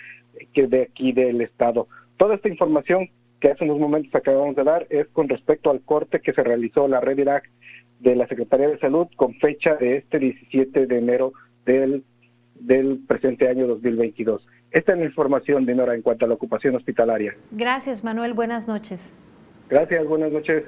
que 0.53 0.67
de 0.67 0.83
aquí 0.83 1.11
del 1.11 1.41
estado. 1.41 1.87
Toda 2.17 2.35
esta 2.35 2.49
información 2.49 3.09
que 3.39 3.51
hace 3.51 3.65
unos 3.65 3.79
momentos 3.79 4.15
acabamos 4.15 4.55
de 4.55 4.63
dar 4.63 4.87
es 4.89 5.07
con 5.07 5.29
respecto 5.29 5.69
al 5.69 5.81
corte 5.81 6.21
que 6.21 6.33
se 6.33 6.43
realizó 6.43 6.87
la 6.87 7.01
red 7.01 7.17
Irak 7.17 7.49
de 8.05 8.15
la 8.15 8.27
Secretaría 8.27 8.69
de 8.69 8.77
Salud 8.77 9.07
con 9.15 9.33
fecha 9.35 9.75
de 9.75 9.97
este 9.97 10.19
17 10.19 10.85
de 10.85 10.97
enero 10.97 11.33
del, 11.65 12.03
del 12.53 12.99
presente 13.07 13.49
año 13.49 13.65
2022. 13.67 14.47
Esta 14.69 14.93
es 14.93 14.99
la 14.99 15.05
información, 15.05 15.65
Dinora, 15.65 15.95
en 15.95 16.03
cuanto 16.03 16.25
a 16.25 16.27
la 16.27 16.35
ocupación 16.35 16.75
hospitalaria. 16.75 17.35
Gracias, 17.51 18.03
Manuel. 18.03 18.33
Buenas 18.33 18.67
noches. 18.67 19.17
Gracias, 19.69 20.05
buenas 20.05 20.31
noches. 20.31 20.65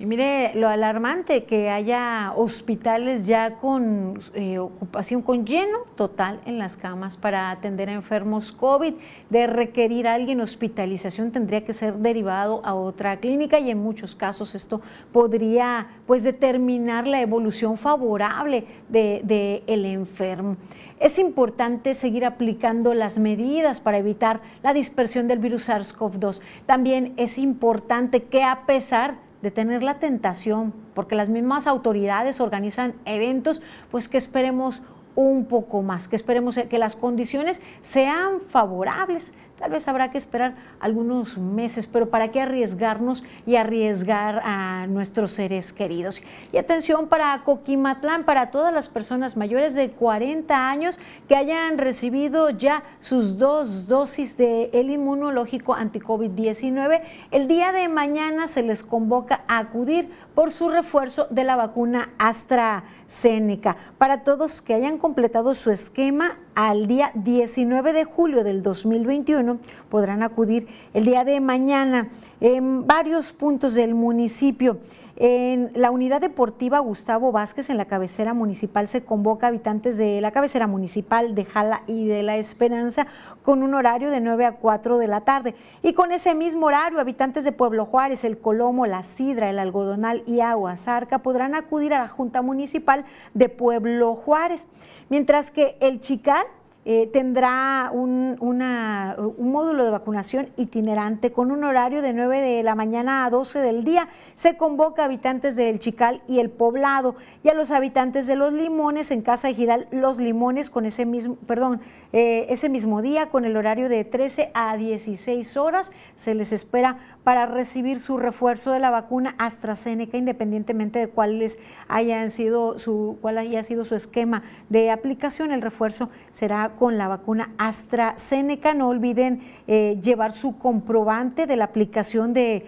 Y 0.00 0.06
mire 0.06 0.54
lo 0.54 0.70
alarmante 0.70 1.44
que 1.44 1.68
haya 1.68 2.32
hospitales 2.34 3.26
ya 3.26 3.56
con 3.56 4.18
eh, 4.32 4.58
ocupación, 4.58 5.20
con 5.20 5.44
lleno 5.44 5.80
total 5.94 6.40
en 6.46 6.58
las 6.58 6.74
camas 6.74 7.18
para 7.18 7.50
atender 7.50 7.90
a 7.90 7.92
enfermos 7.92 8.50
COVID. 8.50 8.94
De 9.28 9.46
requerir 9.46 10.08
a 10.08 10.14
alguien 10.14 10.40
hospitalización 10.40 11.32
tendría 11.32 11.66
que 11.66 11.74
ser 11.74 11.96
derivado 11.96 12.62
a 12.64 12.72
otra 12.72 13.18
clínica 13.18 13.60
y 13.60 13.70
en 13.70 13.76
muchos 13.76 14.14
casos 14.14 14.54
esto 14.54 14.80
podría 15.12 15.88
pues 16.06 16.22
determinar 16.22 17.06
la 17.06 17.20
evolución 17.20 17.76
favorable 17.76 18.64
del 18.88 19.26
de, 19.26 19.62
el 19.66 19.84
enfermo. 19.84 20.56
Es 20.98 21.18
importante 21.18 21.94
seguir 21.94 22.24
aplicando 22.24 22.94
las 22.94 23.18
medidas 23.18 23.80
para 23.80 23.98
evitar 23.98 24.40
la 24.62 24.72
dispersión 24.72 25.28
del 25.28 25.40
virus 25.40 25.68
SARS-CoV-2. 25.68 26.40
También 26.64 27.12
es 27.18 27.36
importante 27.36 28.22
que 28.22 28.42
a 28.42 28.64
pesar 28.64 29.28
de 29.42 29.50
tener 29.50 29.82
la 29.82 29.98
tentación, 29.98 30.72
porque 30.94 31.14
las 31.14 31.28
mismas 31.28 31.66
autoridades 31.66 32.40
organizan 32.40 32.94
eventos, 33.04 33.62
pues 33.90 34.08
que 34.08 34.18
esperemos 34.18 34.82
un 35.14 35.46
poco 35.46 35.82
más, 35.82 36.08
que 36.08 36.16
esperemos 36.16 36.58
que 36.68 36.78
las 36.78 36.96
condiciones 36.96 37.62
sean 37.80 38.40
favorables. 38.40 39.34
Tal 39.60 39.72
vez 39.72 39.86
habrá 39.88 40.10
que 40.10 40.16
esperar 40.16 40.54
algunos 40.80 41.36
meses, 41.36 41.86
pero 41.86 42.08
¿para 42.08 42.28
qué 42.28 42.40
arriesgarnos 42.40 43.22
y 43.46 43.56
arriesgar 43.56 44.40
a 44.42 44.86
nuestros 44.86 45.32
seres 45.32 45.74
queridos? 45.74 46.22
Y 46.50 46.56
atención 46.56 47.08
para 47.08 47.42
Coquimatlán, 47.44 48.24
para 48.24 48.50
todas 48.50 48.72
las 48.72 48.88
personas 48.88 49.36
mayores 49.36 49.74
de 49.74 49.90
40 49.90 50.70
años 50.70 50.98
que 51.28 51.36
hayan 51.36 51.76
recibido 51.76 52.48
ya 52.48 52.84
sus 53.00 53.36
dos 53.36 53.86
dosis 53.86 54.38
del 54.38 54.70
el 54.72 54.88
inmunológico 54.88 55.74
anti-COVID-19, 55.74 57.02
el 57.30 57.46
día 57.46 57.72
de 57.72 57.86
mañana 57.88 58.48
se 58.48 58.62
les 58.62 58.82
convoca 58.82 59.42
a 59.46 59.58
acudir 59.58 60.08
por 60.34 60.52
su 60.52 60.68
refuerzo 60.68 61.26
de 61.30 61.44
la 61.44 61.56
vacuna 61.56 62.10
AstraZeneca. 62.18 63.76
Para 63.98 64.22
todos 64.22 64.62
que 64.62 64.74
hayan 64.74 64.98
completado 64.98 65.54
su 65.54 65.70
esquema 65.70 66.38
al 66.54 66.86
día 66.86 67.10
19 67.14 67.92
de 67.92 68.04
julio 68.04 68.44
del 68.44 68.62
2021, 68.62 69.58
podrán 69.88 70.22
acudir 70.22 70.68
el 70.94 71.04
día 71.04 71.24
de 71.24 71.40
mañana 71.40 72.08
en 72.40 72.86
varios 72.86 73.32
puntos 73.32 73.74
del 73.74 73.94
municipio. 73.94 74.78
En 75.22 75.70
la 75.74 75.90
unidad 75.90 76.22
deportiva 76.22 76.78
Gustavo 76.78 77.30
Vázquez, 77.30 77.68
en 77.68 77.76
la 77.76 77.84
cabecera 77.84 78.32
municipal, 78.32 78.88
se 78.88 79.04
convoca 79.04 79.48
habitantes 79.48 79.98
de 79.98 80.18
la 80.22 80.30
cabecera 80.30 80.66
municipal 80.66 81.34
de 81.34 81.44
Jala 81.44 81.82
y 81.86 82.06
de 82.06 82.22
La 82.22 82.38
Esperanza 82.38 83.06
con 83.42 83.62
un 83.62 83.74
horario 83.74 84.08
de 84.08 84.22
9 84.22 84.46
a 84.46 84.52
4 84.52 84.96
de 84.96 85.08
la 85.08 85.20
tarde. 85.20 85.54
Y 85.82 85.92
con 85.92 86.10
ese 86.12 86.34
mismo 86.34 86.68
horario, 86.68 87.00
habitantes 87.00 87.44
de 87.44 87.52
Pueblo 87.52 87.84
Juárez, 87.84 88.24
El 88.24 88.38
Colomo, 88.38 88.86
La 88.86 89.02
Sidra, 89.02 89.50
El 89.50 89.58
Algodonal 89.58 90.22
y 90.26 90.40
Aguasarca 90.40 91.18
podrán 91.18 91.54
acudir 91.54 91.92
a 91.92 91.98
la 91.98 92.08
Junta 92.08 92.40
Municipal 92.40 93.04
de 93.34 93.50
Pueblo 93.50 94.14
Juárez. 94.14 94.68
Mientras 95.10 95.50
que 95.50 95.76
el 95.80 96.00
Chical 96.00 96.46
eh, 96.86 97.10
tendrá 97.12 97.90
un, 97.92 98.36
un, 98.40 99.52
módulo 99.52 99.84
de 99.84 99.90
vacunación 99.90 100.48
itinerante 100.56 101.30
con 101.30 101.50
un 101.50 101.62
horario 101.62 102.00
de 102.00 102.14
9 102.14 102.40
de 102.40 102.62
la 102.62 102.74
mañana 102.74 103.26
a 103.26 103.30
12 103.30 103.58
del 103.58 103.84
día. 103.84 104.08
Se 104.34 104.56
convoca 104.56 105.02
a 105.02 105.04
habitantes 105.04 105.56
del 105.56 105.78
Chical 105.78 106.22
y 106.26 106.38
el 106.38 106.48
Poblado 106.48 107.16
y 107.42 107.50
a 107.50 107.54
los 107.54 107.70
habitantes 107.70 108.26
de 108.26 108.36
Los 108.36 108.54
Limones 108.54 109.10
en 109.10 109.20
Casa 109.20 109.48
de 109.48 109.54
Giral 109.54 109.88
Los 109.90 110.18
Limones 110.18 110.70
con 110.70 110.86
ese 110.86 111.04
mismo, 111.04 111.36
perdón, 111.46 111.82
eh, 112.14 112.46
ese 112.48 112.70
mismo 112.70 113.02
día 113.02 113.26
con 113.28 113.44
el 113.44 113.58
horario 113.58 113.90
de 113.90 114.04
13 114.04 114.50
a 114.54 114.76
16 114.78 115.58
horas. 115.58 115.92
Se 116.14 116.34
les 116.34 116.50
espera 116.50 116.98
para 117.24 117.46
recibir 117.46 117.98
su 117.98 118.16
refuerzo 118.16 118.72
de 118.72 118.80
la 118.80 118.90
vacuna 118.90 119.34
AstraZeneca 119.38 120.16
independientemente 120.16 120.98
de 120.98 121.08
cuáles 121.08 121.58
hayan 121.86 122.30
sido 122.30 122.78
su, 122.78 123.18
cuál 123.20 123.38
haya 123.38 123.62
sido 123.62 123.84
su 123.84 123.94
esquema 123.94 124.42
de 124.68 124.90
aplicación. 124.90 125.52
El 125.52 125.60
refuerzo 125.60 126.08
será 126.30 126.70
con 126.70 126.96
la 126.96 127.08
vacuna 127.08 127.50
AstraZeneca. 127.58 128.72
No 128.72 128.88
olviden 128.88 129.42
eh, 129.66 129.98
llevar 130.02 130.32
su 130.32 130.58
comprobante 130.58 131.46
de 131.46 131.56
la 131.56 131.64
aplicación 131.64 132.32
de, 132.32 132.64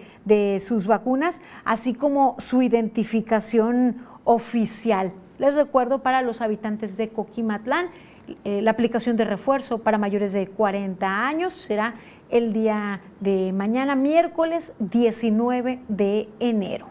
sus 0.59 0.87
vacunas, 0.87 1.41
así 1.65 1.93
como 1.93 2.35
su 2.39 2.61
identificación 2.61 3.97
oficial. 4.23 5.11
Les 5.39 5.55
recuerdo 5.55 6.03
para 6.03 6.21
los 6.21 6.41
habitantes 6.41 6.95
de 6.95 7.09
Coquimatlán, 7.09 7.87
eh, 8.45 8.61
la 8.61 8.71
aplicación 8.71 9.17
de 9.17 9.25
refuerzo 9.25 9.79
para 9.79 9.97
mayores 9.97 10.31
de 10.31 10.47
40 10.47 11.27
años 11.27 11.53
será 11.53 11.95
el 12.33 12.51
día 12.51 12.99
de 13.19 13.53
mañana, 13.53 13.93
miércoles 13.95 14.73
19 14.79 15.79
de 15.87 16.27
enero. 16.39 16.87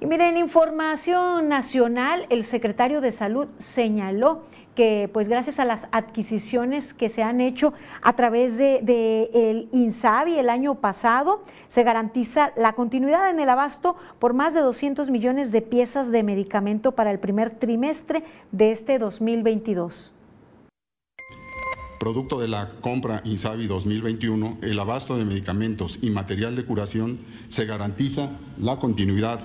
Y 0.00 0.06
miren, 0.06 0.36
información 0.36 1.48
nacional, 1.48 2.26
el 2.28 2.44
secretario 2.44 3.00
de 3.00 3.10
Salud 3.10 3.48
señaló 3.56 4.42
que 4.74 5.08
pues 5.12 5.28
gracias 5.28 5.58
a 5.60 5.64
las 5.64 5.88
adquisiciones 5.92 6.92
que 6.92 7.08
se 7.08 7.22
han 7.22 7.40
hecho 7.40 7.72
a 8.02 8.14
través 8.14 8.58
de, 8.58 8.80
de 8.82 9.30
el 9.32 9.68
INSABI 9.72 10.38
el 10.38 10.50
año 10.50 10.74
pasado, 10.74 11.42
se 11.68 11.82
garantiza 11.82 12.52
la 12.56 12.74
continuidad 12.74 13.30
en 13.30 13.40
el 13.40 13.48
abasto 13.48 13.96
por 14.18 14.34
más 14.34 14.52
de 14.52 14.60
200 14.60 15.08
millones 15.08 15.52
de 15.52 15.62
piezas 15.62 16.10
de 16.10 16.22
medicamento 16.22 16.92
para 16.92 17.10
el 17.10 17.18
primer 17.18 17.50
trimestre 17.50 18.24
de 18.50 18.72
este 18.72 18.98
2022. 18.98 20.12
Producto 22.02 22.40
de 22.40 22.48
la 22.48 22.68
compra 22.80 23.22
INSABI 23.24 23.68
2021, 23.68 24.58
el 24.62 24.80
abasto 24.80 25.16
de 25.16 25.24
medicamentos 25.24 26.00
y 26.02 26.10
material 26.10 26.56
de 26.56 26.64
curación 26.64 27.20
se 27.48 27.64
garantiza 27.64 28.28
la 28.60 28.80
continuidad 28.80 29.38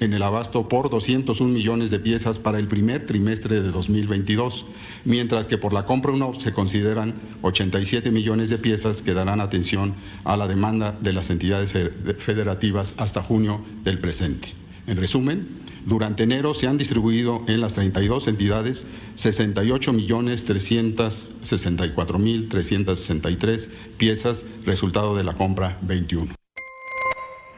en 0.00 0.12
el 0.12 0.22
abasto 0.22 0.68
por 0.68 0.90
201 0.90 1.50
millones 1.50 1.90
de 1.90 1.98
piezas 1.98 2.38
para 2.38 2.58
el 2.58 2.68
primer 2.68 3.06
trimestre 3.06 3.62
de 3.62 3.70
2022, 3.70 4.66
mientras 5.06 5.46
que 5.46 5.56
por 5.56 5.72
la 5.72 5.86
compra 5.86 6.12
uno 6.12 6.34
se 6.34 6.52
consideran 6.52 7.14
87 7.40 8.10
millones 8.10 8.50
de 8.50 8.58
piezas 8.58 9.00
que 9.00 9.14
darán 9.14 9.40
atención 9.40 9.94
a 10.24 10.36
la 10.36 10.46
demanda 10.46 10.92
de 11.00 11.14
las 11.14 11.30
entidades 11.30 11.72
federativas 12.18 12.96
hasta 12.98 13.22
junio 13.22 13.64
del 13.82 13.98
presente. 13.98 14.52
En 14.86 14.98
resumen, 14.98 15.63
durante 15.86 16.22
enero 16.22 16.54
se 16.54 16.66
han 16.66 16.78
distribuido 16.78 17.42
en 17.46 17.60
las 17.60 17.74
32 17.74 18.28
entidades 18.28 18.84
68 19.16 19.92
millones 19.92 20.44
364 20.44 22.18
mil 22.18 22.48
363 22.48 23.70
piezas, 23.96 24.46
resultado 24.64 25.14
de 25.16 25.24
la 25.24 25.34
compra 25.34 25.78
21. 25.82 26.43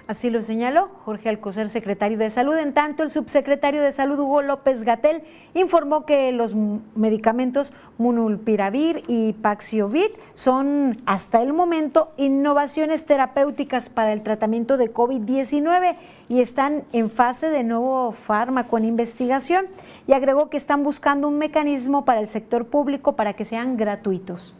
Así 0.08 0.30
lo 0.30 0.40
señaló 0.40 0.88
Jorge 1.04 1.28
Alcocer, 1.28 1.68
secretario 1.68 2.16
de 2.16 2.30
Salud. 2.30 2.56
En 2.56 2.72
tanto, 2.74 3.02
el 3.02 3.10
subsecretario 3.10 3.82
de 3.82 3.90
Salud, 3.90 4.20
Hugo 4.20 4.40
López 4.40 4.84
Gatel, 4.84 5.22
informó 5.52 6.06
que 6.06 6.30
los 6.30 6.54
medicamentos 6.94 7.72
Munulpiravir 7.98 9.02
y 9.08 9.32
Paxiovid 9.32 10.10
son 10.32 11.02
hasta 11.06 11.42
el 11.42 11.52
momento 11.52 12.12
innovaciones 12.18 13.04
terapéuticas 13.04 13.88
para 13.88 14.12
el 14.12 14.22
tratamiento 14.22 14.76
de 14.76 14.94
COVID-19 14.94 15.96
y 16.28 16.40
están 16.40 16.84
en 16.92 17.10
fase 17.10 17.50
de 17.50 17.64
nuevo 17.64 18.12
fármaco 18.12 18.78
en 18.78 18.84
investigación. 18.84 19.66
Y 20.06 20.12
agregó 20.12 20.50
que 20.50 20.56
están 20.56 20.84
buscando 20.84 21.26
un 21.26 21.38
mecanismo 21.38 22.04
para 22.04 22.20
el 22.20 22.28
sector 22.28 22.66
público 22.66 23.16
para 23.16 23.32
que 23.32 23.44
sean 23.44 23.76
gratuitos 23.76 24.54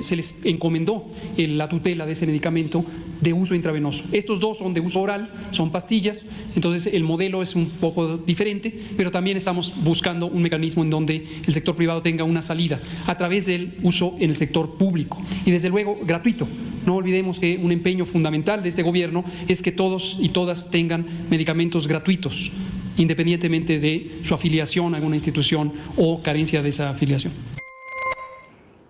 se 0.00 0.16
les 0.16 0.44
encomendó 0.44 1.06
la 1.36 1.68
tutela 1.68 2.06
de 2.06 2.12
ese 2.12 2.26
medicamento 2.26 2.84
de 3.20 3.32
uso 3.32 3.54
intravenoso. 3.54 4.02
Estos 4.12 4.40
dos 4.40 4.58
son 4.58 4.74
de 4.74 4.80
uso 4.80 5.00
oral, 5.00 5.32
son 5.50 5.70
pastillas, 5.70 6.26
entonces 6.54 6.92
el 6.92 7.04
modelo 7.04 7.42
es 7.42 7.54
un 7.54 7.68
poco 7.68 8.16
diferente, 8.16 8.78
pero 8.96 9.10
también 9.10 9.36
estamos 9.36 9.72
buscando 9.82 10.26
un 10.26 10.42
mecanismo 10.42 10.82
en 10.82 10.90
donde 10.90 11.26
el 11.46 11.54
sector 11.54 11.74
privado 11.74 12.02
tenga 12.02 12.24
una 12.24 12.42
salida 12.42 12.80
a 13.06 13.16
través 13.16 13.46
del 13.46 13.74
uso 13.82 14.16
en 14.18 14.30
el 14.30 14.36
sector 14.36 14.76
público 14.76 15.22
y 15.44 15.50
desde 15.50 15.68
luego 15.68 15.98
gratuito. 16.04 16.48
No 16.86 16.96
olvidemos 16.96 17.40
que 17.40 17.58
un 17.62 17.72
empeño 17.72 18.04
fundamental 18.04 18.62
de 18.62 18.68
este 18.68 18.82
gobierno 18.82 19.24
es 19.48 19.62
que 19.62 19.72
todos 19.72 20.18
y 20.20 20.30
todas 20.30 20.70
tengan 20.70 21.06
medicamentos 21.30 21.88
gratuitos 21.88 22.50
independientemente 22.96 23.80
de 23.80 24.20
su 24.22 24.34
afiliación 24.34 24.94
a 24.94 24.98
alguna 24.98 25.16
institución 25.16 25.72
o 25.96 26.22
carencia 26.22 26.62
de 26.62 26.68
esa 26.68 26.90
afiliación. 26.90 27.53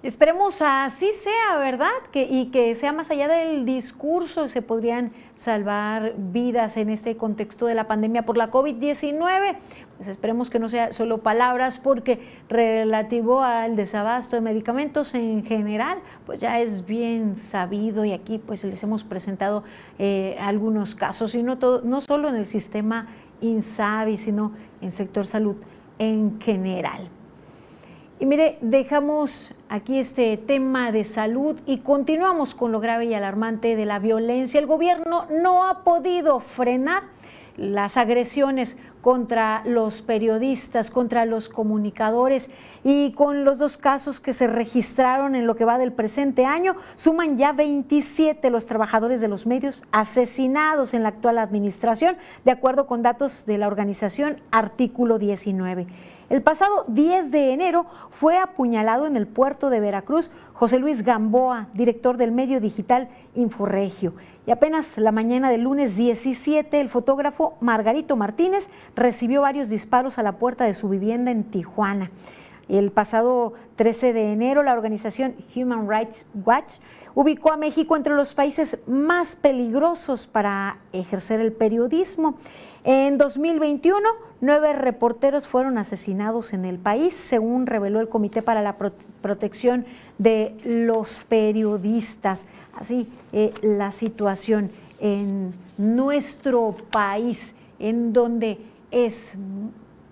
Esperemos 0.04 0.60
así 0.60 1.12
sea, 1.14 1.56
¿verdad? 1.56 1.88
Que, 2.12 2.28
y 2.30 2.50
que 2.50 2.74
sea 2.74 2.92
más 2.92 3.10
allá 3.10 3.26
del 3.26 3.64
discurso, 3.64 4.48
se 4.48 4.60
podrían 4.60 5.12
salvar 5.34 6.12
vidas 6.18 6.76
en 6.76 6.90
este 6.90 7.16
contexto 7.16 7.64
de 7.64 7.74
la 7.74 7.88
pandemia 7.88 8.26
por 8.26 8.36
la 8.36 8.50
COVID-19. 8.50 9.56
Pues 9.96 10.08
esperemos 10.08 10.50
que 10.50 10.58
no 10.58 10.68
sea 10.68 10.92
solo 10.92 11.22
palabras, 11.22 11.78
porque 11.78 12.20
relativo 12.50 13.40
al 13.40 13.76
desabasto 13.76 14.36
de 14.36 14.42
medicamentos 14.42 15.14
en 15.14 15.42
general, 15.42 16.00
pues 16.26 16.38
ya 16.38 16.60
es 16.60 16.84
bien 16.84 17.38
sabido 17.38 18.04
y 18.04 18.12
aquí 18.12 18.36
pues 18.36 18.62
les 18.62 18.82
hemos 18.82 19.04
presentado 19.04 19.64
eh, 19.98 20.36
algunos 20.38 20.94
casos, 20.94 21.34
y 21.34 21.42
no, 21.42 21.56
todo, 21.56 21.80
no 21.80 22.02
solo 22.02 22.28
en 22.28 22.34
el 22.34 22.46
sistema 22.46 23.06
INSABI, 23.40 24.18
sino 24.18 24.52
en 24.82 24.90
sector 24.90 25.24
salud 25.24 25.56
en 25.98 26.38
general. 26.42 27.08
Y 28.24 28.26
mire, 28.26 28.56
dejamos 28.62 29.50
aquí 29.68 29.98
este 29.98 30.38
tema 30.38 30.92
de 30.92 31.04
salud 31.04 31.60
y 31.66 31.80
continuamos 31.80 32.54
con 32.54 32.72
lo 32.72 32.80
grave 32.80 33.04
y 33.04 33.12
alarmante 33.12 33.76
de 33.76 33.84
la 33.84 33.98
violencia. 33.98 34.58
El 34.58 34.66
gobierno 34.66 35.26
no 35.30 35.66
ha 35.66 35.84
podido 35.84 36.40
frenar 36.40 37.02
las 37.58 37.98
agresiones 37.98 38.78
contra 39.02 39.62
los 39.66 40.00
periodistas, 40.00 40.90
contra 40.90 41.26
los 41.26 41.50
comunicadores 41.50 42.50
y 42.82 43.12
con 43.12 43.44
los 43.44 43.58
dos 43.58 43.76
casos 43.76 44.20
que 44.20 44.32
se 44.32 44.46
registraron 44.46 45.34
en 45.34 45.46
lo 45.46 45.54
que 45.54 45.66
va 45.66 45.76
del 45.76 45.92
presente 45.92 46.46
año, 46.46 46.76
suman 46.94 47.36
ya 47.36 47.52
27 47.52 48.48
los 48.48 48.64
trabajadores 48.64 49.20
de 49.20 49.28
los 49.28 49.46
medios 49.46 49.82
asesinados 49.92 50.94
en 50.94 51.02
la 51.02 51.10
actual 51.10 51.36
administración, 51.36 52.16
de 52.46 52.52
acuerdo 52.52 52.86
con 52.86 53.02
datos 53.02 53.44
de 53.44 53.58
la 53.58 53.66
organización 53.66 54.40
Artículo 54.50 55.18
19. 55.18 56.13
El 56.30 56.42
pasado 56.42 56.86
10 56.88 57.30
de 57.30 57.52
enero 57.52 57.84
fue 58.10 58.38
apuñalado 58.38 59.06
en 59.06 59.16
el 59.16 59.26
puerto 59.26 59.68
de 59.68 59.80
Veracruz 59.80 60.30
José 60.54 60.78
Luis 60.78 61.04
Gamboa, 61.04 61.68
director 61.74 62.16
del 62.16 62.32
medio 62.32 62.60
digital 62.60 63.08
Inforegio. 63.34 64.14
Y 64.46 64.50
apenas 64.50 64.96
la 64.96 65.12
mañana 65.12 65.50
del 65.50 65.62
lunes 65.62 65.96
17, 65.96 66.80
el 66.80 66.88
fotógrafo 66.88 67.56
Margarito 67.60 68.16
Martínez 68.16 68.70
recibió 68.96 69.42
varios 69.42 69.68
disparos 69.68 70.18
a 70.18 70.22
la 70.22 70.32
puerta 70.38 70.64
de 70.64 70.72
su 70.72 70.88
vivienda 70.88 71.30
en 71.30 71.44
Tijuana. 71.44 72.10
El 72.68 72.90
pasado 72.90 73.52
13 73.76 74.14
de 74.14 74.32
enero, 74.32 74.62
la 74.62 74.72
organización 74.72 75.34
Human 75.54 75.88
Rights 75.88 76.26
Watch 76.46 76.74
ubicó 77.14 77.52
a 77.52 77.56
México 77.56 77.96
entre 77.96 78.14
los 78.14 78.34
países 78.34 78.78
más 78.86 79.36
peligrosos 79.36 80.26
para 80.26 80.78
ejercer 80.92 81.40
el 81.40 81.52
periodismo. 81.52 82.36
En 82.82 83.18
2021, 83.18 84.00
nueve 84.44 84.72
reporteros 84.72 85.46
fueron 85.46 85.78
asesinados 85.78 86.52
en 86.52 86.64
el 86.64 86.78
país, 86.78 87.14
según 87.14 87.66
reveló 87.66 88.00
el 88.00 88.08
Comité 88.08 88.42
para 88.42 88.62
la 88.62 88.76
Protección 89.22 89.86
de 90.18 90.54
los 90.64 91.20
Periodistas. 91.28 92.46
Así, 92.74 93.08
eh, 93.32 93.52
la 93.62 93.90
situación 93.90 94.70
en 95.00 95.54
nuestro 95.78 96.76
país, 96.90 97.54
en 97.78 98.12
donde 98.12 98.58
es 98.90 99.34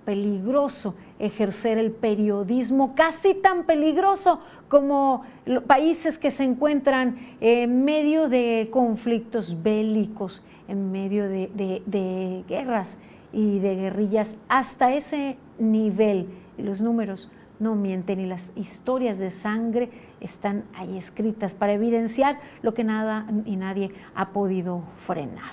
peligroso 0.05 0.95
ejercer 1.18 1.78
el 1.78 1.93
periodismo, 1.93 2.95
casi 2.97 3.35
tan 3.35 3.64
peligroso 3.64 4.41
como 4.68 5.22
países 5.66 6.18
que 6.18 6.30
se 6.30 6.45
encuentran 6.45 7.37
en 7.41 7.85
medio 7.85 8.28
de 8.28 8.68
conflictos 8.72 9.62
bélicos, 9.62 10.45
en 10.66 10.91
medio 10.91 11.28
de, 11.28 12.45
guerras 12.49 12.97
y 13.33 13.59
de 13.59 13.74
guerrillas, 13.76 14.37
hasta 14.49 14.93
ese 14.93 15.37
nivel. 15.59 16.28
Los 16.59 16.80
números 16.83 17.30
no 17.59 17.74
mienten 17.74 18.20
y 18.20 18.26
las 18.26 18.53
historias 18.57 19.18
de 19.18 19.30
sangre 19.30 19.91
están 20.20 20.64
ahí 20.74 20.99
escritas 20.99 21.55
para 21.55 21.72
evidenciar 21.72 22.41
lo 22.62 22.74
que 22.74 22.85
nada 22.85 23.26
y 23.45 23.57
nadie 23.57 23.93
ha 24.14 24.30
podido 24.30 24.83
frenar. 25.07 25.53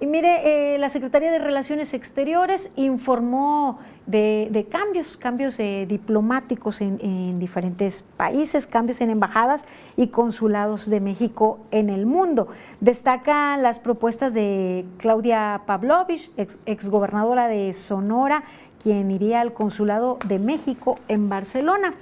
Y 0.00 0.06
mire, 0.06 0.74
eh, 0.74 0.78
la 0.78 0.88
Secretaría 0.88 1.30
de 1.30 1.38
Relaciones 1.38 1.94
Exteriores 1.94 2.72
informó 2.74 3.78
de, 4.06 4.66
cambios, 4.70 5.16
cambios 5.16 5.58
eh, 5.60 5.86
diplomáticos 5.88 6.80
en, 6.80 7.38
diferentes 7.38 8.04
países, 8.16 8.66
cambios 8.66 9.00
en 9.00 9.10
embajadas 9.10 9.64
y 9.96 10.08
consulados 10.08 10.88
de 10.90 11.00
México 11.00 11.60
en 11.70 11.90
el 11.90 12.06
mundo. 12.06 12.48
Destacan 12.80 13.62
las 13.62 13.78
propuestas 13.78 14.34
de 14.34 14.84
Claudia 14.98 15.62
Pavlovich, 15.66 16.30
ex, 16.36 16.58
exgobernadora 16.66 17.48
de 17.48 17.72
Sonora, 17.72 18.44
quien 18.82 19.10
iría 19.10 19.40
al 19.40 19.52
consulado 19.52 20.18
de 20.26 20.38
México 20.38 20.98
en 21.08 21.28
Barcelona. 21.28 21.92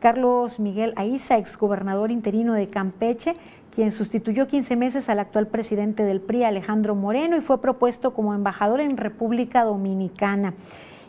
Carlos 0.00 0.60
Miguel 0.60 0.94
Aiza, 0.96 1.36
exgobernador 1.36 2.10
interino 2.10 2.54
de 2.54 2.70
Campeche, 2.70 3.36
quien 3.70 3.90
sustituyó 3.90 4.48
15 4.48 4.74
meses 4.76 5.08
al 5.08 5.18
actual 5.18 5.46
presidente 5.46 6.02
del 6.02 6.20
PRI, 6.20 6.44
Alejandro 6.44 6.94
Moreno, 6.94 7.36
y 7.36 7.42
fue 7.42 7.60
propuesto 7.60 8.14
como 8.14 8.34
embajador 8.34 8.80
en 8.80 8.96
República 8.96 9.62
Dominicana. 9.62 10.54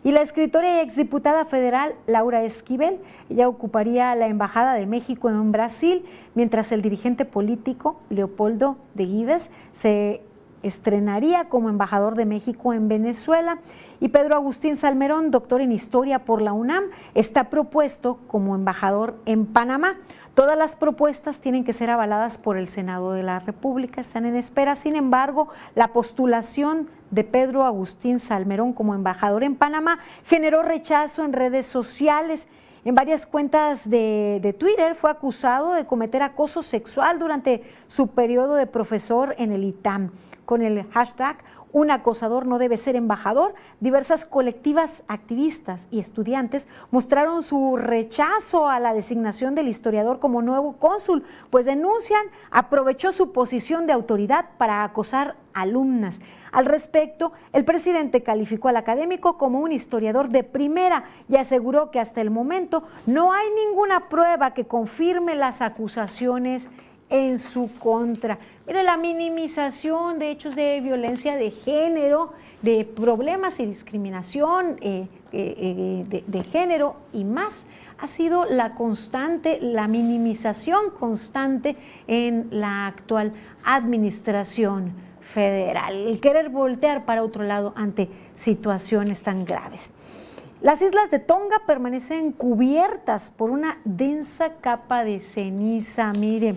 Y 0.03 0.11
la 0.11 0.21
escritora 0.21 0.77
y 0.77 0.79
exdiputada 0.79 1.45
federal 1.45 1.93
Laura 2.07 2.43
Esquivel, 2.43 2.99
ella 3.29 3.47
ocuparía 3.47 4.15
la 4.15 4.27
Embajada 4.27 4.73
de 4.73 4.87
México 4.87 5.29
en 5.29 5.51
Brasil, 5.51 6.03
mientras 6.33 6.71
el 6.71 6.81
dirigente 6.81 7.23
político 7.23 7.99
Leopoldo 8.09 8.77
de 8.95 9.05
Gives 9.05 9.51
se 9.71 10.21
estrenaría 10.63 11.45
como 11.45 11.69
embajador 11.69 12.15
de 12.15 12.25
México 12.25 12.73
en 12.73 12.87
Venezuela. 12.87 13.59
Y 13.99 14.09
Pedro 14.09 14.35
Agustín 14.35 14.75
Salmerón, 14.75 15.31
doctor 15.31 15.61
en 15.61 15.71
historia 15.71 16.19
por 16.19 16.41
la 16.41 16.53
UNAM, 16.53 16.85
está 17.13 17.49
propuesto 17.49 18.19
como 18.27 18.55
embajador 18.55 19.15
en 19.25 19.45
Panamá. 19.45 19.95
Todas 20.33 20.57
las 20.57 20.77
propuestas 20.77 21.41
tienen 21.41 21.65
que 21.65 21.73
ser 21.73 21.89
avaladas 21.89 22.37
por 22.37 22.57
el 22.57 22.69
Senado 22.69 23.11
de 23.11 23.21
la 23.21 23.39
República, 23.39 23.99
están 23.99 24.25
en 24.25 24.37
espera. 24.37 24.77
Sin 24.77 24.95
embargo, 24.95 25.49
la 25.75 25.89
postulación 25.89 26.87
de 27.09 27.25
Pedro 27.25 27.63
Agustín 27.63 28.19
Salmerón 28.19 28.71
como 28.71 28.95
embajador 28.95 29.43
en 29.43 29.55
Panamá 29.55 29.99
generó 30.25 30.63
rechazo 30.63 31.25
en 31.25 31.33
redes 31.33 31.65
sociales. 31.65 32.47
En 32.83 32.95
varias 32.95 33.27
cuentas 33.27 33.87
de, 33.87 34.39
de, 34.41 34.53
Twitter 34.53 34.95
fue 34.95 35.11
acusado 35.11 35.73
de 35.73 35.85
cometer 35.85 36.23
acoso 36.23 36.63
sexual 36.63 37.19
durante 37.19 37.61
su 37.85 38.07
periodo 38.07 38.55
de 38.55 38.65
profesor 38.65 39.35
en 39.37 39.51
el 39.51 39.63
ITAM, 39.63 40.09
con 40.45 40.63
el 40.63 40.89
hashtag 40.89 41.37
un 41.73 41.91
acosador 41.91 42.45
no 42.45 42.59
debe 42.59 42.77
ser 42.77 42.95
embajador. 42.95 43.53
Diversas 43.79 44.25
colectivas 44.25 45.03
activistas 45.07 45.87
y 45.91 45.99
estudiantes 45.99 46.67
mostraron 46.91 47.43
su 47.43 47.77
rechazo 47.77 48.69
a 48.69 48.79
la 48.79 48.93
designación 48.93 49.55
del 49.55 49.67
historiador 49.67 50.19
como 50.19 50.41
nuevo 50.41 50.73
cónsul, 50.73 51.23
pues 51.49 51.65
denuncian 51.65 52.25
aprovechó 52.49 53.11
su 53.11 53.31
posición 53.31 53.87
de 53.87 53.93
autoridad 53.93 54.49
para 54.57 54.83
acosar 54.83 55.35
alumnas. 55.53 56.21
Al 56.51 56.65
respecto, 56.65 57.31
el 57.53 57.65
presidente 57.65 58.23
calificó 58.23 58.67
al 58.67 58.77
académico 58.77 59.37
como 59.37 59.59
un 59.59 59.71
historiador 59.71 60.29
de 60.29 60.43
primera 60.43 61.05
y 61.29 61.37
aseguró 61.37 61.91
que 61.91 61.99
hasta 61.99 62.21
el 62.21 62.29
momento 62.29 62.83
no 63.05 63.33
hay 63.33 63.47
ninguna 63.67 64.09
prueba 64.09 64.53
que 64.53 64.65
confirme 64.65 65.35
las 65.35 65.61
acusaciones 65.61 66.69
en 67.09 67.37
su 67.37 67.69
contra. 67.79 68.39
Mire, 68.71 68.83
la 68.83 68.95
minimización 68.95 70.17
de 70.17 70.31
hechos 70.31 70.55
de 70.55 70.79
violencia 70.79 71.35
de 71.35 71.51
género, 71.51 72.31
de 72.61 72.85
problemas 72.85 73.59
y 73.59 73.65
discriminación 73.65 74.77
eh, 74.79 75.09
eh, 75.33 76.05
eh, 76.13 76.23
de, 76.25 76.43
género 76.45 76.95
y 77.11 77.25
más 77.25 77.67
ha 77.97 78.07
sido 78.07 78.45
la 78.45 78.75
constante, 78.75 79.59
la 79.59 79.89
minimización 79.89 80.91
constante 80.97 81.75
en 82.07 82.47
la 82.49 82.87
actual 82.87 83.33
administración 83.65 84.93
federal, 85.19 86.07
el 86.07 86.21
querer 86.21 86.47
voltear 86.47 87.03
para 87.03 87.23
otro 87.23 87.43
lado 87.43 87.73
ante 87.75 88.07
situaciones 88.35 89.21
tan 89.21 89.43
graves. 89.43 90.45
Las 90.61 90.81
islas 90.81 91.11
de 91.11 91.19
Tonga 91.19 91.63
permanecen 91.67 92.31
cubiertas 92.31 93.31
por 93.31 93.49
una 93.49 93.79
densa 93.83 94.53
capa 94.61 95.03
de 95.03 95.19
ceniza. 95.19 96.13
Mire, 96.13 96.55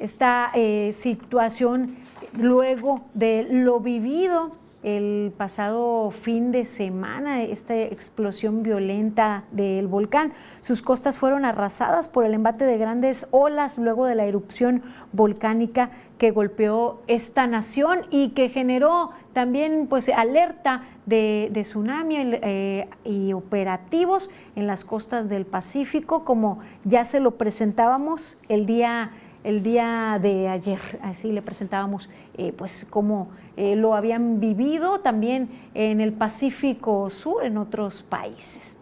esta 0.00 0.50
eh, 0.54 0.92
situación 0.96 1.96
luego 2.36 3.02
de 3.14 3.46
lo 3.50 3.80
vivido 3.80 4.52
el 4.82 5.32
pasado 5.36 6.12
fin 6.12 6.52
de 6.52 6.64
semana, 6.64 7.42
esta 7.42 7.76
explosión 7.76 8.62
violenta 8.62 9.44
del 9.50 9.88
volcán. 9.88 10.32
Sus 10.60 10.82
costas 10.82 11.18
fueron 11.18 11.44
arrasadas 11.44 12.06
por 12.08 12.24
el 12.24 12.32
embate 12.32 12.64
de 12.64 12.78
grandes 12.78 13.26
olas 13.32 13.78
luego 13.78 14.06
de 14.06 14.14
la 14.14 14.26
erupción 14.26 14.82
volcánica 15.12 15.90
que 16.16 16.30
golpeó 16.30 17.00
esta 17.06 17.46
nación 17.46 18.00
y 18.10 18.30
que 18.30 18.48
generó 18.48 19.10
también 19.32 19.86
pues 19.88 20.08
alerta 20.08 20.82
de, 21.06 21.50
tsunami 21.54 22.16
eh, 22.18 22.88
y 23.04 23.32
operativos 23.32 24.30
en 24.56 24.66
las 24.66 24.84
costas 24.84 25.28
del 25.28 25.46
Pacífico, 25.46 26.24
como 26.24 26.60
ya 26.84 27.04
se 27.04 27.20
lo 27.20 27.32
presentábamos 27.32 28.38
el 28.48 28.66
día 28.66 29.12
el 29.44 29.62
día 29.62 30.18
de 30.20 30.48
ayer. 30.48 30.80
Así 31.02 31.32
le 31.32 31.42
presentábamos 31.42 32.08
eh, 32.36 32.52
pues 32.56 32.86
cómo 32.88 33.28
eh, 33.56 33.76
lo 33.76 33.94
habían 33.94 34.40
vivido 34.40 35.00
también 35.00 35.48
en 35.74 36.00
el 36.00 36.12
Pacífico 36.12 37.10
Sur, 37.10 37.44
en 37.44 37.58
otros 37.58 38.02
países. 38.02 38.78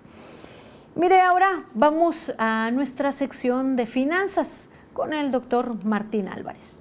Mire, 0.95 1.21
ahora 1.21 1.65
vamos 1.75 2.35
a 2.39 2.71
nuestra 2.71 3.13
sección 3.13 3.77
de 3.77 3.87
finanzas 3.87 4.71
con 4.93 5.13
el 5.13 5.31
doctor 5.31 5.85
Martín 5.85 6.29
Álvarez. 6.29 6.81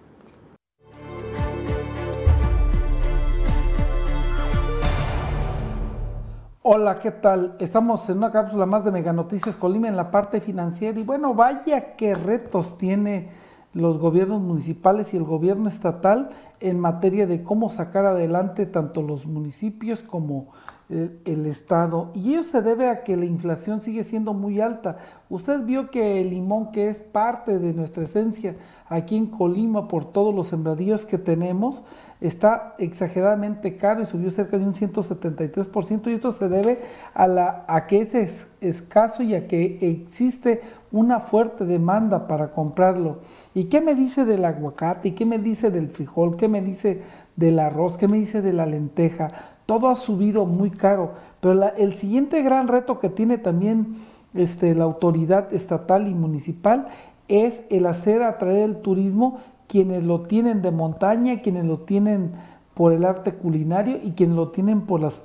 Hola, 6.68 6.98
¿qué 6.98 7.12
tal? 7.12 7.56
Estamos 7.60 8.10
en 8.10 8.18
una 8.18 8.32
cápsula 8.32 8.66
más 8.66 8.84
de 8.84 8.90
Mega 8.90 9.14
Noticias 9.14 9.56
Colima 9.56 9.88
en 9.88 9.96
la 9.96 10.10
parte 10.10 10.42
financiera 10.42 11.00
y 11.00 11.04
bueno, 11.04 11.36
vaya 11.36 11.96
qué 11.96 12.16
retos 12.16 12.76
tiene 12.76 13.30
los 13.76 14.00
gobiernos 14.00 14.42
municipales 14.42 15.14
y 15.14 15.18
el 15.18 15.26
gobierno 15.26 15.68
estatal 15.68 16.30
en 16.62 16.80
materia 16.80 17.28
de 17.28 17.44
cómo 17.44 17.70
sacar 17.70 18.06
adelante 18.06 18.66
tanto 18.66 19.02
los 19.02 19.28
municipios 19.28 20.02
como 20.02 20.48
el, 20.88 21.20
el, 21.26 21.46
Estado. 21.46 22.12
Y 22.14 22.32
ello 22.32 22.44
se 22.44 22.62
debe 22.62 22.90
a 22.90 23.04
que 23.04 23.18
la 23.18 23.26
inflación 23.26 23.82
sigue 23.82 24.06
siendo 24.06 24.34
muy 24.34 24.62
alta. 24.62 24.98
Usted 25.30 25.62
vio 25.66 25.92
que 25.92 26.22
el 26.22 26.30
limón, 26.30 26.72
que 26.72 26.88
es 26.90 27.00
parte 27.00 27.60
de 27.60 27.74
nuestra 27.74 28.04
esencia 28.04 28.56
aquí 28.88 29.18
en 29.18 29.26
Colima 29.28 29.88
por 29.90 30.06
todos 30.06 30.34
los 30.34 30.48
sembradíos 30.48 31.06
que 31.06 31.18
tenemos, 31.18 31.84
está 32.22 32.76
exageradamente 32.78 33.76
caro 33.76 34.02
y 34.02 34.06
subió 34.06 34.30
cerca 34.30 34.58
de 34.58 34.66
un 34.66 34.74
173% 34.74 36.08
y 36.08 36.14
esto 36.14 36.32
se 36.32 36.48
debe 36.48 36.80
a, 37.14 37.28
la, 37.28 37.66
a 37.68 37.88
que 37.88 38.02
es, 38.02 38.16
es 38.16 38.48
escaso 38.62 39.24
y 39.24 39.36
a 39.36 39.48
que 39.48 39.78
existe 39.82 40.62
una 40.96 41.20
fuerte 41.20 41.66
demanda 41.66 42.26
para 42.26 42.54
comprarlo. 42.54 43.18
¿Y 43.54 43.66
qué 43.66 43.82
me 43.82 43.96
dice 43.96 44.24
del 44.24 44.46
aguacate? 44.46 45.10
¿Y 45.10 45.12
qué 45.12 45.26
me 45.26 45.40
dice 45.40 45.70
del 45.70 45.90
frijol? 45.90 46.38
¿Qué 46.38 46.48
me 46.48 46.62
dice 46.62 47.02
del 47.36 47.60
arroz? 47.60 47.98
¿Qué 47.98 48.08
me 48.08 48.18
dice 48.18 48.42
de 48.42 48.54
la 48.54 48.66
lenteja? 48.66 49.28
Todo 49.66 49.90
ha 49.90 49.98
subido 49.98 50.46
muy 50.46 50.72
caro, 50.72 51.12
pero 51.42 51.70
el 51.76 51.96
siguiente 51.96 52.42
gran 52.44 52.70
reto 52.70 53.00
que 53.00 53.10
tiene 53.10 53.38
también 53.38 53.98
este, 54.34 54.74
la 54.74 54.86
autoridad 54.86 55.54
estatal 55.54 56.08
y 56.08 56.14
municipal 56.14 56.86
es 57.28 57.64
el 57.70 57.88
hacer 57.88 58.24
atraer 58.24 58.64
el 58.64 58.78
turismo 58.78 59.40
quienes 59.68 60.06
lo 60.06 60.22
tienen 60.22 60.62
de 60.62 60.72
montaña, 60.72 61.42
quienes 61.42 61.66
lo 61.66 61.80
tienen 61.80 62.32
por 62.74 62.94
el 62.94 63.04
arte 63.04 63.34
culinario 63.34 63.98
y 64.02 64.12
quienes 64.12 64.38
lo 64.38 64.50
tienen 64.50 64.82
por 64.82 65.02
las 65.02 65.22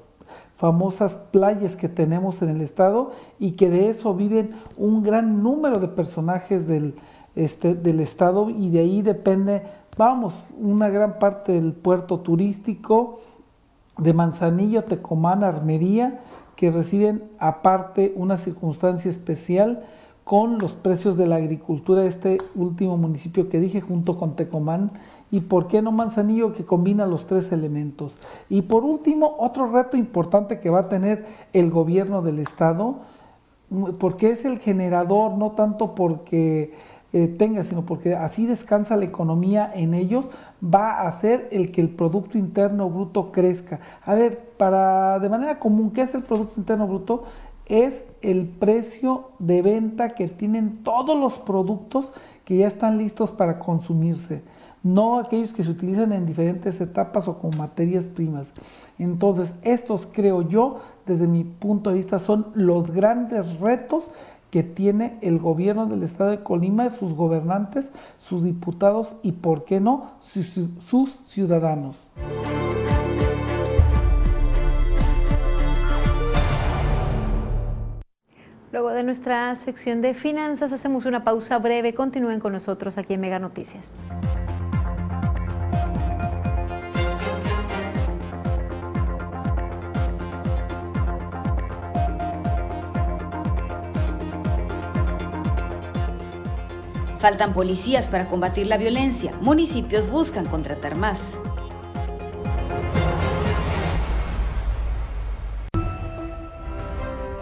famosas 0.56 1.14
playas 1.30 1.76
que 1.76 1.88
tenemos 1.88 2.42
en 2.42 2.50
el 2.50 2.60
estado 2.60 3.12
y 3.38 3.52
que 3.52 3.70
de 3.70 3.88
eso 3.88 4.14
viven 4.14 4.50
un 4.76 5.02
gran 5.02 5.42
número 5.42 5.80
de 5.80 5.88
personajes 5.88 6.66
del, 6.66 6.94
este, 7.34 7.74
del 7.74 8.00
estado 8.00 8.50
y 8.50 8.70
de 8.70 8.80
ahí 8.80 9.02
depende, 9.02 9.62
vamos, 9.96 10.34
una 10.60 10.88
gran 10.88 11.18
parte 11.18 11.52
del 11.52 11.72
puerto 11.72 12.20
turístico 12.20 13.20
de 13.96 14.12
Manzanillo, 14.12 14.84
Tecomán, 14.84 15.44
Armería, 15.44 16.20
que 16.56 16.70
reciben 16.70 17.24
aparte 17.38 18.12
una 18.16 18.36
circunstancia 18.36 19.10
especial 19.10 19.84
con 20.24 20.58
los 20.58 20.72
precios 20.72 21.16
de 21.16 21.26
la 21.26 21.36
agricultura 21.36 22.04
este 22.04 22.38
último 22.54 22.96
municipio 22.96 23.48
que 23.48 23.58
dije 23.58 23.80
junto 23.80 24.18
con 24.18 24.36
Tecomán 24.36 24.92
y 25.30 25.40
por 25.40 25.68
qué 25.68 25.82
no 25.82 25.92
Manzanillo 25.92 26.52
que 26.52 26.64
combina 26.64 27.06
los 27.06 27.26
tres 27.26 27.52
elementos. 27.52 28.14
Y 28.48 28.62
por 28.62 28.84
último, 28.84 29.36
otro 29.38 29.70
reto 29.70 29.96
importante 29.96 30.58
que 30.58 30.70
va 30.70 30.80
a 30.80 30.88
tener 30.88 31.24
el 31.52 31.70
gobierno 31.70 32.22
del 32.22 32.38
estado, 32.38 32.96
porque 33.98 34.30
es 34.30 34.44
el 34.44 34.58
generador, 34.58 35.38
no 35.38 35.52
tanto 35.52 35.94
porque 35.94 36.74
eh, 37.12 37.28
tenga, 37.28 37.62
sino 37.62 37.86
porque 37.86 38.14
así 38.14 38.46
descansa 38.46 38.96
la 38.96 39.04
economía 39.04 39.70
en 39.72 39.94
ellos, 39.94 40.28
va 40.62 40.92
a 40.92 41.08
hacer 41.08 41.48
el 41.52 41.70
que 41.70 41.80
el 41.80 41.90
Producto 41.90 42.36
Interno 42.36 42.90
Bruto 42.90 43.30
crezca. 43.30 43.80
A 44.04 44.14
ver, 44.14 44.50
para 44.56 45.20
de 45.20 45.28
manera 45.28 45.58
común, 45.58 45.92
¿qué 45.92 46.02
es 46.02 46.14
el 46.14 46.22
Producto 46.22 46.58
Interno 46.58 46.88
Bruto? 46.88 47.24
es 47.70 48.04
el 48.20 48.48
precio 48.48 49.30
de 49.38 49.62
venta 49.62 50.10
que 50.10 50.26
tienen 50.26 50.82
todos 50.82 51.16
los 51.16 51.38
productos 51.38 52.12
que 52.44 52.56
ya 52.56 52.66
están 52.66 52.98
listos 52.98 53.30
para 53.30 53.60
consumirse, 53.60 54.42
no 54.82 55.18
aquellos 55.18 55.52
que 55.52 55.64
se 55.64 55.70
utilizan 55.70 56.12
en 56.12 56.26
diferentes 56.26 56.80
etapas 56.80 57.28
o 57.28 57.38
con 57.38 57.56
materias 57.56 58.06
primas. 58.06 58.50
Entonces, 58.98 59.54
estos 59.62 60.08
creo 60.10 60.42
yo, 60.42 60.80
desde 61.06 61.26
mi 61.26 61.44
punto 61.44 61.90
de 61.90 61.96
vista, 61.96 62.18
son 62.18 62.46
los 62.54 62.90
grandes 62.90 63.60
retos 63.60 64.04
que 64.50 64.62
tiene 64.62 65.16
el 65.22 65.38
gobierno 65.38 65.86
del 65.86 66.02
estado 66.02 66.30
de 66.30 66.42
Colima, 66.42 66.90
sus 66.90 67.14
gobernantes, 67.14 67.92
sus 68.18 68.42
diputados 68.42 69.16
y, 69.22 69.32
¿por 69.32 69.64
qué 69.64 69.80
no?, 69.80 70.12
sus, 70.20 70.58
sus 70.84 71.10
ciudadanos. 71.26 72.10
Luego 78.72 78.90
de 78.90 79.02
nuestra 79.02 79.54
sección 79.56 80.00
de 80.00 80.14
finanzas 80.14 80.72
hacemos 80.72 81.04
una 81.04 81.24
pausa 81.24 81.58
breve. 81.58 81.92
Continúen 81.94 82.40
con 82.40 82.52
nosotros 82.52 82.98
aquí 82.98 83.14
en 83.14 83.20
Mega 83.20 83.38
Noticias. 83.38 83.96
Faltan 97.20 97.52
policías 97.52 98.08
para 98.08 98.28
combatir 98.28 98.66
la 98.66 98.78
violencia. 98.78 99.34
Municipios 99.42 100.08
buscan 100.08 100.46
contratar 100.46 100.94
más. 100.96 101.38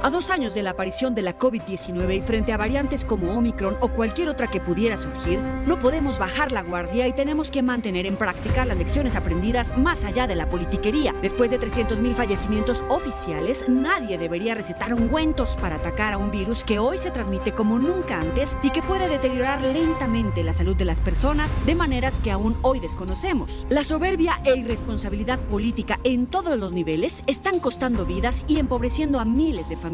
A 0.01 0.11
dos 0.11 0.31
años 0.31 0.55
de 0.55 0.63
la 0.63 0.71
aparición 0.71 1.17
de 1.17 1.23
la 1.23 1.37
COVID-19 1.37 2.19
y 2.19 2.21
frente 2.21 2.53
a 2.53 2.57
variantes 2.57 3.05
como 3.05 3.37
Omicron 3.37 3.77
o 3.81 3.89
cualquier 3.89 4.29
otra 4.29 4.47
que 4.47 4.61
pudiera 4.61 4.97
surgir, 4.97 5.41
no 5.41 5.81
podemos 5.81 6.21
bajar 6.21 6.53
la 6.53 6.63
guardia 6.63 7.09
y 7.09 7.13
tenemos 7.13 7.51
que 7.51 7.65
mantener 7.65 8.07
en 8.07 8.15
práctica 8.15 8.65
las 8.65 8.79
lecciones 8.79 9.17
aprendidas 9.17 9.77
más 9.77 10.05
allá 10.05 10.29
de 10.29 10.37
la 10.37 10.49
politiquería. 10.49 11.17
Después 11.21 11.51
de 11.51 11.59
300.000 11.59 12.15
fallecimientos 12.15 12.81
oficiales, 12.89 13.65
nadie 13.69 14.19
debería 14.19 14.55
recetar 14.55 14.95
ungüentos 14.95 15.57
para 15.57 15.77
atacar 15.77 16.13
a 16.13 16.19
un 16.19 16.31
virus 16.31 16.63
que 16.63 16.79
hoy 16.79 16.99
se 16.99 17.11
transmite 17.11 17.51
como 17.51 17.81
nunca 17.81 18.21
antes 18.21 18.57
y 18.63 18.71
que 18.71 18.83
puede 18.83 19.09
deteriorar 19.09 19.61
lentamente 19.61 20.45
la 20.45 20.55
salud 20.55 20.77
de 20.77 20.85
las 20.85 21.01
personas 21.01 21.57
de 21.67 21.75
maneras 21.75 22.21
que 22.21 22.31
aún 22.31 22.57
hoy 22.63 22.79
desconocemos. 22.79 23.67
La 23.69 23.83
soberbia 23.83 24.39
e 24.45 24.57
irresponsabilidad 24.57 25.41
política 25.41 25.99
en 26.05 26.29
todos 26.29 26.57
los 26.57 26.71
niveles 26.71 27.25
están 27.27 27.59
costando 27.59 28.07
vidas 28.07 28.45
y 28.47 28.61
empobreciendo 28.61 29.19
a 29.19 29.25
miles 29.25 29.69
de 29.69 29.77
familias. 29.77 29.88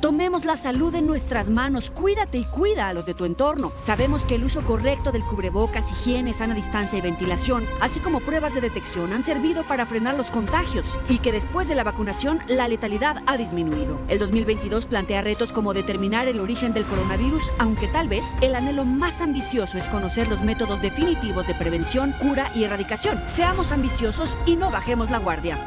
Tomemos 0.00 0.44
la 0.44 0.56
salud 0.56 0.94
en 0.94 1.06
nuestras 1.06 1.50
manos, 1.50 1.90
cuídate 1.90 2.38
y 2.38 2.44
cuida 2.44 2.88
a 2.88 2.94
los 2.94 3.04
de 3.04 3.14
tu 3.14 3.24
entorno. 3.24 3.72
Sabemos 3.80 4.24
que 4.24 4.36
el 4.36 4.44
uso 4.44 4.62
correcto 4.62 5.12
del 5.12 5.24
cubrebocas, 5.24 5.92
higiene, 5.92 6.32
sana 6.32 6.54
distancia 6.54 6.98
y 6.98 7.02
ventilación, 7.02 7.66
así 7.80 8.00
como 8.00 8.20
pruebas 8.20 8.54
de 8.54 8.62
detección, 8.62 9.12
han 9.12 9.22
servido 9.22 9.62
para 9.64 9.84
frenar 9.86 10.14
los 10.14 10.30
contagios 10.30 10.98
y 11.08 11.18
que 11.18 11.32
después 11.32 11.68
de 11.68 11.74
la 11.74 11.84
vacunación 11.84 12.40
la 12.48 12.68
letalidad 12.68 13.22
ha 13.26 13.36
disminuido. 13.36 13.98
El 14.08 14.18
2022 14.18 14.86
plantea 14.86 15.22
retos 15.22 15.52
como 15.52 15.74
determinar 15.74 16.26
el 16.26 16.40
origen 16.40 16.72
del 16.72 16.84
coronavirus, 16.84 17.52
aunque 17.58 17.88
tal 17.88 18.08
vez 18.08 18.36
el 18.40 18.54
anhelo 18.54 18.84
más 18.84 19.20
ambicioso 19.20 19.76
es 19.76 19.88
conocer 19.88 20.28
los 20.28 20.40
métodos 20.40 20.80
definitivos 20.80 21.46
de 21.46 21.54
prevención, 21.54 22.14
cura 22.18 22.50
y 22.54 22.64
erradicación. 22.64 23.22
Seamos 23.26 23.72
ambiciosos 23.72 24.36
y 24.46 24.56
no 24.56 24.70
bajemos 24.70 25.10
la 25.10 25.18
guardia. 25.18 25.58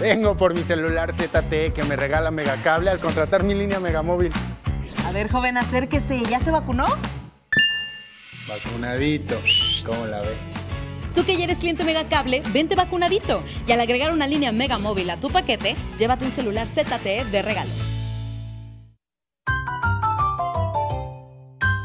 Vengo 0.00 0.36
por 0.36 0.54
mi 0.54 0.64
celular 0.64 1.14
ZTE 1.14 1.72
que 1.72 1.84
me 1.84 1.96
regala 1.96 2.30
Megacable 2.30 2.90
al 2.90 2.98
contratar 2.98 3.42
mi 3.42 3.54
línea 3.54 3.80
Megamóvil. 3.80 4.32
A 5.06 5.12
ver, 5.12 5.30
joven, 5.30 5.56
acérquese. 5.56 6.22
¿Ya 6.28 6.40
se 6.40 6.50
vacunó? 6.50 6.86
Vacunadito. 8.48 9.40
¿Cómo 9.86 10.06
la 10.06 10.20
ve? 10.20 10.36
Tú 11.14 11.24
que 11.24 11.36
ya 11.36 11.44
eres 11.44 11.58
cliente 11.58 11.84
Megacable, 11.84 12.42
vente 12.52 12.74
vacunadito. 12.74 13.42
Y 13.66 13.72
al 13.72 13.80
agregar 13.80 14.12
una 14.12 14.26
línea 14.26 14.50
Megamóvil 14.50 15.08
a 15.10 15.16
tu 15.16 15.30
paquete, 15.30 15.76
llévate 15.96 16.24
un 16.24 16.32
celular 16.32 16.68
ZTE 16.68 17.24
de 17.24 17.42
regalo. 17.42 17.70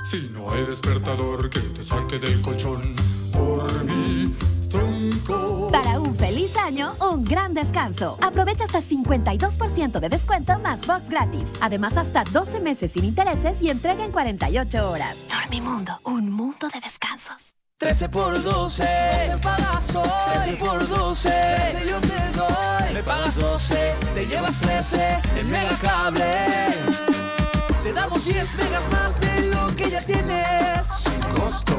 Si 0.09 0.31
no 0.33 0.51
hay 0.51 0.65
despertador 0.65 1.51
que 1.51 1.59
te 1.59 1.83
saque 1.83 2.17
del 2.17 2.41
colchón 2.41 2.95
por 3.31 3.83
mi 3.83 4.33
tronco. 4.67 5.58
Para 5.71 5.99
un 5.99 6.15
feliz 6.15 6.57
año, 6.57 6.95
un 6.99 7.23
gran 7.23 7.53
descanso. 7.53 8.17
Aprovecha 8.21 8.63
hasta 8.63 8.81
52% 8.81 9.99
de 9.99 10.09
descuento 10.09 10.57
más 10.59 10.87
box 10.87 11.09
gratis. 11.09 11.53
Además, 11.61 11.95
hasta 11.95 12.23
12 12.23 12.59
meses 12.59 12.91
sin 12.91 13.05
intereses 13.05 13.61
y 13.61 13.69
entrega 13.69 14.03
en 14.03 14.11
48 14.11 14.89
horas. 14.89 15.15
Dormimundo, 15.29 15.99
un 16.03 16.31
mundo 16.31 16.69
de 16.73 16.79
descansos. 16.79 17.53
13 17.77 18.09
por 18.09 18.43
12, 18.43 18.83
12 18.83 19.37
pagas 19.41 19.95
hoy. 19.95 20.09
13 20.33 20.53
por 20.53 20.87
12, 20.87 21.29
13 21.29 21.89
yo 21.89 22.01
te 22.01 22.37
doy. 22.37 22.93
Me 22.93 23.03
pagas 23.03 23.35
12, 23.35 23.93
te 24.15 24.25
llevas 24.25 24.59
13 24.61 25.19
en 25.37 25.51
Megacable. 25.51 26.33
Te 27.83 27.93
damos 27.93 28.25
10 28.25 28.55
megas 28.55 28.91
más 28.91 29.21
de 29.21 29.45
lo 29.47 29.75
que 29.75 29.89
ya 29.89 30.01
tienes. 30.01 30.85
Sin 30.93 31.21
costo. 31.33 31.78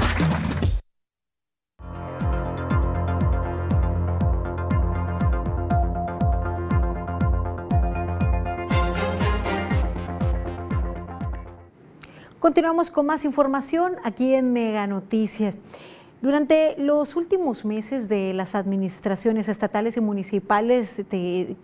Continuamos 12.41 12.89
con 12.89 13.05
más 13.05 13.23
información 13.23 13.97
aquí 14.03 14.33
en 14.33 14.51
Mega 14.51 14.87
Noticias. 14.87 15.59
Durante 16.23 16.73
los 16.79 17.15
últimos 17.15 17.65
meses 17.65 18.09
de 18.09 18.33
las 18.33 18.55
administraciones 18.55 19.47
estatales 19.47 19.95
y 19.95 20.01
municipales 20.01 21.03
que, 21.07 21.55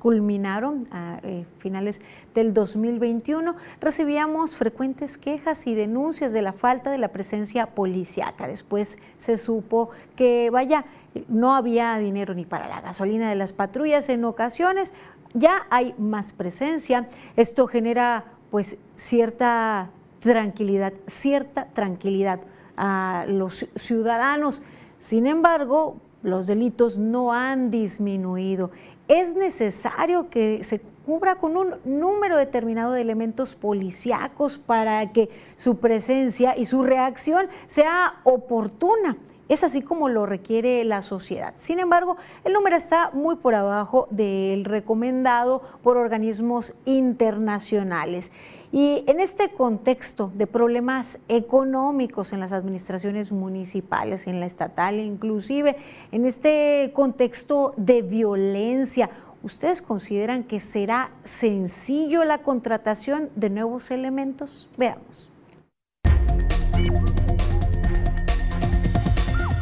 culminaron 0.00 0.88
a 0.90 1.20
eh, 1.22 1.46
finales 1.58 2.00
del 2.34 2.52
2021, 2.52 3.54
recibíamos 3.80 4.56
frecuentes 4.56 5.18
quejas 5.18 5.68
y 5.68 5.76
denuncias 5.76 6.32
de 6.32 6.42
la 6.42 6.52
falta 6.52 6.90
de 6.90 6.98
la 6.98 7.12
presencia 7.12 7.66
policiaca. 7.66 8.48
Después 8.48 8.98
se 9.18 9.36
supo 9.36 9.90
que, 10.16 10.50
vaya, 10.50 10.84
no 11.28 11.54
había 11.54 11.96
dinero 11.98 12.34
ni 12.34 12.44
para 12.44 12.66
la 12.66 12.80
gasolina 12.80 13.28
de 13.28 13.36
las 13.36 13.52
patrullas 13.52 14.08
en 14.08 14.24
ocasiones, 14.24 14.94
ya 15.34 15.68
hay 15.70 15.94
más 15.96 16.32
presencia. 16.32 17.06
Esto 17.36 17.68
genera 17.68 18.24
pues 18.50 18.78
cierta 18.96 19.90
tranquilidad, 20.20 20.92
cierta 21.06 21.66
tranquilidad 21.72 22.40
a 22.76 23.24
los 23.28 23.66
ciudadanos. 23.74 24.62
Sin 24.98 25.26
embargo, 25.26 25.96
los 26.22 26.46
delitos 26.46 26.98
no 26.98 27.32
han 27.32 27.70
disminuido. 27.70 28.70
Es 29.06 29.34
necesario 29.34 30.28
que 30.28 30.62
se 30.64 30.80
cubra 31.06 31.36
con 31.36 31.56
un 31.56 31.76
número 31.84 32.36
determinado 32.36 32.92
de 32.92 33.00
elementos 33.00 33.54
policíacos 33.54 34.58
para 34.58 35.10
que 35.12 35.30
su 35.56 35.78
presencia 35.78 36.56
y 36.56 36.66
su 36.66 36.82
reacción 36.82 37.46
sea 37.66 38.20
oportuna. 38.24 39.16
Es 39.48 39.64
así 39.64 39.80
como 39.80 40.10
lo 40.10 40.26
requiere 40.26 40.84
la 40.84 41.00
sociedad. 41.00 41.54
Sin 41.56 41.78
embargo, 41.78 42.18
el 42.44 42.52
número 42.52 42.76
está 42.76 43.10
muy 43.14 43.36
por 43.36 43.54
abajo 43.54 44.06
del 44.10 44.66
recomendado 44.66 45.62
por 45.82 45.96
organismos 45.96 46.74
internacionales. 46.84 48.30
Y 48.70 49.04
en 49.06 49.18
este 49.20 49.48
contexto 49.50 50.30
de 50.34 50.46
problemas 50.46 51.18
económicos 51.28 52.32
en 52.32 52.40
las 52.40 52.52
administraciones 52.52 53.32
municipales, 53.32 54.26
en 54.26 54.40
la 54.40 54.46
estatal 54.46 55.00
inclusive, 55.00 55.76
en 56.12 56.26
este 56.26 56.92
contexto 56.94 57.72
de 57.78 58.02
violencia, 58.02 59.08
¿ustedes 59.42 59.80
consideran 59.80 60.44
que 60.44 60.60
será 60.60 61.12
sencillo 61.22 62.24
la 62.24 62.42
contratación 62.42 63.30
de 63.36 63.48
nuevos 63.50 63.90
elementos? 63.90 64.68
Veamos. 64.76 65.30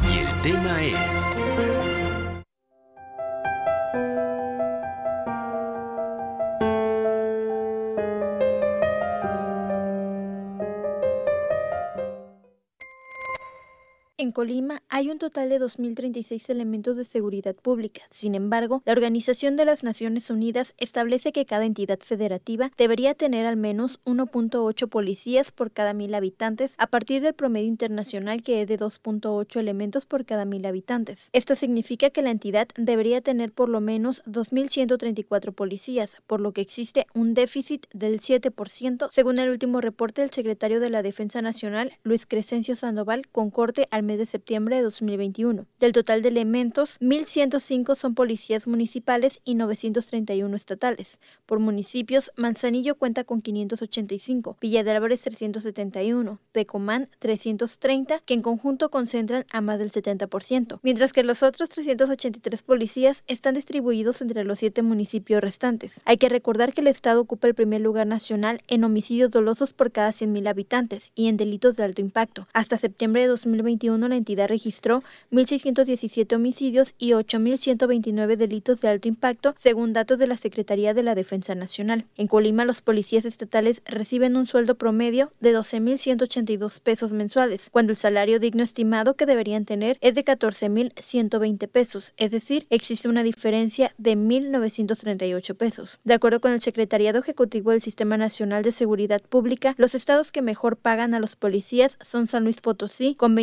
Y 0.03 0.19
el 0.19 0.41
tema 0.41 0.83
es... 0.83 1.39
En 14.27 14.33
Colima 14.33 14.83
hay 14.89 15.09
un 15.09 15.19
total 15.19 15.47
de 15.47 15.57
2.036 15.57 16.49
elementos 16.49 16.97
de 16.97 17.05
seguridad 17.05 17.55
pública. 17.55 18.01
Sin 18.09 18.35
embargo, 18.35 18.81
la 18.83 18.91
Organización 18.91 19.55
de 19.55 19.63
las 19.63 19.85
Naciones 19.85 20.29
Unidas 20.29 20.73
establece 20.77 21.31
que 21.31 21.45
cada 21.45 21.63
entidad 21.63 21.99
federativa 22.01 22.69
debería 22.77 23.13
tener 23.13 23.45
al 23.45 23.55
menos 23.55 24.01
1.8 24.03 24.89
policías 24.89 25.53
por 25.53 25.71
cada 25.71 25.93
mil 25.93 26.13
habitantes 26.13 26.75
a 26.77 26.87
partir 26.87 27.21
del 27.21 27.35
promedio 27.35 27.69
internacional 27.69 28.43
que 28.43 28.61
es 28.61 28.67
de 28.67 28.77
2.8 28.77 29.61
elementos 29.61 30.05
por 30.05 30.25
cada 30.25 30.43
mil 30.43 30.65
habitantes. 30.65 31.29
Esto 31.31 31.55
significa 31.55 32.09
que 32.09 32.21
la 32.21 32.31
entidad 32.31 32.67
debería 32.75 33.21
tener 33.21 33.53
por 33.53 33.69
lo 33.69 33.79
menos 33.79 34.25
2.134 34.25 35.53
policías, 35.53 36.17
por 36.27 36.41
lo 36.41 36.51
que 36.51 36.59
existe 36.59 37.07
un 37.13 37.33
déficit 37.33 37.85
del 37.93 38.19
7%, 38.19 39.07
según 39.09 39.39
el 39.39 39.51
último 39.51 39.79
reporte 39.79 40.19
del 40.19 40.31
secretario 40.31 40.81
de 40.81 40.89
la 40.89 41.01
Defensa 41.01 41.41
Nacional, 41.41 41.93
Luis 42.03 42.25
Crescencio 42.25 42.75
Sandoval, 42.75 43.25
con 43.31 43.51
corte 43.51 43.87
al 43.89 44.03
mes 44.03 44.16
de 44.17 44.25
septiembre 44.25 44.77
de 44.77 44.81
2021. 44.83 45.65
Del 45.79 45.91
total 45.91 46.21
de 46.21 46.29
elementos, 46.29 46.99
1.105 46.99 47.95
son 47.95 48.15
policías 48.15 48.67
municipales 48.67 49.41
y 49.45 49.55
931 49.55 50.55
estatales. 50.55 51.19
Por 51.45 51.59
municipios, 51.59 52.31
Manzanillo 52.35 52.95
cuenta 52.95 53.23
con 53.23 53.41
585, 53.41 54.57
Villa 54.59 54.83
de 54.83 54.91
Álvarez 54.91 55.21
371, 55.21 56.39
Tecomán 56.51 57.09
330, 57.19 58.19
que 58.25 58.33
en 58.33 58.41
conjunto 58.41 58.89
concentran 58.89 59.45
a 59.51 59.61
más 59.61 59.79
del 59.79 59.91
70%, 59.91 60.79
mientras 60.83 61.13
que 61.13 61.23
los 61.23 61.43
otros 61.43 61.69
383 61.69 62.61
policías 62.61 63.23
están 63.27 63.55
distribuidos 63.55 64.21
entre 64.21 64.43
los 64.43 64.59
siete 64.59 64.81
municipios 64.81 65.41
restantes. 65.41 66.01
Hay 66.05 66.17
que 66.17 66.29
recordar 66.29 66.73
que 66.73 66.81
el 66.81 66.87
Estado 66.87 67.21
ocupa 67.21 67.47
el 67.47 67.55
primer 67.55 67.81
lugar 67.81 68.07
nacional 68.07 68.61
en 68.67 68.83
homicidios 68.83 69.31
dolosos 69.31 69.73
por 69.73 69.91
cada 69.91 70.09
100.000 70.09 70.47
habitantes 70.47 71.11
y 71.15 71.27
en 71.27 71.37
delitos 71.37 71.75
de 71.75 71.83
alto 71.83 72.01
impacto. 72.01 72.47
Hasta 72.53 72.77
septiembre 72.77 73.21
de 73.21 73.27
2021 73.27 73.96
la 73.97 74.15
entidad 74.15 74.47
registró 74.47 75.03
1.617 75.31 76.35
homicidios 76.35 76.93
y 76.97 77.11
8.129 77.11 78.35
delitos 78.35 78.81
de 78.81 78.89
alto 78.89 79.07
impacto, 79.07 79.53
según 79.57 79.93
datos 79.93 80.19
de 80.19 80.27
la 80.27 80.37
Secretaría 80.37 80.93
de 80.93 81.03
la 81.03 81.15
Defensa 81.15 81.55
Nacional. 81.55 82.05
En 82.17 82.27
Colima, 82.27 82.65
los 82.65 82.81
policías 82.81 83.25
estatales 83.25 83.81
reciben 83.85 84.35
un 84.35 84.45
sueldo 84.45 84.75
promedio 84.75 85.31
de 85.39 85.57
12.182 85.57 86.79
pesos 86.79 87.11
mensuales, 87.11 87.69
cuando 87.71 87.91
el 87.91 87.97
salario 87.97 88.39
digno 88.39 88.63
estimado 88.63 89.15
que 89.15 89.25
deberían 89.25 89.65
tener 89.65 89.97
es 90.01 90.15
de 90.15 90.25
14.120 90.25 91.67
pesos, 91.67 92.13
es 92.17 92.31
decir, 92.31 92.67
existe 92.69 93.07
una 93.07 93.23
diferencia 93.23 93.93
de 93.97 94.17
1.938 94.17 95.55
pesos. 95.55 95.99
De 96.03 96.13
acuerdo 96.13 96.41
con 96.41 96.51
el 96.51 96.61
Secretariado 96.61 97.19
Ejecutivo 97.19 97.71
del 97.71 97.81
Sistema 97.81 98.17
Nacional 98.17 98.63
de 98.63 98.71
Seguridad 98.71 99.21
Pública, 99.21 99.75
los 99.77 99.95
estados 99.95 100.31
que 100.31 100.41
mejor 100.41 100.77
pagan 100.77 101.13
a 101.13 101.19
los 101.19 101.35
policías 101.35 101.97
son 102.01 102.27
San 102.27 102.43
Luis 102.43 102.61
Potosí 102.61 103.15
con 103.15 103.35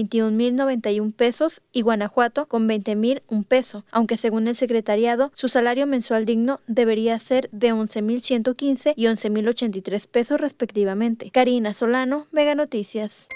21.091 0.53 1.15
pesos 1.15 1.63
y 1.73 1.83
Guanajuato 1.83 2.47
con 2.47 2.69
20.001 2.69 3.45
peso, 3.47 3.85
aunque 3.91 4.17
según 4.17 4.49
el 4.49 4.57
secretariado 4.57 5.31
su 5.35 5.49
salario 5.49 5.87
mensual 5.87 6.25
digno 6.25 6.61
debería 6.67 7.19
ser 7.19 7.49
de 7.53 7.73
11.115 7.73 8.95
y 8.97 9.05
11.083 9.05 10.07
pesos 10.09 10.41
respectivamente. 10.41 11.31
Karina 11.31 11.75
Solano, 11.75 12.27
Mega 12.31 12.55
Noticias. 12.55 13.29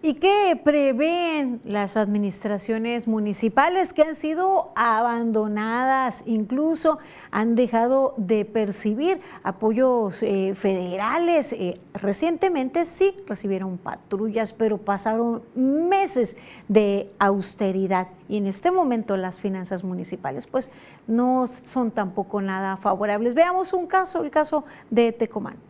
¿Y 0.00 0.14
qué 0.14 0.58
prevén 0.62 1.60
las 1.64 1.96
administraciones 1.96 3.08
municipales 3.08 3.92
que 3.92 4.02
han 4.02 4.14
sido 4.14 4.70
abandonadas, 4.76 6.22
incluso 6.24 7.00
han 7.32 7.56
dejado 7.56 8.14
de 8.16 8.44
percibir 8.44 9.20
apoyos 9.42 10.22
eh, 10.22 10.54
federales? 10.54 11.52
Eh, 11.52 11.74
recientemente 11.94 12.84
sí 12.84 13.12
recibieron 13.26 13.76
patrullas, 13.76 14.52
pero 14.52 14.78
pasaron 14.78 15.42
meses 15.56 16.36
de 16.68 17.10
austeridad 17.18 18.06
y 18.28 18.36
en 18.36 18.46
este 18.46 18.70
momento 18.70 19.16
las 19.16 19.40
finanzas 19.40 19.82
municipales 19.82 20.46
pues 20.46 20.70
no 21.08 21.48
son 21.48 21.90
tampoco 21.90 22.40
nada 22.40 22.76
favorables. 22.76 23.34
Veamos 23.34 23.72
un 23.72 23.88
caso, 23.88 24.22
el 24.22 24.30
caso 24.30 24.62
de 24.90 25.10
Tecomán. 25.10 25.67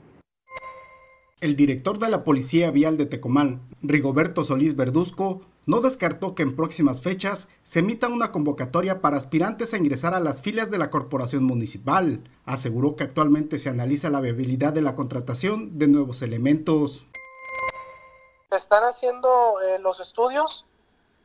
El 1.41 1.55
director 1.55 2.01
de 2.01 2.09
la 2.09 2.25
Policía 2.25 2.73
Vial 2.73 2.97
de 2.97 3.07
Tecomán, 3.07 3.61
Rigoberto 3.81 4.43
Solís 4.43 4.75
Verduzco, 4.75 5.41
no 5.67 5.81
descartó 5.81 6.35
que 6.35 6.43
en 6.43 6.57
próximas 6.57 7.01
fechas 7.01 7.49
se 7.63 7.79
emita 7.79 8.09
una 8.09 8.33
convocatoria 8.33 9.01
para 9.01 9.17
aspirantes 9.17 9.73
a 9.73 9.77
ingresar 9.77 10.15
a 10.15 10.21
las 10.21 10.43
filas 10.43 10.73
de 10.73 10.79
la 10.79 10.91
corporación 10.91 11.45
municipal. 11.45 12.25
Aseguró 12.45 12.97
que 12.97 13.05
actualmente 13.05 13.59
se 13.59 13.69
analiza 13.69 14.11
la 14.11 14.21
viabilidad 14.21 14.73
de 14.73 14.83
la 14.83 14.97
contratación 14.97 15.79
de 15.79 15.87
nuevos 15.87 16.23
elementos. 16.23 17.07
Están 18.51 18.83
haciendo 18.83 19.61
eh, 19.61 19.79
los 19.79 20.01
estudios 20.01 20.67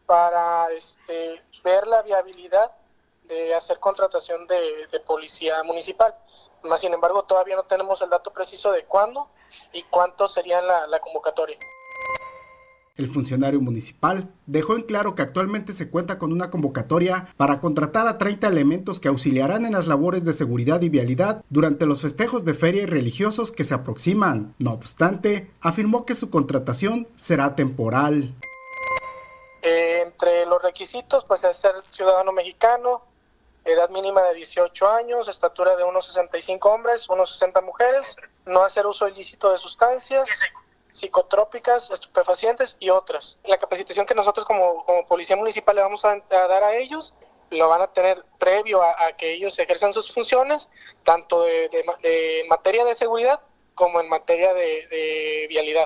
para 0.05 0.71
este, 0.73 1.41
ver 1.63 1.87
la 1.87 2.03
viabilidad 2.03 2.71
de 3.23 3.55
hacer 3.55 3.79
contratación 3.79 4.45
de, 4.45 4.85
de 4.91 4.99
policía 4.99 5.63
municipal. 5.63 6.13
Más 6.63 6.81
sin 6.81 6.93
embargo, 6.93 7.23
todavía 7.23 7.55
no 7.55 7.63
tenemos 7.63 8.01
el 8.01 8.09
dato 8.09 8.31
preciso 8.31 8.71
de 8.71 8.85
cuándo 8.85 9.29
y 9.71 9.83
cuánto 9.83 10.27
sería 10.27 10.61
la, 10.61 10.87
la 10.87 10.99
convocatoria. 10.99 11.57
El 12.95 13.07
funcionario 13.07 13.59
municipal 13.59 14.29
dejó 14.45 14.75
en 14.75 14.83
claro 14.83 15.15
que 15.15 15.23
actualmente 15.23 15.73
se 15.73 15.89
cuenta 15.89 16.19
con 16.19 16.31
una 16.31 16.51
convocatoria 16.51 17.27
para 17.37 17.59
contratar 17.59 18.07
a 18.07 18.19
30 18.19 18.47
elementos 18.47 18.99
que 18.99 19.07
auxiliarán 19.07 19.65
en 19.65 19.73
las 19.73 19.87
labores 19.87 20.25
de 20.25 20.33
seguridad 20.33 20.79
y 20.83 20.89
vialidad 20.89 21.43
durante 21.49 21.87
los 21.87 22.03
festejos 22.03 22.45
de 22.45 22.53
feria 22.53 22.83
y 22.83 22.85
religiosos 22.85 23.51
que 23.51 23.63
se 23.63 23.73
aproximan. 23.73 24.53
No 24.59 24.73
obstante, 24.73 25.51
afirmó 25.59 26.05
que 26.05 26.13
su 26.13 26.29
contratación 26.29 27.07
será 27.15 27.55
temporal. 27.55 28.35
Eh, 29.63 30.03
entre 30.05 30.45
los 30.45 30.61
requisitos, 30.61 31.25
pues 31.25 31.43
es 31.45 31.57
ser 31.57 31.73
ciudadano 31.87 32.31
mexicano, 32.31 33.01
edad 33.65 33.89
mínima 33.89 34.21
de 34.23 34.35
18 34.35 34.87
años, 34.87 35.27
estatura 35.27 35.75
de 35.75 35.83
unos 35.83 36.05
65 36.07 36.69
hombres, 36.69 37.09
unos 37.09 37.31
60 37.31 37.61
mujeres, 37.61 38.17
no 38.45 38.63
hacer 38.63 38.85
uso 38.85 39.07
ilícito 39.07 39.51
de 39.51 39.57
sustancias 39.57 40.29
psicotrópicas, 40.93 41.89
estupefacientes 41.89 42.77
y 42.79 42.89
otras. 42.91 43.39
La 43.45 43.57
capacitación 43.57 44.05
que 44.05 44.13
nosotros 44.13 44.45
como, 44.45 44.85
como 44.85 45.07
Policía 45.07 45.35
Municipal 45.35 45.75
le 45.75 45.81
vamos 45.81 46.05
a, 46.05 46.15
dar 46.29 46.63
a 46.63 46.75
ellos 46.75 47.15
lo 47.49 47.69
van 47.69 47.81
a 47.81 47.93
tener 47.93 48.23
previo 48.39 48.81
a, 48.81 49.13
que 49.15 49.33
ellos 49.33 49.57
ejerzan 49.59 49.93
sus 49.93 50.11
funciones, 50.11 50.69
tanto 51.03 51.43
de, 51.43 51.69
de, 51.69 52.43
materia 52.49 52.83
de 52.83 52.95
seguridad 52.95 53.41
como 53.75 54.01
en 54.01 54.09
materia 54.09 54.53
de, 54.55 54.87
de 54.87 55.45
vialidad. 55.49 55.85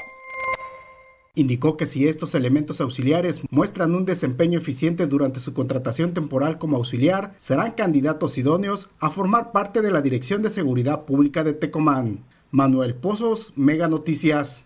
Indicó 1.38 1.77
que 1.77 1.85
si 1.85 2.07
estos 2.07 2.33
elementos 2.33 2.81
auxiliares 2.81 3.41
muestran 3.51 3.93
un 3.93 4.05
desempeño 4.05 4.57
eficiente 4.57 5.05
durante 5.05 5.39
su 5.39 5.53
contratación 5.53 6.15
temporal 6.15 6.57
como 6.57 6.77
auxiliar, 6.77 7.35
serán 7.38 7.73
candidatos 7.73 8.39
idóneos 8.39 8.89
a 8.99 9.11
formar 9.11 9.51
parte 9.51 9.83
de 9.83 9.91
la 9.91 10.01
Dirección 10.01 10.41
de 10.41 10.49
Seguridad 10.49 11.05
Pública 11.05 11.43
de 11.43 11.53
Tecomán. 11.53 12.25
Manuel 12.49 12.95
Pozos, 12.95 13.53
Mega 13.55 13.88
Noticias. 13.88 14.65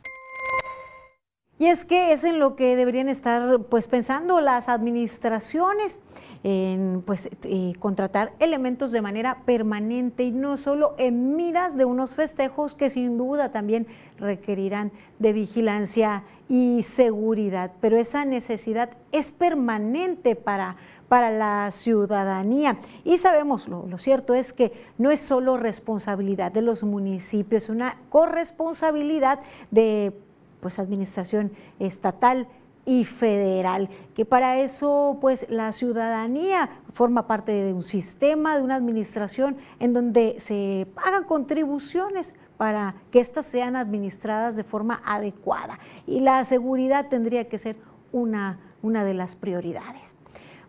Y 1.61 1.67
es 1.67 1.85
que 1.85 2.11
es 2.11 2.23
en 2.23 2.39
lo 2.39 2.55
que 2.55 2.75
deberían 2.75 3.07
estar 3.07 3.59
pues 3.65 3.87
pensando 3.87 4.41
las 4.41 4.67
administraciones 4.67 5.99
en 6.43 7.03
pues 7.05 7.29
eh, 7.43 7.73
contratar 7.77 8.33
elementos 8.39 8.91
de 8.91 9.03
manera 9.03 9.43
permanente 9.45 10.23
y 10.23 10.31
no 10.31 10.57
solo 10.57 10.95
en 10.97 11.35
miras 11.35 11.77
de 11.77 11.85
unos 11.85 12.15
festejos 12.15 12.73
que 12.73 12.89
sin 12.89 13.15
duda 13.15 13.51
también 13.51 13.85
requerirán 14.17 14.91
de 15.19 15.33
vigilancia 15.33 16.23
y 16.49 16.81
seguridad, 16.81 17.73
pero 17.79 17.95
esa 17.95 18.25
necesidad 18.25 18.89
es 19.11 19.31
permanente 19.31 20.35
para 20.35 20.77
para 21.09 21.29
la 21.29 21.69
ciudadanía. 21.71 22.79
Y 23.03 23.17
sabemos, 23.17 23.67
lo, 23.67 23.85
lo, 23.85 23.97
cierto 23.97 24.33
es 24.33 24.53
que 24.53 24.71
no 24.97 25.11
es 25.11 25.19
solo 25.19 25.57
responsabilidad 25.57 26.53
de 26.53 26.61
los 26.61 26.83
municipios, 26.83 27.63
es 27.63 27.69
una 27.69 27.97
corresponsabilidad 28.09 29.41
de 29.71 30.13
pues, 30.61 30.79
administración 30.79 31.51
estatal 31.79 32.47
y 32.85 33.05
federal, 33.05 33.89
que 34.15 34.25
para 34.25 34.59
eso 34.59 35.17
pues 35.21 35.45
la 35.49 35.71
ciudadanía 35.71 36.69
forma 36.93 37.27
parte 37.27 37.51
de 37.51 37.73
un 37.73 37.83
sistema, 37.83 38.57
de 38.57 38.63
una 38.63 38.75
administración 38.75 39.57
en 39.79 39.93
donde 39.93 40.35
se 40.39 40.87
pagan 40.95 41.23
contribuciones 41.25 42.35
para 42.57 42.95
que 43.11 43.19
éstas 43.19 43.45
sean 43.45 43.75
administradas 43.75 44.55
de 44.55 44.63
forma 44.63 45.01
adecuada 45.05 45.79
y 46.07 46.21
la 46.21 46.43
seguridad 46.43 47.07
tendría 47.07 47.47
que 47.47 47.57
ser 47.57 47.77
una, 48.11 48.59
una 48.81 49.03
de 49.03 49.13
las 49.13 49.35
prioridades. 49.35 50.15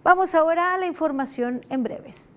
Vamos 0.05 0.35
ahora 0.35 0.75
a 0.75 0.79
la 0.79 0.87
información 0.87 1.65
en 1.71 1.83
breves. 1.83 2.33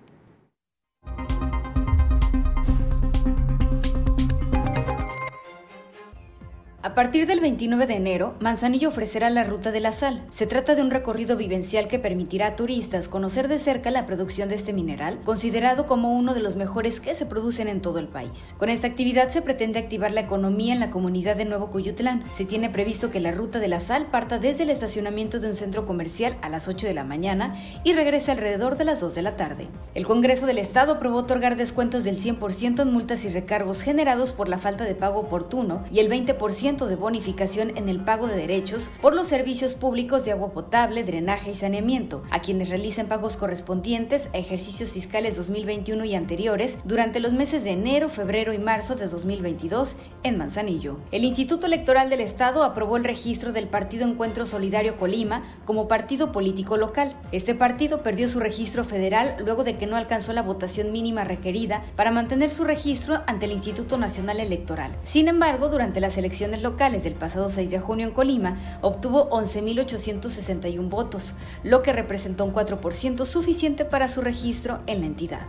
A 6.86 6.94
partir 6.94 7.26
del 7.26 7.40
29 7.40 7.88
de 7.88 7.96
enero, 7.96 8.36
Manzanillo 8.40 8.90
ofrecerá 8.90 9.32
la 9.32 9.44
Ruta 9.44 9.72
de 9.72 9.80
la 9.80 9.92
Sal. 9.92 10.24
Se 10.30 10.46
trata 10.46 10.76
de 10.76 10.84
un 10.84 10.92
recorrido 10.92 11.36
vivencial 11.36 11.88
que 11.88 11.98
permitirá 11.98 12.46
a 12.46 12.56
turistas 12.56 13.10
conocer 13.10 13.48
de 13.48 13.58
cerca 13.58 13.90
la 13.90 14.06
producción 14.06 14.50
de 14.50 14.54
este 14.54 14.72
mineral, 14.72 15.20
considerado 15.26 15.88
como 15.88 16.14
uno 16.14 16.36
de 16.36 16.42
los 16.42 16.58
mejores 16.58 17.00
que 17.00 17.16
se 17.16 17.26
producen 17.26 17.70
en 17.70 17.82
todo 17.82 17.98
el 17.98 18.08
país. 18.08 18.54
Con 18.60 18.70
esta 18.70 18.86
actividad 18.86 19.30
se 19.30 19.42
pretende 19.42 19.80
activar 19.80 20.12
la 20.12 20.22
economía 20.22 20.74
en 20.74 20.80
la 20.80 20.92
comunidad 20.92 21.36
de 21.36 21.46
Nuevo 21.46 21.72
Cuyutlán. 21.72 22.24
Se 22.32 22.46
tiene 22.46 22.70
previsto 22.70 23.10
que 23.10 23.20
la 23.20 23.32
Ruta 23.32 23.58
de 23.58 23.68
la 23.68 23.80
Sal 23.80 24.12
parta 24.12 24.38
desde 24.38 24.62
el 24.62 24.70
estacionamiento 24.70 25.40
de 25.40 25.48
un 25.48 25.56
centro 25.56 25.88
comercial 25.88 26.38
a 26.44 26.50
las 26.50 26.68
8 26.68 26.86
de 26.86 26.94
la 26.94 27.04
mañana 27.04 27.56
y 27.84 27.94
regrese 27.94 28.30
alrededor 28.30 28.78
de 28.78 28.86
las 28.86 29.00
2 29.00 29.16
de 29.16 29.24
la 29.24 29.36
tarde. 29.36 29.70
El 29.96 30.06
Congreso 30.06 30.46
del 30.46 30.60
Estado 30.60 30.94
aprobó 30.94 31.18
otorgar 31.18 31.56
descuentos 31.56 32.04
del 32.04 32.22
100% 32.22 32.84
en 32.84 32.94
multas 32.94 33.26
y 33.26 33.30
recargos 33.30 33.82
generados 33.82 34.34
por 34.34 34.48
la 34.48 34.60
falta 34.60 34.84
de 34.84 34.94
pago 34.94 35.22
oportuno 35.22 35.84
y 35.90 35.98
el 35.98 36.12
20% 36.12 36.75
50% 36.76 36.88
de 36.88 36.96
bonificación 36.96 37.78
en 37.78 37.90
el 37.90 38.04
pago 38.04 38.28
de 38.28 38.36
derechos 38.36 38.90
por 39.02 39.16
los 39.16 39.28
servicios 39.28 39.76
públicos 39.76 40.26
de 40.26 40.32
agua 40.32 40.52
potable, 40.52 41.04
drenaje 41.04 41.52
y 41.52 41.56
saneamiento 41.56 42.24
a 42.32 42.40
quienes 42.40 42.70
realicen 42.70 43.08
pagos 43.08 43.38
correspondientes 43.38 44.30
a 44.34 44.38
ejercicios 44.38 44.92
fiscales 44.92 45.36
2021 45.38 46.06
y 46.06 46.16
anteriores 46.16 46.78
durante 46.84 47.20
los 47.20 47.34
meses 47.34 47.64
de 47.64 47.72
enero, 47.72 48.10
febrero 48.10 48.54
y 48.54 48.60
marzo 48.60 48.96
de 48.96 49.08
2022 49.08 49.96
en 50.24 50.38
Manzanillo. 50.38 50.98
El 51.12 51.24
Instituto 51.24 51.68
Electoral 51.68 52.10
del 52.10 52.22
Estado 52.22 52.64
aprobó 52.64 52.98
el 52.98 53.04
registro 53.04 53.52
del 53.52 53.68
Partido 53.68 54.08
Encuentro 54.08 54.46
Solidario 54.46 54.98
Colima 54.98 55.44
como 55.66 55.88
partido 55.88 56.32
político 56.32 56.78
local. 56.78 57.16
Este 57.32 57.56
partido 57.56 58.04
perdió 58.04 58.28
su 58.28 58.40
registro 58.40 58.84
federal 58.84 59.38
luego 59.40 59.64
de 59.64 59.78
que 59.78 59.88
no 59.88 59.96
alcanzó 59.96 60.34
la 60.34 60.42
votación 60.42 60.92
mínima 60.92 61.24
requerida 61.24 61.84
para 61.96 62.12
mantener 62.12 62.50
su 62.50 62.64
registro 62.64 63.22
ante 63.28 63.46
el 63.46 63.52
Instituto 63.52 63.98
Nacional 63.98 64.40
Electoral. 64.40 64.96
Sin 65.04 65.28
embargo, 65.28 65.70
durante 65.70 66.00
las 66.00 66.18
elecciones 66.18 66.62
locales 66.66 67.04
del 67.04 67.14
pasado 67.14 67.48
6 67.48 67.70
de 67.70 67.80
junio 67.80 68.08
en 68.08 68.14
Colima, 68.14 68.58
obtuvo 68.82 69.30
11.861 69.30 70.90
votos, 70.90 71.34
lo 71.64 71.84
que 71.84 71.94
representó 71.94 72.44
un 72.44 72.54
4% 72.54 73.24
suficiente 73.26 73.86
para 73.86 74.08
su 74.08 74.22
registro 74.22 74.80
en 74.88 75.02
la 75.02 75.06
entidad. 75.06 75.46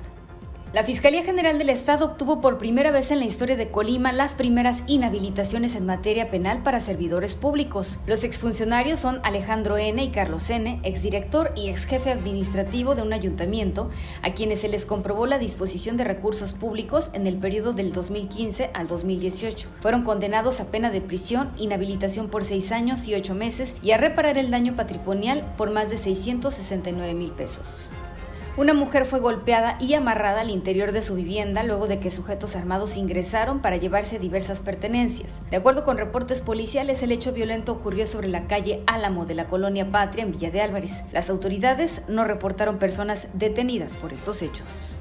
La 0.72 0.82
Fiscalía 0.82 1.22
General 1.22 1.58
del 1.58 1.70
Estado 1.70 2.04
obtuvo 2.04 2.40
por 2.40 2.58
primera 2.58 2.90
vez 2.90 3.12
en 3.12 3.20
la 3.20 3.24
historia 3.24 3.56
de 3.56 3.70
Colima 3.70 4.12
las 4.12 4.34
primeras 4.34 4.82
inhabilitaciones 4.88 5.76
en 5.76 5.86
materia 5.86 6.28
penal 6.28 6.64
para 6.64 6.80
servidores 6.80 7.36
públicos. 7.36 7.98
Los 8.06 8.24
exfuncionarios 8.24 8.98
son 8.98 9.20
Alejandro 9.22 9.78
N. 9.78 10.02
y 10.02 10.10
Carlos 10.10 10.50
N., 10.50 10.80
exdirector 10.82 11.52
y 11.54 11.68
exjefe 11.68 12.10
administrativo 12.10 12.96
de 12.96 13.02
un 13.02 13.12
ayuntamiento, 13.12 13.90
a 14.22 14.32
quienes 14.34 14.60
se 14.60 14.68
les 14.68 14.84
comprobó 14.84 15.26
la 15.26 15.38
disposición 15.38 15.96
de 15.96 16.04
recursos 16.04 16.52
públicos 16.52 17.10
en 17.12 17.28
el 17.28 17.38
periodo 17.38 17.72
del 17.72 17.92
2015 17.92 18.70
al 18.74 18.88
2018. 18.88 19.68
Fueron 19.80 20.02
condenados 20.02 20.60
a 20.60 20.72
pena 20.72 20.90
de 20.90 21.00
prisión, 21.00 21.52
inhabilitación 21.56 22.28
por 22.28 22.44
seis 22.44 22.72
años 22.72 23.06
y 23.06 23.14
ocho 23.14 23.36
meses 23.36 23.76
y 23.82 23.92
a 23.92 23.98
reparar 23.98 24.36
el 24.36 24.50
daño 24.50 24.74
patrimonial 24.74 25.54
por 25.56 25.70
más 25.70 25.88
de 25.90 25.96
669 25.96 27.14
mil 27.14 27.30
pesos. 27.30 27.92
Una 28.56 28.72
mujer 28.72 29.04
fue 29.04 29.20
golpeada 29.20 29.76
y 29.80 29.92
amarrada 29.92 30.40
al 30.40 30.48
interior 30.48 30.92
de 30.92 31.02
su 31.02 31.14
vivienda 31.14 31.62
luego 31.62 31.88
de 31.88 32.00
que 32.00 32.08
sujetos 32.08 32.56
armados 32.56 32.96
ingresaron 32.96 33.60
para 33.60 33.76
llevarse 33.76 34.18
diversas 34.18 34.60
pertenencias. 34.60 35.42
De 35.50 35.58
acuerdo 35.58 35.84
con 35.84 35.98
reportes 35.98 36.40
policiales, 36.40 37.02
el 37.02 37.12
hecho 37.12 37.34
violento 37.34 37.72
ocurrió 37.72 38.06
sobre 38.06 38.28
la 38.28 38.46
calle 38.46 38.82
Álamo 38.86 39.26
de 39.26 39.34
la 39.34 39.44
colonia 39.44 39.90
Patria 39.90 40.24
en 40.24 40.32
Villa 40.32 40.50
de 40.50 40.62
Álvarez. 40.62 41.02
Las 41.12 41.28
autoridades 41.28 42.00
no 42.08 42.24
reportaron 42.24 42.78
personas 42.78 43.28
detenidas 43.34 43.94
por 43.94 44.14
estos 44.14 44.40
hechos. 44.40 44.95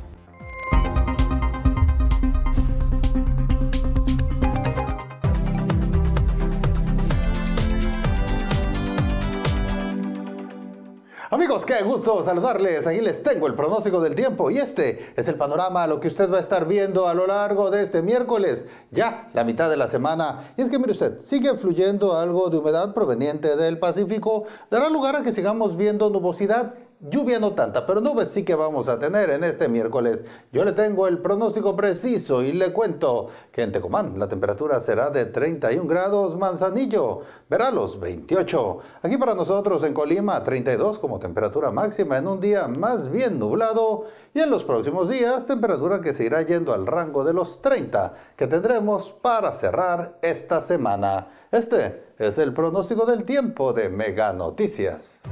Amigos, 11.36 11.66
qué 11.66 11.84
gusto 11.84 12.24
saludarles. 12.24 12.88
Aquí 12.88 13.02
les 13.02 13.22
tengo 13.22 13.48
el 13.48 13.56
pronóstico 13.56 14.00
del 14.00 14.16
tiempo 14.16 14.50
y 14.50 14.58
este 14.58 15.12
es 15.18 15.28
el 15.28 15.36
panorama, 15.36 15.86
lo 15.86 16.00
que 16.00 16.08
usted 16.08 16.32
va 16.32 16.38
a 16.38 16.40
estar 16.40 16.66
viendo 16.66 17.10
a 17.10 17.14
lo 17.14 17.28
largo 17.28 17.70
de 17.70 17.82
este 17.82 18.02
miércoles, 18.02 18.66
ya 18.90 19.30
la 19.34 19.44
mitad 19.44 19.70
de 19.70 19.76
la 19.76 19.90
semana. 19.90 20.54
Y 20.56 20.62
es 20.62 20.70
que 20.70 20.80
mire 20.80 20.94
usted, 20.94 21.20
sigue 21.20 21.58
fluyendo 21.58 22.18
algo 22.18 22.50
de 22.50 22.60
humedad 22.60 22.94
proveniente 22.94 23.58
del 23.58 23.80
Pacífico, 23.80 24.46
dará 24.72 24.88
lugar 24.88 25.18
a 25.18 25.24
que 25.24 25.34
sigamos 25.34 25.76
viendo 25.76 26.10
nubosidad 26.10 26.74
Lluvia 27.02 27.40
no 27.40 27.52
tanta, 27.52 27.86
pero 27.86 28.00
nubes 28.00 28.30
sí 28.30 28.44
que 28.44 28.56
vamos 28.56 28.88
a 28.88 28.98
tener 28.98 29.30
en 29.30 29.44
este 29.44 29.68
miércoles. 29.68 30.24
Yo 30.54 30.64
le 30.64 30.72
tengo 30.72 31.08
el 31.08 31.20
pronóstico 31.20 31.76
preciso 31.76 32.42
y 32.42 32.54
le 32.54 32.72
cuento 32.72 33.28
que 33.52 33.64
en 33.64 33.74
Tecomán 33.74 34.18
la 34.18 34.30
temperatura 34.30 34.80
será 34.80 35.10
de 35.10 35.26
31 35.26 35.88
grados, 35.88 36.38
Manzanillo 36.38 37.22
verá 37.50 37.70
los 37.70 38.00
28. 38.00 38.80
Aquí 39.02 39.18
para 39.18 39.36
nosotros 39.36 39.84
en 39.84 39.94
Colima 39.94 40.42
32 40.42 40.98
como 41.00 41.20
temperatura 41.20 41.70
máxima 41.70 42.18
en 42.18 42.28
un 42.28 42.40
día 42.40 42.68
más 42.70 43.12
bien 43.12 43.40
nublado 43.40 44.06
y 44.34 44.40
en 44.40 44.50
los 44.50 44.64
próximos 44.64 45.10
días 45.10 45.46
temperatura 45.46 46.00
que 46.00 46.14
se 46.14 46.24
irá 46.24 46.42
yendo 46.44 46.74
al 46.74 46.88
rango 46.88 47.26
de 47.26 47.34
los 47.34 47.62
30 47.62 48.14
que 48.38 48.48
tendremos 48.48 49.10
para 49.10 49.52
cerrar 49.52 50.18
esta 50.22 50.62
semana. 50.62 51.28
Este 51.52 52.14
es 52.18 52.38
el 52.38 52.54
pronóstico 52.54 53.06
del 53.06 53.26
tiempo 53.26 53.74
de 53.74 53.90
Mega 53.90 54.32
Noticias. 54.32 55.24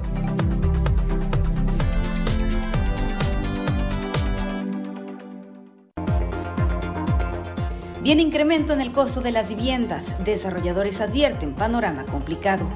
Viene 8.04 8.22
incremento 8.22 8.74
en 8.74 8.82
el 8.82 8.92
costo 8.92 9.22
de 9.22 9.32
las 9.32 9.48
viviendas. 9.48 10.22
Desarrolladores 10.26 11.00
advierten 11.00 11.54
panorama 11.54 12.06
complicado. 12.06 12.70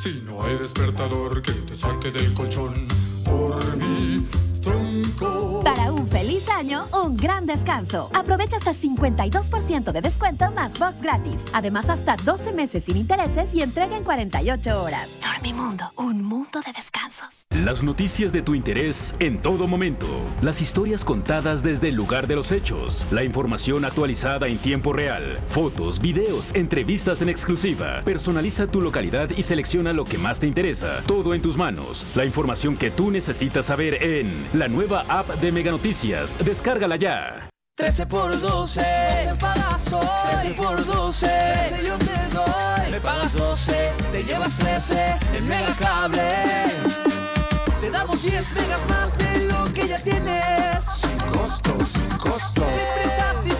Si 0.00 0.22
no 0.24 0.44
hay 0.44 0.56
despertador 0.58 1.42
que 1.42 1.50
te 1.50 1.74
saque 1.74 2.12
del 2.12 2.32
colchón, 2.34 2.86
por 3.24 3.76
mi 3.78 4.24
tronco. 4.62 5.63
Año, 6.56 6.86
un 6.92 7.16
gran 7.16 7.46
descanso. 7.46 8.10
Aprovecha 8.14 8.56
hasta 8.56 8.72
52% 8.72 9.90
de 9.90 10.00
descuento 10.00 10.52
más 10.52 10.78
box 10.78 11.02
gratis. 11.02 11.44
Además, 11.52 11.90
hasta 11.90 12.14
12 12.14 12.52
meses 12.52 12.84
sin 12.84 12.96
intereses 12.96 13.52
y 13.54 13.60
entrega 13.60 13.96
en 13.96 14.04
48 14.04 14.82
horas. 14.82 15.10
Dormimundo, 15.20 15.92
un 15.96 16.22
mundo 16.22 16.60
de 16.64 16.72
descansos. 16.72 17.46
Las 17.50 17.82
noticias 17.82 18.32
de 18.32 18.42
tu 18.42 18.54
interés 18.54 19.16
en 19.18 19.42
todo 19.42 19.66
momento. 19.66 20.06
Las 20.42 20.62
historias 20.62 21.04
contadas 21.04 21.64
desde 21.64 21.88
el 21.88 21.96
lugar 21.96 22.28
de 22.28 22.36
los 22.36 22.52
hechos. 22.52 23.04
La 23.10 23.24
información 23.24 23.84
actualizada 23.84 24.46
en 24.46 24.58
tiempo 24.58 24.92
real. 24.92 25.40
Fotos, 25.46 26.00
videos, 26.00 26.52
entrevistas 26.54 27.20
en 27.20 27.30
exclusiva. 27.30 28.02
Personaliza 28.04 28.68
tu 28.68 28.80
localidad 28.80 29.30
y 29.36 29.42
selecciona 29.42 29.92
lo 29.92 30.04
que 30.04 30.18
más 30.18 30.38
te 30.38 30.46
interesa. 30.46 31.02
Todo 31.06 31.34
en 31.34 31.42
tus 31.42 31.56
manos. 31.56 32.06
La 32.14 32.24
información 32.24 32.76
que 32.76 32.92
tú 32.92 33.10
necesitas 33.10 33.66
saber 33.66 34.02
en 34.02 34.28
la 34.52 34.68
nueva 34.68 35.04
app 35.08 35.28
de 35.40 35.50
Mega 35.50 35.72
Noticias. 35.72 36.38
Descárgala 36.54 36.94
ya. 36.94 37.50
13 37.76 38.06
por 38.06 38.30
12, 38.40 38.80
12 38.80 39.34
pagas 39.40 39.92
hoy. 39.92 40.06
13 40.40 40.50
por 40.50 40.86
12, 40.86 41.26
13 41.26 41.84
yo 41.84 41.98
te 41.98 42.14
doy. 42.32 42.90
Me 42.92 43.00
pagas 43.00 43.32
12, 43.32 43.92
te 44.12 44.22
llevas 44.22 44.56
13 44.58 45.16
en 45.36 45.48
Mega 45.48 45.74
Cable. 45.76 46.28
Te 47.80 47.90
damos 47.90 48.22
10 48.22 48.52
megas 48.52 48.88
más 48.88 49.18
de 49.18 49.48
lo 49.48 49.64
que 49.74 49.88
ya 49.88 49.98
tienes. 49.98 50.84
Sin 50.84 51.18
costo, 51.32 51.76
sin 51.84 52.08
costo. 52.18 52.64
Sin 52.70 53.02
prisa, 53.02 53.34
sin 53.42 53.53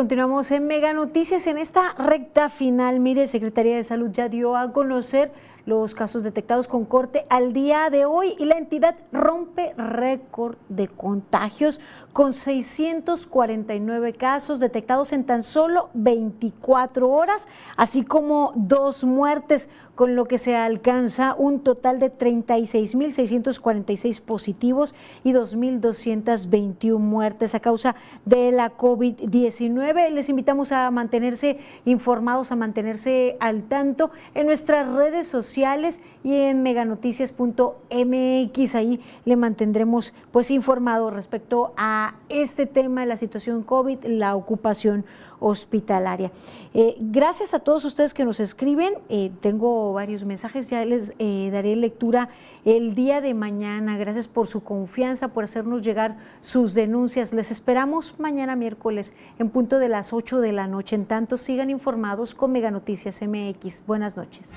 Continuamos 0.00 0.50
en 0.50 0.66
Mega 0.66 0.94
Noticias 0.94 1.46
en 1.46 1.58
esta 1.58 1.92
recta 1.98 2.48
final. 2.48 3.00
Mire, 3.00 3.26
Secretaría 3.26 3.76
de 3.76 3.84
Salud 3.84 4.08
ya 4.10 4.30
dio 4.30 4.56
a 4.56 4.72
conocer 4.72 5.30
los 5.66 5.94
casos 5.94 6.22
detectados 6.22 6.68
con 6.68 6.84
corte 6.84 7.24
al 7.28 7.52
día 7.52 7.90
de 7.90 8.06
hoy 8.06 8.34
y 8.38 8.44
la 8.46 8.56
entidad 8.56 8.96
rompe 9.12 9.74
récord 9.76 10.56
de 10.68 10.88
contagios 10.88 11.80
con 12.12 12.32
649 12.32 14.14
casos 14.14 14.58
detectados 14.58 15.12
en 15.12 15.24
tan 15.24 15.42
solo 15.42 15.90
24 15.94 17.08
horas, 17.08 17.46
así 17.76 18.04
como 18.04 18.52
dos 18.56 19.04
muertes, 19.04 19.68
con 19.94 20.16
lo 20.16 20.24
que 20.24 20.38
se 20.38 20.56
alcanza 20.56 21.36
un 21.36 21.60
total 21.60 22.00
de 22.00 22.10
36.646 22.10 24.22
positivos 24.22 24.94
y 25.24 25.32
2.221 25.32 26.98
muertes 26.98 27.54
a 27.54 27.60
causa 27.60 27.94
de 28.24 28.50
la 28.50 28.74
COVID-19. 28.76 30.10
Les 30.10 30.30
invitamos 30.30 30.72
a 30.72 30.90
mantenerse 30.90 31.58
informados, 31.84 32.50
a 32.50 32.56
mantenerse 32.56 33.36
al 33.40 33.64
tanto 33.64 34.10
en 34.34 34.46
nuestras 34.46 34.94
redes 34.94 35.26
sociales 35.26 35.59
y 36.22 36.34
en 36.34 36.62
meganoticias.mx. 36.62 38.74
Ahí 38.74 39.00
le 39.24 39.36
mantendremos 39.36 40.12
pues 40.30 40.50
informado 40.50 41.10
respecto 41.10 41.72
a 41.76 42.14
este 42.28 42.66
tema, 42.66 43.06
la 43.06 43.16
situación 43.16 43.62
COVID, 43.62 44.04
la 44.04 44.36
ocupación 44.36 45.06
hospitalaria. 45.40 46.30
Eh, 46.74 46.96
gracias 47.00 47.54
a 47.54 47.58
todos 47.58 47.84
ustedes 47.84 48.14
que 48.14 48.24
nos 48.24 48.38
escriben. 48.38 48.94
Eh, 49.08 49.32
tengo 49.40 49.92
varios 49.92 50.24
mensajes, 50.24 50.70
ya 50.70 50.84
les 50.84 51.14
eh, 51.18 51.50
daré 51.50 51.74
lectura 51.74 52.28
el 52.64 52.94
día 52.94 53.20
de 53.20 53.34
mañana. 53.34 53.98
Gracias 53.98 54.28
por 54.28 54.46
su 54.46 54.62
confianza, 54.62 55.28
por 55.28 55.44
hacernos 55.44 55.82
llegar 55.82 56.18
sus 56.40 56.74
denuncias. 56.74 57.32
Les 57.32 57.50
esperamos 57.50 58.14
mañana 58.18 58.54
miércoles 58.54 59.14
en 59.38 59.50
punto 59.50 59.78
de 59.78 59.88
las 59.88 60.12
8 60.12 60.40
de 60.40 60.52
la 60.52 60.68
noche. 60.68 60.94
En 60.94 61.06
tanto, 61.06 61.36
sigan 61.36 61.70
informados 61.70 62.34
con 62.34 62.52
Mega 62.52 62.70
Noticias 62.70 63.20
MX. 63.22 63.84
Buenas 63.86 64.16
noches. 64.16 64.56